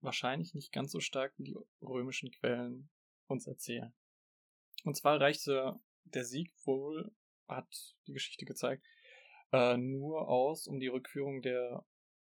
wahrscheinlich 0.00 0.54
nicht 0.54 0.72
ganz 0.72 0.92
so 0.92 1.00
stark 1.00 1.34
wie 1.38 1.44
die 1.44 1.58
römischen 1.80 2.30
Quellen 2.30 2.88
uns 3.26 3.46
erzählen. 3.46 3.92
Und 4.84 4.96
zwar 4.96 5.20
reichte 5.20 5.78
der 6.04 6.24
Sieg 6.24 6.52
wohl, 6.64 7.14
hat 7.46 7.96
die 8.06 8.12
Geschichte 8.12 8.44
gezeigt, 8.44 8.84
äh, 9.52 9.76
nur 9.76 10.28
aus, 10.28 10.66
um 10.66 10.80
die 10.80 10.88
Rückführung 10.88 11.42
der 11.42 11.84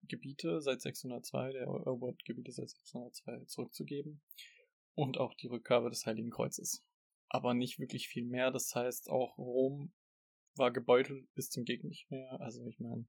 Gebiete 0.08 0.60
seit 0.60 0.80
602, 0.80 1.52
der 1.52 1.62
Erobergebiete 1.62 2.52
seit 2.52 2.70
602 2.70 3.44
zurückzugeben 3.46 4.22
und 4.94 5.18
auch 5.18 5.34
die 5.34 5.46
Rückgabe 5.46 5.90
des 5.90 6.06
Heiligen 6.06 6.30
Kreuzes. 6.30 6.84
Aber 7.28 7.54
nicht 7.54 7.78
wirklich 7.78 8.08
viel 8.08 8.24
mehr. 8.24 8.50
Das 8.50 8.74
heißt, 8.74 9.08
auch 9.08 9.38
Rom 9.38 9.92
war 10.54 10.70
gebeutelt 10.70 11.32
bis 11.34 11.50
zum 11.50 11.64
Gegend 11.64 11.88
nicht 11.88 12.10
mehr. 12.10 12.40
Also 12.40 12.66
ich 12.66 12.78
meine, 12.78 13.06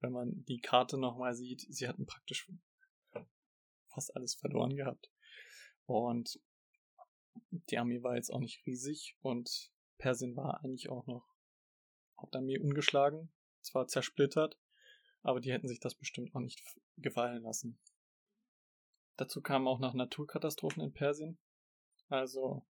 wenn 0.00 0.12
man 0.12 0.44
die 0.46 0.60
Karte 0.60 0.98
nochmal 0.98 1.34
sieht, 1.34 1.60
sie 1.68 1.88
hatten 1.88 2.06
praktisch 2.06 2.50
fast 3.88 4.14
alles 4.16 4.34
verloren 4.34 4.76
gehabt. 4.76 5.10
Und 5.86 6.40
die 7.50 7.78
Armee 7.78 8.02
war 8.02 8.16
jetzt 8.16 8.30
auch 8.30 8.40
nicht 8.40 8.66
riesig 8.66 9.16
und 9.20 9.72
Persien 9.98 10.36
war 10.36 10.62
eigentlich 10.64 10.88
auch 10.88 11.06
noch 11.06 11.24
Hauptarmee 12.20 12.58
ungeschlagen, 12.58 13.32
zwar 13.60 13.86
zersplittert, 13.86 14.58
aber 15.24 15.40
die 15.40 15.52
hätten 15.52 15.66
sich 15.66 15.80
das 15.80 15.94
bestimmt 15.94 16.34
auch 16.34 16.40
nicht 16.40 16.62
gefallen 16.98 17.42
lassen. 17.42 17.78
Dazu 19.16 19.40
kamen 19.40 19.66
auch 19.66 19.80
noch 19.80 19.94
Naturkatastrophen 19.94 20.82
in 20.82 20.92
Persien, 20.92 21.38
also 22.08 22.64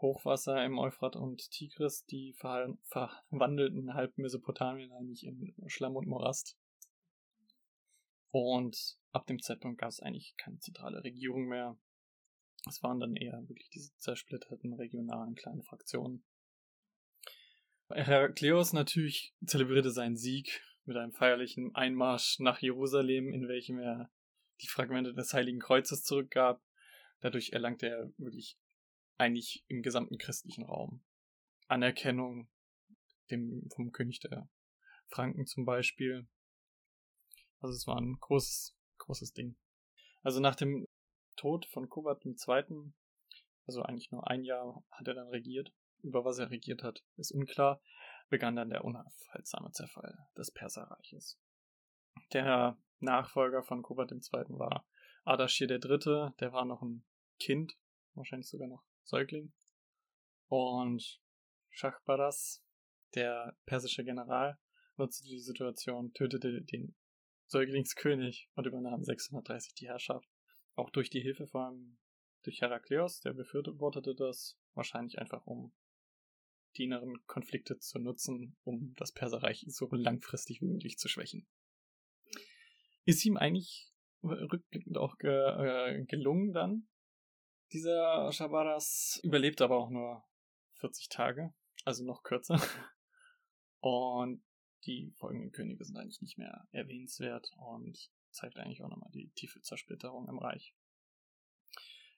Hochwasser 0.00 0.64
im 0.64 0.78
Euphrat 0.78 1.16
und 1.16 1.50
Tigris, 1.50 2.06
die 2.06 2.32
verwandelten 2.34 3.92
halb 3.94 4.16
Mesopotamien 4.16 4.92
eigentlich 4.92 5.24
in 5.26 5.54
Schlamm 5.66 5.96
und 5.96 6.06
Morast. 6.06 6.56
Und 8.30 8.98
ab 9.10 9.26
dem 9.26 9.42
Zeitpunkt 9.42 9.80
gab 9.80 9.90
es 9.90 10.00
eigentlich 10.00 10.36
keine 10.36 10.58
zentrale 10.60 11.02
Regierung 11.02 11.46
mehr. 11.46 11.76
Es 12.68 12.82
waren 12.82 13.00
dann 13.00 13.16
eher 13.16 13.46
wirklich 13.48 13.68
diese 13.70 13.94
zersplitterten 13.96 14.74
regionalen 14.74 15.34
kleinen 15.34 15.64
Fraktionen. 15.64 16.24
Herakleos 17.88 18.72
natürlich 18.72 19.34
zelebrierte 19.44 19.90
seinen 19.90 20.16
Sieg 20.16 20.62
mit 20.84 20.96
einem 20.96 21.12
feierlichen 21.12 21.74
Einmarsch 21.74 22.38
nach 22.38 22.60
Jerusalem, 22.60 23.32
in 23.32 23.48
welchem 23.48 23.78
er 23.78 24.10
die 24.60 24.68
Fragmente 24.68 25.14
des 25.14 25.32
Heiligen 25.32 25.60
Kreuzes 25.60 26.02
zurückgab. 26.02 26.62
Dadurch 27.20 27.50
erlangte 27.50 27.88
er 27.88 28.12
wirklich 28.16 28.58
eigentlich 29.18 29.64
im 29.68 29.82
gesamten 29.82 30.18
christlichen 30.18 30.64
Raum 30.64 31.02
Anerkennung 31.68 32.48
dem, 33.30 33.68
vom 33.74 33.92
König 33.92 34.20
der 34.20 34.48
Franken 35.08 35.46
zum 35.46 35.64
Beispiel. 35.64 36.26
Also 37.60 37.74
es 37.74 37.86
war 37.86 38.00
ein 38.00 38.16
großes, 38.18 38.76
großes 38.98 39.32
Ding. 39.32 39.56
Also 40.22 40.40
nach 40.40 40.56
dem 40.56 40.86
Tod 41.36 41.66
von 41.66 41.88
Kubat 41.88 42.24
II., 42.24 42.92
also 43.66 43.82
eigentlich 43.82 44.10
nur 44.10 44.28
ein 44.28 44.42
Jahr 44.42 44.84
hat 44.90 45.06
er 45.06 45.14
dann 45.14 45.28
regiert, 45.28 45.72
über 46.02 46.24
was 46.24 46.38
er 46.38 46.50
regiert 46.50 46.82
hat, 46.82 47.04
ist 47.16 47.32
unklar, 47.32 47.80
begann 48.30 48.56
dann 48.56 48.70
der 48.70 48.84
unaufhaltsame 48.84 49.72
Zerfall 49.72 50.16
des 50.36 50.50
Perserreiches. 50.52 51.38
Der 52.32 52.78
Nachfolger 53.00 53.62
von 53.62 53.82
Kubat 53.82 54.12
II. 54.12 54.20
war 54.50 54.86
Ardashir 55.24 55.68
III., 55.68 56.30
der 56.38 56.52
war 56.52 56.64
noch 56.64 56.82
ein 56.82 57.04
Kind, 57.38 57.76
wahrscheinlich 58.14 58.48
sogar 58.48 58.68
noch 58.68 58.84
Säugling. 59.04 59.52
Und 60.46 61.20
Schachbaras, 61.70 62.64
der 63.14 63.56
persische 63.66 64.04
General, 64.04 64.58
nutzte 64.96 65.28
die 65.28 65.40
Situation, 65.40 66.12
tötete 66.12 66.62
den 66.62 66.94
Säuglingskönig 67.46 68.48
und 68.54 68.66
übernahm 68.66 69.02
630 69.02 69.74
die 69.74 69.88
Herrschaft. 69.88 70.28
Auch 70.74 70.90
durch 70.90 71.10
die 71.10 71.20
Hilfe 71.20 71.48
allem 71.52 71.98
durch 72.42 72.60
Herakleos, 72.60 73.20
der 73.20 73.32
befürwortete 73.32 74.14
das, 74.14 74.58
wahrscheinlich 74.74 75.18
einfach 75.18 75.46
um 75.46 75.72
die 76.76 76.84
inneren 76.84 77.24
Konflikte 77.26 77.78
zu 77.78 77.98
nutzen, 77.98 78.56
um 78.64 78.94
das 78.96 79.12
Perserreich 79.12 79.64
so 79.68 79.88
langfristig 79.90 80.60
wie 80.60 80.66
möglich 80.66 80.98
zu 80.98 81.08
schwächen. 81.08 81.46
Ist 83.04 83.24
ihm 83.24 83.36
eigentlich 83.36 83.92
rückblickend 84.22 84.98
auch 84.98 85.16
ge 85.18 85.30
äh, 85.30 86.04
gelungen 86.04 86.52
dann. 86.52 86.88
Dieser 87.72 88.30
Shabaras 88.32 89.20
überlebt 89.22 89.62
aber 89.62 89.76
auch 89.76 89.90
nur 89.90 90.24
40 90.80 91.08
Tage, 91.08 91.54
also 91.84 92.04
noch 92.04 92.22
kürzer. 92.22 92.60
Und 93.80 94.42
die 94.84 95.12
folgenden 95.16 95.52
Könige 95.52 95.84
sind 95.84 95.96
eigentlich 95.96 96.20
nicht 96.20 96.38
mehr 96.38 96.66
erwähnenswert 96.70 97.50
und 97.56 98.10
zeigt 98.30 98.56
eigentlich 98.56 98.82
auch 98.82 98.88
nochmal 98.88 99.10
die 99.12 99.30
tiefe 99.30 99.60
Zersplitterung 99.60 100.28
im 100.28 100.38
Reich. 100.38 100.74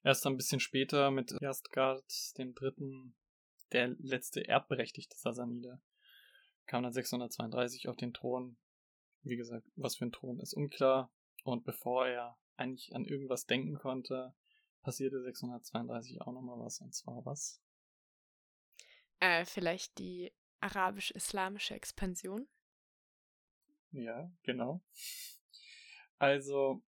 Erst 0.05 0.27
ein 0.27 0.37
bisschen 0.37 0.61
später 0.61 1.11
mit 1.11 1.33
Erstgard 1.41 2.05
dem 2.39 2.55
Dritten, 2.55 3.15
der 3.73 3.89
letzte 3.99 4.47
erbberechtigte 4.47 5.17
Sasanide, 5.17 5.81
kam 6.67 6.83
dann 6.83 6.93
632 6.93 7.89
auf 7.89 7.97
den 7.97 8.13
Thron. 8.13 8.57
Wie 9.23 9.37
gesagt, 9.37 9.67
was 9.77 9.97
für 9.97 10.07
ein 10.07 10.13
Thron 10.13 10.41
ist 10.41 10.55
unklar. 10.55 11.13
Und 11.45 11.65
bevor 11.65 12.07
er 12.07 12.39
eigentlich 12.57 12.95
an 12.95 13.05
irgendwas 13.05 13.47
denken 13.47 13.75
konnte, 13.75 14.35
passierte 14.83 15.23
632 15.23 16.21
auch 16.23 16.33
nochmal 16.33 16.59
was. 16.61 16.81
Und 16.81 16.95
zwar 16.95 17.25
was? 17.25 17.61
Äh, 19.21 19.45
vielleicht 19.45 19.99
die 19.99 20.33
arabisch-islamische 20.61 21.75
Expansion? 21.75 22.49
Ja, 23.91 24.31
genau. 24.43 24.83
Also, 26.19 26.83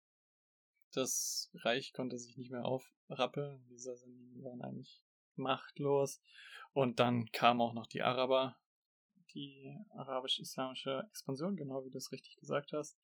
das 0.94 1.52
Reich 1.56 1.94
konnte 1.94 2.18
sich 2.18 2.38
nicht 2.38 2.52
mehr 2.52 2.66
aufrappeln. 2.66 3.66
Die 3.70 3.78
Sassaniden 3.78 4.44
waren 4.44 4.62
eigentlich 4.62 5.03
machtlos. 5.38 6.22
Und 6.74 7.00
dann 7.00 7.32
kamen 7.32 7.62
auch 7.62 7.74
noch 7.74 7.88
die 7.88 8.02
Araber, 8.02 8.58
die 9.34 9.76
arabisch-islamische 9.92 11.08
Expansion, 11.10 11.56
genau 11.56 11.86
wie 11.86 11.90
du 11.90 11.98
es 11.98 12.12
richtig 12.12 12.38
gesagt 12.38 12.74
hast. 12.74 13.00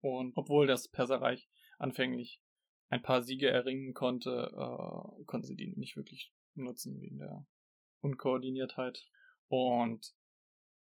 Und 0.00 0.36
obwohl 0.36 0.66
das 0.66 0.88
Perserreich 0.88 1.48
anfänglich 1.78 2.40
ein 2.88 3.02
paar 3.02 3.22
Siege 3.22 3.48
erringen 3.48 3.94
konnte, 3.94 4.50
äh, 4.52 5.24
konnten 5.24 5.46
sie 5.46 5.56
die 5.56 5.74
nicht 5.76 5.96
wirklich 5.96 6.32
nutzen 6.54 7.00
wegen 7.00 7.18
der 7.18 7.46
Unkoordiniertheit. 8.00 9.06
Und 9.48 10.14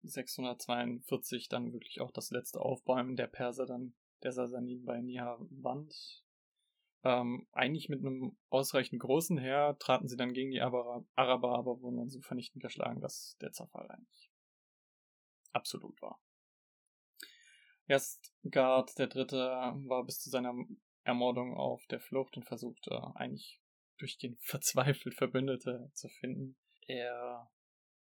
642 0.04 1.48
dann 1.48 1.72
wirklich 1.74 2.02
auch 2.02 2.12
das 2.12 2.30
letzte 2.32 2.60
Aufbäumen 2.60 3.16
der 3.16 3.28
Perser 3.28 3.66
dann 3.66 3.94
der 4.22 4.32
Sasanin 4.32 4.86
bei 4.86 5.02
Nihavand. 5.02 6.23
Ähm, 7.06 7.48
eigentlich 7.52 7.90
mit 7.90 8.00
einem 8.00 8.38
ausreichend 8.50 9.02
großen 9.02 9.38
Heer 9.38 9.76
traten 9.80 10.08
sie 10.08 10.16
dann 10.16 10.34
gegen 10.34 10.52
die 10.52 10.62
Araber, 10.62 11.06
Araber 11.16 11.58
aber 11.58 11.82
wurden 11.82 11.98
dann 11.98 12.10
so 12.10 12.22
vernichtend 12.22 12.64
geschlagen, 12.64 13.02
dass 13.02 13.38
der 13.42 13.52
Zerfall 13.52 13.90
eigentlich 13.90 14.32
absolut 15.52 16.02
war. 16.02 16.22
Erstgard 17.88 18.98
der 18.98 19.08
Dritte 19.08 19.38
war 19.38 20.06
bis 20.06 20.20
zu 20.20 20.30
seiner 20.30 20.54
Ermordung 21.04 21.54
auf 21.54 21.86
der 21.88 22.00
Flucht 22.00 22.38
und 22.38 22.44
versuchte 22.44 23.02
eigentlich 23.16 23.62
durchgehend 23.98 24.42
verzweifelt 24.44 25.16
Verbündete 25.16 25.92
zu 25.94 26.08
finden. 26.08 26.56
Er 26.88 27.52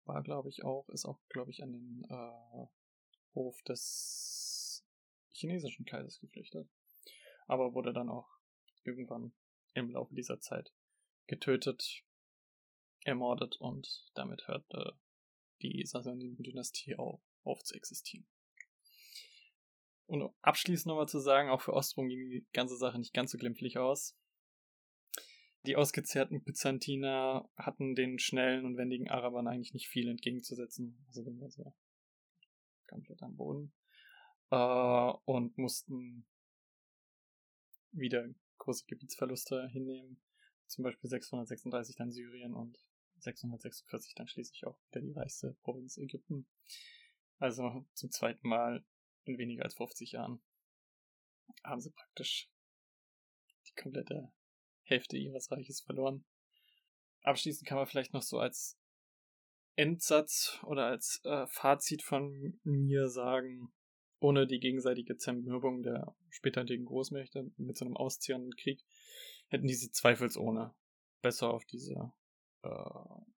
war, 0.05 0.21
glaube 0.23 0.49
ich, 0.49 0.63
auch, 0.63 0.89
ist 0.89 1.05
auch, 1.05 1.19
glaube 1.29 1.51
ich, 1.51 1.63
an 1.63 1.71
den 1.71 2.05
äh, 2.09 2.67
Hof 3.35 3.61
des 3.63 4.85
chinesischen 5.31 5.85
Kaisers 5.85 6.19
geflüchtet. 6.19 6.67
Aber 7.47 7.73
wurde 7.73 7.93
dann 7.93 8.09
auch 8.09 8.38
irgendwann 8.83 9.33
im 9.73 9.91
Laufe 9.91 10.15
dieser 10.15 10.39
Zeit 10.39 10.73
getötet, 11.27 12.03
ermordet 13.03 13.57
und 13.57 14.09
damit 14.15 14.47
hörte 14.47 14.97
die 15.61 15.85
Sassaniden-Dynastie 15.85 16.95
auf, 16.95 17.21
auf 17.43 17.63
zu 17.63 17.75
existieren. 17.75 18.27
Und 20.05 20.33
abschließend 20.41 20.87
nochmal 20.87 21.07
zu 21.07 21.19
sagen, 21.19 21.49
auch 21.49 21.61
für 21.61 21.73
Ostrom 21.73 22.07
ging 22.07 22.29
die 22.29 22.47
ganze 22.51 22.77
Sache 22.77 22.97
nicht 22.97 23.13
ganz 23.13 23.31
so 23.31 23.37
glimpflich 23.37 23.77
aus. 23.77 24.17
Die 25.65 25.75
ausgezehrten 25.75 26.43
Byzantiner 26.43 27.47
hatten 27.57 27.93
den 27.93 28.17
schnellen 28.17 28.65
und 28.65 28.77
wendigen 28.77 29.09
Arabern 29.09 29.47
eigentlich 29.47 29.73
nicht 29.73 29.87
viel 29.87 30.07
entgegenzusetzen. 30.09 31.03
Also 31.07 31.23
den 31.23 31.39
war 31.39 31.51
sehr 31.51 31.73
komplett 32.87 33.21
am 33.21 33.35
Boden. 33.35 33.73
Äh, 34.49 35.13
und 35.25 35.57
mussten 35.57 36.25
wieder 37.91 38.27
große 38.69 38.85
Gebietsverluste 38.85 39.67
hinnehmen. 39.69 40.21
Zum 40.67 40.83
Beispiel 40.83 41.09
636 41.09 41.95
dann 41.95 42.11
Syrien 42.11 42.53
und 42.53 42.77
646 43.17 44.13
dann 44.13 44.27
schließlich 44.27 44.63
auch 44.67 44.77
wieder 44.89 45.01
die 45.01 45.11
reichste 45.11 45.57
Provinz 45.63 45.97
Ägypten. 45.97 46.47
Also 47.39 47.83
zum 47.93 48.11
zweiten 48.11 48.47
Mal 48.47 48.85
in 49.23 49.39
weniger 49.39 49.63
als 49.63 49.73
50 49.73 50.11
Jahren 50.11 50.39
haben 51.63 51.81
sie 51.81 51.89
praktisch 51.89 52.51
die 53.67 53.73
komplette 53.73 54.31
Hälfte 54.83 55.17
ihres 55.17 55.51
Reiches 55.51 55.81
verloren. 55.81 56.23
Abschließend 57.23 57.67
kann 57.67 57.79
man 57.79 57.87
vielleicht 57.87 58.13
noch 58.13 58.21
so 58.21 58.37
als 58.37 58.79
Endsatz 59.75 60.59
oder 60.61 60.85
als 60.85 61.21
äh, 61.23 61.47
Fazit 61.47 62.03
von 62.03 62.59
mir 62.63 63.09
sagen, 63.09 63.73
ohne 64.19 64.47
die 64.47 64.59
gegenseitige 64.59 65.17
Zermürbung 65.17 65.81
der 65.81 66.15
späterlichen 66.29 66.85
Großmächte 66.85 67.51
mit 67.57 67.77
so 67.77 67.85
einem 67.85 67.97
auszehrenden 67.97 68.55
Krieg, 68.55 68.83
hätten 69.47 69.67
diese 69.67 69.91
zweifelsohne 69.91 70.73
besser 71.21 71.53
auf 71.53 71.65
diese 71.65 72.11
äh, 72.63 72.69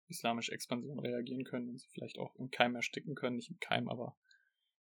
islamische 0.08 0.52
Expansion 0.52 1.00
reagieren 1.00 1.44
können 1.44 1.70
und 1.70 1.80
sie 1.80 1.90
vielleicht 1.90 2.18
auch 2.18 2.36
im 2.36 2.50
Keim 2.50 2.76
ersticken 2.76 3.16
können, 3.16 3.38
nicht 3.38 3.50
im 3.50 3.60
Keim, 3.60 3.90
aber 3.90 4.18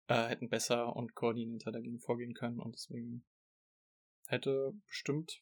äh, 0.07 0.27
hätten 0.27 0.49
besser 0.49 0.95
und 0.95 1.15
koordinierter 1.15 1.71
dagegen 1.71 1.99
vorgehen 1.99 2.33
können 2.33 2.59
und 2.59 2.75
deswegen 2.75 3.25
hätte 4.27 4.73
bestimmt 4.87 5.41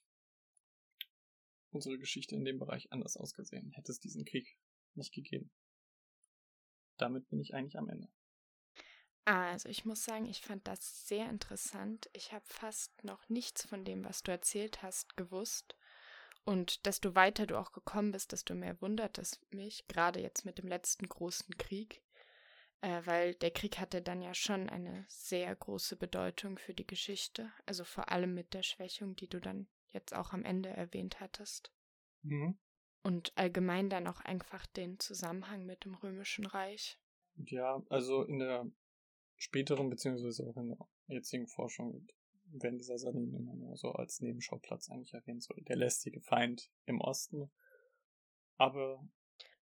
unsere 1.72 1.97
Geschichte 1.97 2.36
in 2.36 2.45
dem 2.45 2.60
Bereich 2.60 2.91
anders 2.91 3.18
ausgesehen, 3.18 3.72
hätte 3.72 3.91
es 3.91 3.99
diesen 3.99 4.26
Krieg 4.26 4.58
nicht 4.93 5.14
gegeben. 5.14 5.51
Damit 6.97 7.28
bin 7.30 7.39
ich 7.39 7.56
eigentlich 7.56 7.78
am 7.78 7.89
Ende. 7.89 8.08
Also 9.26 9.70
ich 9.70 9.86
muss 9.86 10.04
sagen, 10.04 10.26
ich 10.26 10.42
fand 10.42 10.68
das 10.68 11.08
sehr 11.08 11.30
interessant. 11.30 12.10
Ich 12.14 12.34
habe 12.34 12.44
fast 12.46 13.04
noch 13.04 13.30
nichts 13.30 13.66
von 13.66 13.86
dem, 13.86 14.04
was 14.04 14.24
du 14.24 14.32
erzählt 14.32 14.84
hast, 14.84 15.16
gewusst. 15.16 15.78
Und 16.46 16.86
desto 16.86 17.16
weiter 17.16 17.48
du 17.48 17.58
auch 17.58 17.72
gekommen 17.72 18.12
bist, 18.12 18.34
desto 18.34 18.54
mehr 18.54 18.82
wundert 18.82 19.18
es 19.18 19.40
mich, 19.52 19.88
gerade 19.88 20.20
jetzt 20.20 20.44
mit 20.44 20.58
dem 20.58 20.68
letzten 20.68 21.08
großen 21.08 21.58
Krieg, 21.58 22.04
äh, 22.82 23.02
weil 23.06 23.34
der 23.36 23.52
Krieg 23.52 23.80
hatte 23.80 24.02
dann 24.02 24.22
ja 24.22 24.34
schon 24.34 24.70
eine 24.70 25.06
sehr 25.08 25.56
große 25.56 25.96
Bedeutung 25.96 26.58
für 26.58 26.74
die 26.74 26.86
Geschichte, 26.86 27.50
also 27.66 27.86
vor 27.86 28.12
allem 28.12 28.34
mit 28.34 28.54
der 28.54 28.64
Schwächung, 28.64 29.16
die 29.16 29.30
du 29.30 29.40
dann 29.40 29.68
jetzt 29.92 30.14
auch 30.14 30.34
am 30.34 30.44
Ende 30.44 30.68
erwähnt 30.68 31.22
hattest. 31.22 31.72
Mhm. 32.24 32.58
Und 33.04 33.32
allgemein 33.36 33.90
dann 33.90 34.08
auch 34.08 34.20
einfach 34.20 34.66
den 34.66 35.00
Zusammenhang 35.00 35.66
mit 35.66 35.86
dem 35.86 35.96
Römischen 35.96 36.46
Reich. 36.46 37.00
Ja, 37.36 37.82
also 37.90 38.24
in 38.24 38.40
der 38.40 38.70
späteren, 39.38 39.90
beziehungsweise 39.90 40.44
auch 40.48 40.58
in 40.58 40.70
der 40.70 40.88
jetzigen 41.08 41.48
Forschung 41.48 42.08
werden 42.46 42.78
dieser 42.78 42.98
Sardinen 42.98 43.36
immer 43.36 43.56
nur 43.56 43.76
so 43.78 43.92
als 43.92 44.22
Nebenschauplatz 44.22 44.90
eigentlich 44.90 45.14
erwähnt, 45.14 45.44
so 45.44 45.54
der 45.56 45.76
lästige 45.76 46.22
Feind 46.22 46.70
im 46.86 47.02
Osten. 47.02 47.52
Aber. 48.58 49.08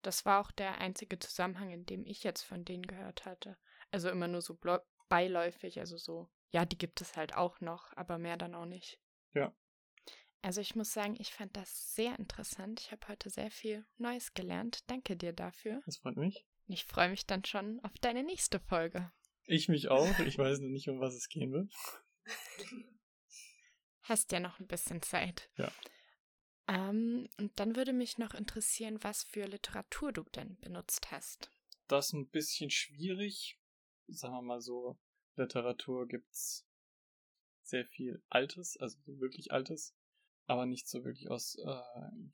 Das 0.02 0.26
war 0.26 0.42
auch 0.42 0.52
der 0.52 0.80
einzige 0.80 1.20
Zusammenhang, 1.20 1.72
in 1.72 1.86
dem 1.86 2.06
ich 2.06 2.24
jetzt 2.24 2.42
von 2.42 2.66
denen 2.66 2.86
gehört 2.86 3.26
hatte. 3.26 3.58
Also 3.92 4.10
immer 4.10 4.28
nur 4.28 4.42
so 4.42 4.58
beiläufig, 5.10 5.80
also 5.80 5.98
so, 5.98 6.30
ja, 6.50 6.66
die 6.66 6.78
gibt 6.78 7.02
es 7.02 7.16
halt 7.16 7.36
auch 7.36 7.62
noch, 7.62 7.96
aber 7.96 8.18
mehr 8.18 8.38
dann 8.38 8.56
auch 8.56 8.66
nicht. 8.66 9.00
Ja. 9.34 9.56
Also 10.42 10.60
ich 10.60 10.76
muss 10.76 10.92
sagen, 10.92 11.16
ich 11.20 11.32
fand 11.32 11.56
das 11.56 11.94
sehr 11.94 12.18
interessant. 12.18 12.80
Ich 12.80 12.92
habe 12.92 13.08
heute 13.08 13.30
sehr 13.30 13.52
viel 13.52 13.86
Neues 13.98 14.34
gelernt. 14.34 14.90
Danke 14.90 15.16
dir 15.16 15.34
dafür. 15.34 15.82
Das 15.86 15.98
freut 15.98 16.18
mich. 16.18 16.48
Ich 16.68 16.86
freue 16.86 17.10
mich 17.10 17.28
dann 17.28 17.46
schon 17.46 17.80
auf 17.82 17.94
deine 18.00 18.24
nächste 18.24 18.60
Folge. 18.60 19.12
Ich 19.46 19.70
mich 19.70 19.90
auch. 19.90 20.20
Ich 20.20 20.38
weiß 20.38 20.60
noch 20.60 20.70
nicht, 20.70 20.90
um 20.90 21.00
was 21.00 21.16
es 21.16 21.28
gehen 21.30 21.52
wird. 21.52 21.72
Hast 24.04 24.32
ja 24.32 24.40
noch 24.40 24.60
ein 24.60 24.68
bisschen 24.68 25.02
Zeit. 25.02 25.50
Ja. 25.58 25.72
Ähm, 26.68 27.28
und 27.38 27.60
dann 27.60 27.76
würde 27.76 27.94
mich 27.94 28.18
noch 28.18 28.34
interessieren, 28.34 29.04
was 29.04 29.24
für 29.24 29.46
Literatur 29.46 30.12
du 30.12 30.24
denn 30.36 30.58
benutzt 30.60 31.12
hast. 31.12 31.52
Das 31.88 32.08
ist 32.08 32.14
ein 32.14 32.30
bisschen 32.30 32.70
schwierig. 32.70 33.60
Sagen 34.08 34.34
wir 34.34 34.42
mal 34.42 34.62
so, 34.62 34.98
Literatur 35.36 36.08
gibt's 36.08 36.68
sehr 37.64 37.86
viel 37.86 38.24
Altes, 38.30 38.78
also 38.78 38.98
wirklich 39.06 39.52
Altes, 39.52 39.96
aber 40.46 40.66
nicht 40.66 40.88
so 40.88 41.04
wirklich 41.04 41.30
aus 41.30 41.56
äh, 41.56 41.82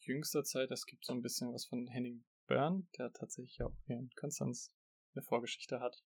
jüngster 0.01 0.43
Zeit. 0.43 0.71
Es 0.71 0.85
gibt 0.85 1.05
so 1.05 1.13
ein 1.13 1.21
bisschen 1.21 1.53
was 1.53 1.65
von 1.65 1.87
Henning 1.87 2.25
Byrne, 2.47 2.87
der 2.97 3.11
tatsächlich 3.13 3.61
auch 3.61 3.75
hier 3.85 3.97
in 3.97 4.09
Konstanz 4.15 4.73
eine 5.13 5.23
Vorgeschichte 5.23 5.79
hat. 5.79 6.03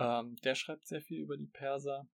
Ähm, 0.00 0.36
der 0.36 0.54
schreibt 0.54 0.86
sehr 0.86 1.02
viel 1.02 1.20
über 1.20 1.36
die 1.36 1.46
Perser. 1.46 2.08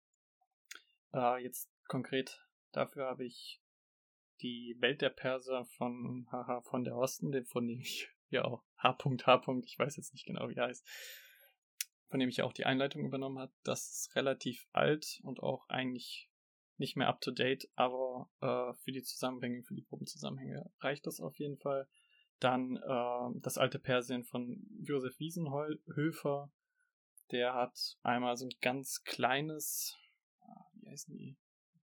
Äh, 1.12 1.42
jetzt 1.42 1.68
konkret 1.88 2.46
dafür 2.70 3.06
habe 3.06 3.24
ich 3.24 3.60
die 4.40 4.76
Welt 4.78 5.02
der 5.02 5.10
Perser 5.10 5.64
von 5.64 6.26
Haha 6.30 6.62
von 6.62 6.84
der 6.84 6.96
Osten, 6.96 7.44
von 7.44 7.66
dem 7.66 7.80
ich 7.80 8.08
ja 8.30 8.44
auch 8.44 8.64
H.H. 8.78 9.42
ich 9.64 9.78
weiß 9.78 9.96
jetzt 9.96 10.12
nicht 10.14 10.26
genau, 10.26 10.48
wie 10.48 10.54
er 10.54 10.66
heißt, 10.66 10.86
von 12.08 12.20
dem 12.20 12.28
ich 12.28 12.42
auch 12.42 12.52
die 12.52 12.66
Einleitung 12.66 13.04
übernommen 13.04 13.40
habe. 13.40 13.52
Das 13.64 13.90
ist 13.90 14.16
relativ 14.16 14.68
alt 14.72 15.20
und 15.24 15.40
auch 15.40 15.68
eigentlich 15.68 16.30
nicht 16.78 16.96
mehr 16.96 17.08
up 17.08 17.20
to 17.20 17.30
date, 17.32 17.68
aber 17.74 18.30
äh, 18.40 18.74
für 18.82 18.92
die 18.92 19.02
Zusammenhänge, 19.02 19.62
für 19.62 19.74
die 19.74 19.84
Gruppenzusammenhänge 19.84 20.70
reicht 20.80 21.06
das 21.06 21.20
auf 21.20 21.36
jeden 21.38 21.58
Fall. 21.58 21.88
Dann 22.38 22.76
äh, 22.76 23.40
das 23.40 23.58
alte 23.58 23.78
Persien 23.78 24.24
von 24.24 24.66
Josef 24.82 25.18
Wiesenhöfer, 25.20 26.50
der 27.32 27.54
hat 27.54 27.96
einmal 28.02 28.36
so 28.36 28.46
ein 28.46 28.54
ganz 28.60 29.02
kleines, 29.04 29.98
ah, 30.42 30.66
wie 30.74 30.88
heißen 30.90 31.16
die? 31.16 31.36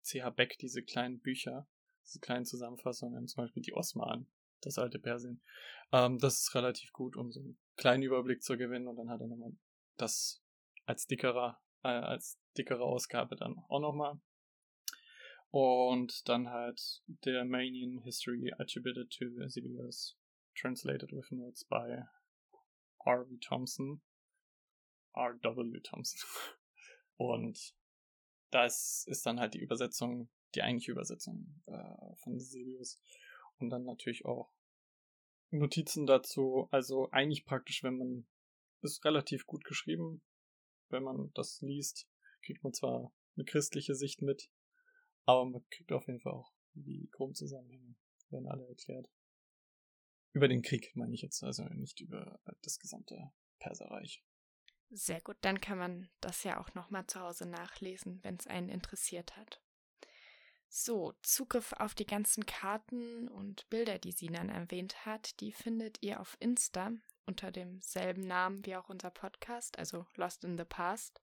CH 0.02 0.30
Beck, 0.34 0.58
diese 0.58 0.82
kleinen 0.82 1.20
Bücher, 1.20 1.66
diese 2.04 2.20
kleinen 2.20 2.44
Zusammenfassungen, 2.44 3.26
zum 3.28 3.44
Beispiel 3.44 3.62
die 3.62 3.74
Osman, 3.74 4.26
das 4.60 4.78
alte 4.78 4.98
Persien. 4.98 5.42
Ähm, 5.92 6.18
das 6.18 6.40
ist 6.40 6.54
relativ 6.54 6.92
gut, 6.92 7.16
um 7.16 7.30
so 7.30 7.40
einen 7.40 7.58
kleinen 7.76 8.02
Überblick 8.02 8.42
zu 8.42 8.56
gewinnen 8.56 8.88
und 8.88 8.96
dann 8.96 9.10
hat 9.10 9.20
er 9.20 9.28
nochmal 9.28 9.52
das 9.96 10.42
als 10.84 11.06
dickerer, 11.06 11.60
äh, 11.82 11.88
als 11.88 12.38
dickere 12.56 12.82
Ausgabe 12.82 13.36
dann 13.36 13.58
auch 13.68 13.80
nochmal. 13.80 14.20
Und 15.50 16.28
dann 16.28 16.50
halt 16.50 17.02
der 17.06 17.40
Armenian 17.40 18.02
History 18.02 18.52
attributed 18.58 19.10
to 19.10 19.26
Sidious, 19.48 20.18
translated 20.54 21.12
with 21.12 21.30
notes 21.30 21.64
by 21.64 22.02
R.V. 23.06 23.36
Thompson. 23.40 24.02
R.W. 25.14 25.80
Thompson. 25.80 26.20
Und 27.16 27.74
das 28.50 29.04
ist 29.08 29.26
dann 29.26 29.40
halt 29.40 29.54
die 29.54 29.60
Übersetzung, 29.60 30.28
die 30.54 30.62
eigentliche 30.62 30.92
Übersetzung 30.92 31.62
äh, 31.66 32.16
von 32.22 32.38
Sirius. 32.38 33.00
Und 33.58 33.70
dann 33.70 33.84
natürlich 33.84 34.24
auch 34.24 34.50
Notizen 35.50 36.06
dazu. 36.06 36.68
Also 36.70 37.10
eigentlich 37.10 37.44
praktisch, 37.44 37.82
wenn 37.82 37.96
man 37.96 38.26
ist 38.84 39.04
relativ 39.04 39.46
gut 39.46 39.64
geschrieben. 39.64 40.22
Wenn 40.90 41.02
man 41.02 41.32
das 41.34 41.60
liest, 41.62 42.06
kriegt 42.42 42.62
man 42.62 42.72
zwar 42.72 43.12
eine 43.36 43.44
christliche 43.44 43.94
Sicht 43.94 44.22
mit, 44.22 44.50
aber 45.24 45.44
man 45.46 45.66
kriegt 45.70 45.90
auf 45.92 46.06
jeden 46.06 46.20
Fall 46.20 46.34
auch 46.34 46.52
die 46.74 47.08
groben 47.10 47.34
Zusammenhänge, 47.34 47.96
werden 48.28 48.46
alle 48.46 48.68
erklärt. 48.68 49.08
Über 50.32 50.48
den 50.48 50.62
Krieg 50.62 50.94
meine 50.94 51.14
ich 51.14 51.22
jetzt, 51.22 51.42
also 51.42 51.64
nicht 51.64 52.00
über 52.00 52.40
das 52.62 52.78
gesamte 52.78 53.32
Perserreich. 53.58 54.22
Sehr 54.96 55.20
gut, 55.20 55.36
dann 55.40 55.60
kann 55.60 55.76
man 55.76 56.08
das 56.20 56.44
ja 56.44 56.60
auch 56.60 56.72
nochmal 56.74 57.04
zu 57.08 57.18
Hause 57.18 57.46
nachlesen, 57.46 58.20
wenn 58.22 58.36
es 58.36 58.46
einen 58.46 58.68
interessiert 58.68 59.36
hat. 59.36 59.60
So, 60.68 61.14
Zugriff 61.20 61.72
auf 61.72 61.96
die 61.96 62.06
ganzen 62.06 62.46
Karten 62.46 63.26
und 63.26 63.68
Bilder, 63.70 63.98
die 63.98 64.12
Sinan 64.12 64.50
erwähnt 64.50 65.04
hat, 65.04 65.40
die 65.40 65.50
findet 65.50 66.00
ihr 66.00 66.20
auf 66.20 66.36
Insta 66.38 66.92
unter 67.26 67.50
demselben 67.50 68.24
Namen 68.24 68.64
wie 68.66 68.76
auch 68.76 68.88
unser 68.88 69.10
Podcast, 69.10 69.80
also 69.80 70.06
Lost 70.14 70.44
in 70.44 70.56
the 70.56 70.64
Past. 70.64 71.20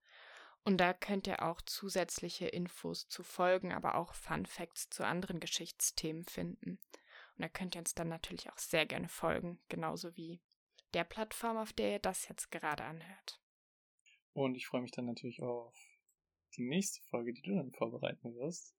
Und 0.66 0.78
da 0.78 0.94
könnt 0.94 1.26
ihr 1.26 1.42
auch 1.42 1.62
zusätzliche 1.62 2.48
Infos 2.48 3.08
zu 3.08 3.24
Folgen, 3.24 3.72
aber 3.72 3.96
auch 3.96 4.14
Fun 4.16 4.46
Facts 4.46 4.90
zu 4.90 5.06
anderen 5.06 5.40
Geschichtsthemen 5.40 6.26
finden. 6.26 6.72
Und 7.38 7.42
da 7.42 7.48
könnt 7.48 7.76
ihr 7.76 7.80
uns 7.80 7.96
dann 7.96 8.10
natürlich 8.10 8.52
auch 8.52 8.58
sehr 8.58 8.86
gerne 8.86 9.08
folgen, 9.08 9.62
genauso 9.70 10.18
wie 10.18 10.42
der 10.94 11.06
Plattform, 11.06 11.56
auf 11.56 11.72
der 11.72 11.94
ihr 11.94 12.00
das 12.00 12.28
jetzt 12.28 12.52
gerade 12.52 12.84
anhört. 12.84 13.42
Und 14.34 14.56
ich 14.56 14.68
freue 14.68 14.82
mich 14.82 14.92
dann 14.92 15.06
natürlich 15.06 15.42
auf 15.42 15.76
die 16.56 16.64
nächste 16.64 17.02
Folge, 17.04 17.34
die 17.34 17.42
du 17.42 17.56
dann 17.56 17.72
vorbereiten 17.72 18.36
wirst. 18.36 18.76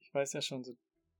Ich 0.00 0.12
weiß 0.12 0.32
ja 0.32 0.42
schon 0.42 0.64
so 0.64 0.76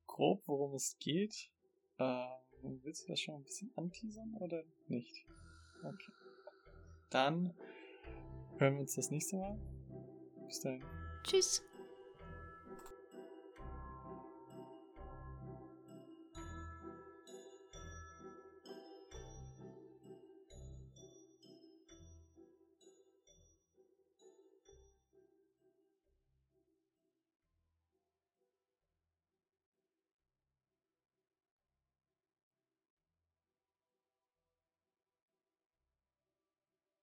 grob, 0.06 0.42
worum 0.46 0.74
es 0.74 0.96
geht. 0.98 1.50
Ähm, 1.98 2.80
willst 2.82 3.04
du 3.04 3.12
das 3.12 3.20
schon 3.20 3.36
ein 3.36 3.44
bisschen 3.44 3.72
anteasern 3.76 4.34
oder 4.40 4.62
nicht? 4.88 5.26
Okay. 5.82 6.12
Dann 7.10 7.54
hören 8.58 8.74
wir 8.74 8.80
uns 8.80 8.94
das 8.94 9.10
nächste 9.10 9.36
Mal. 9.36 9.58
Bis 10.46 10.60
dahin. 10.60 10.84
Tschüss. 11.24 11.62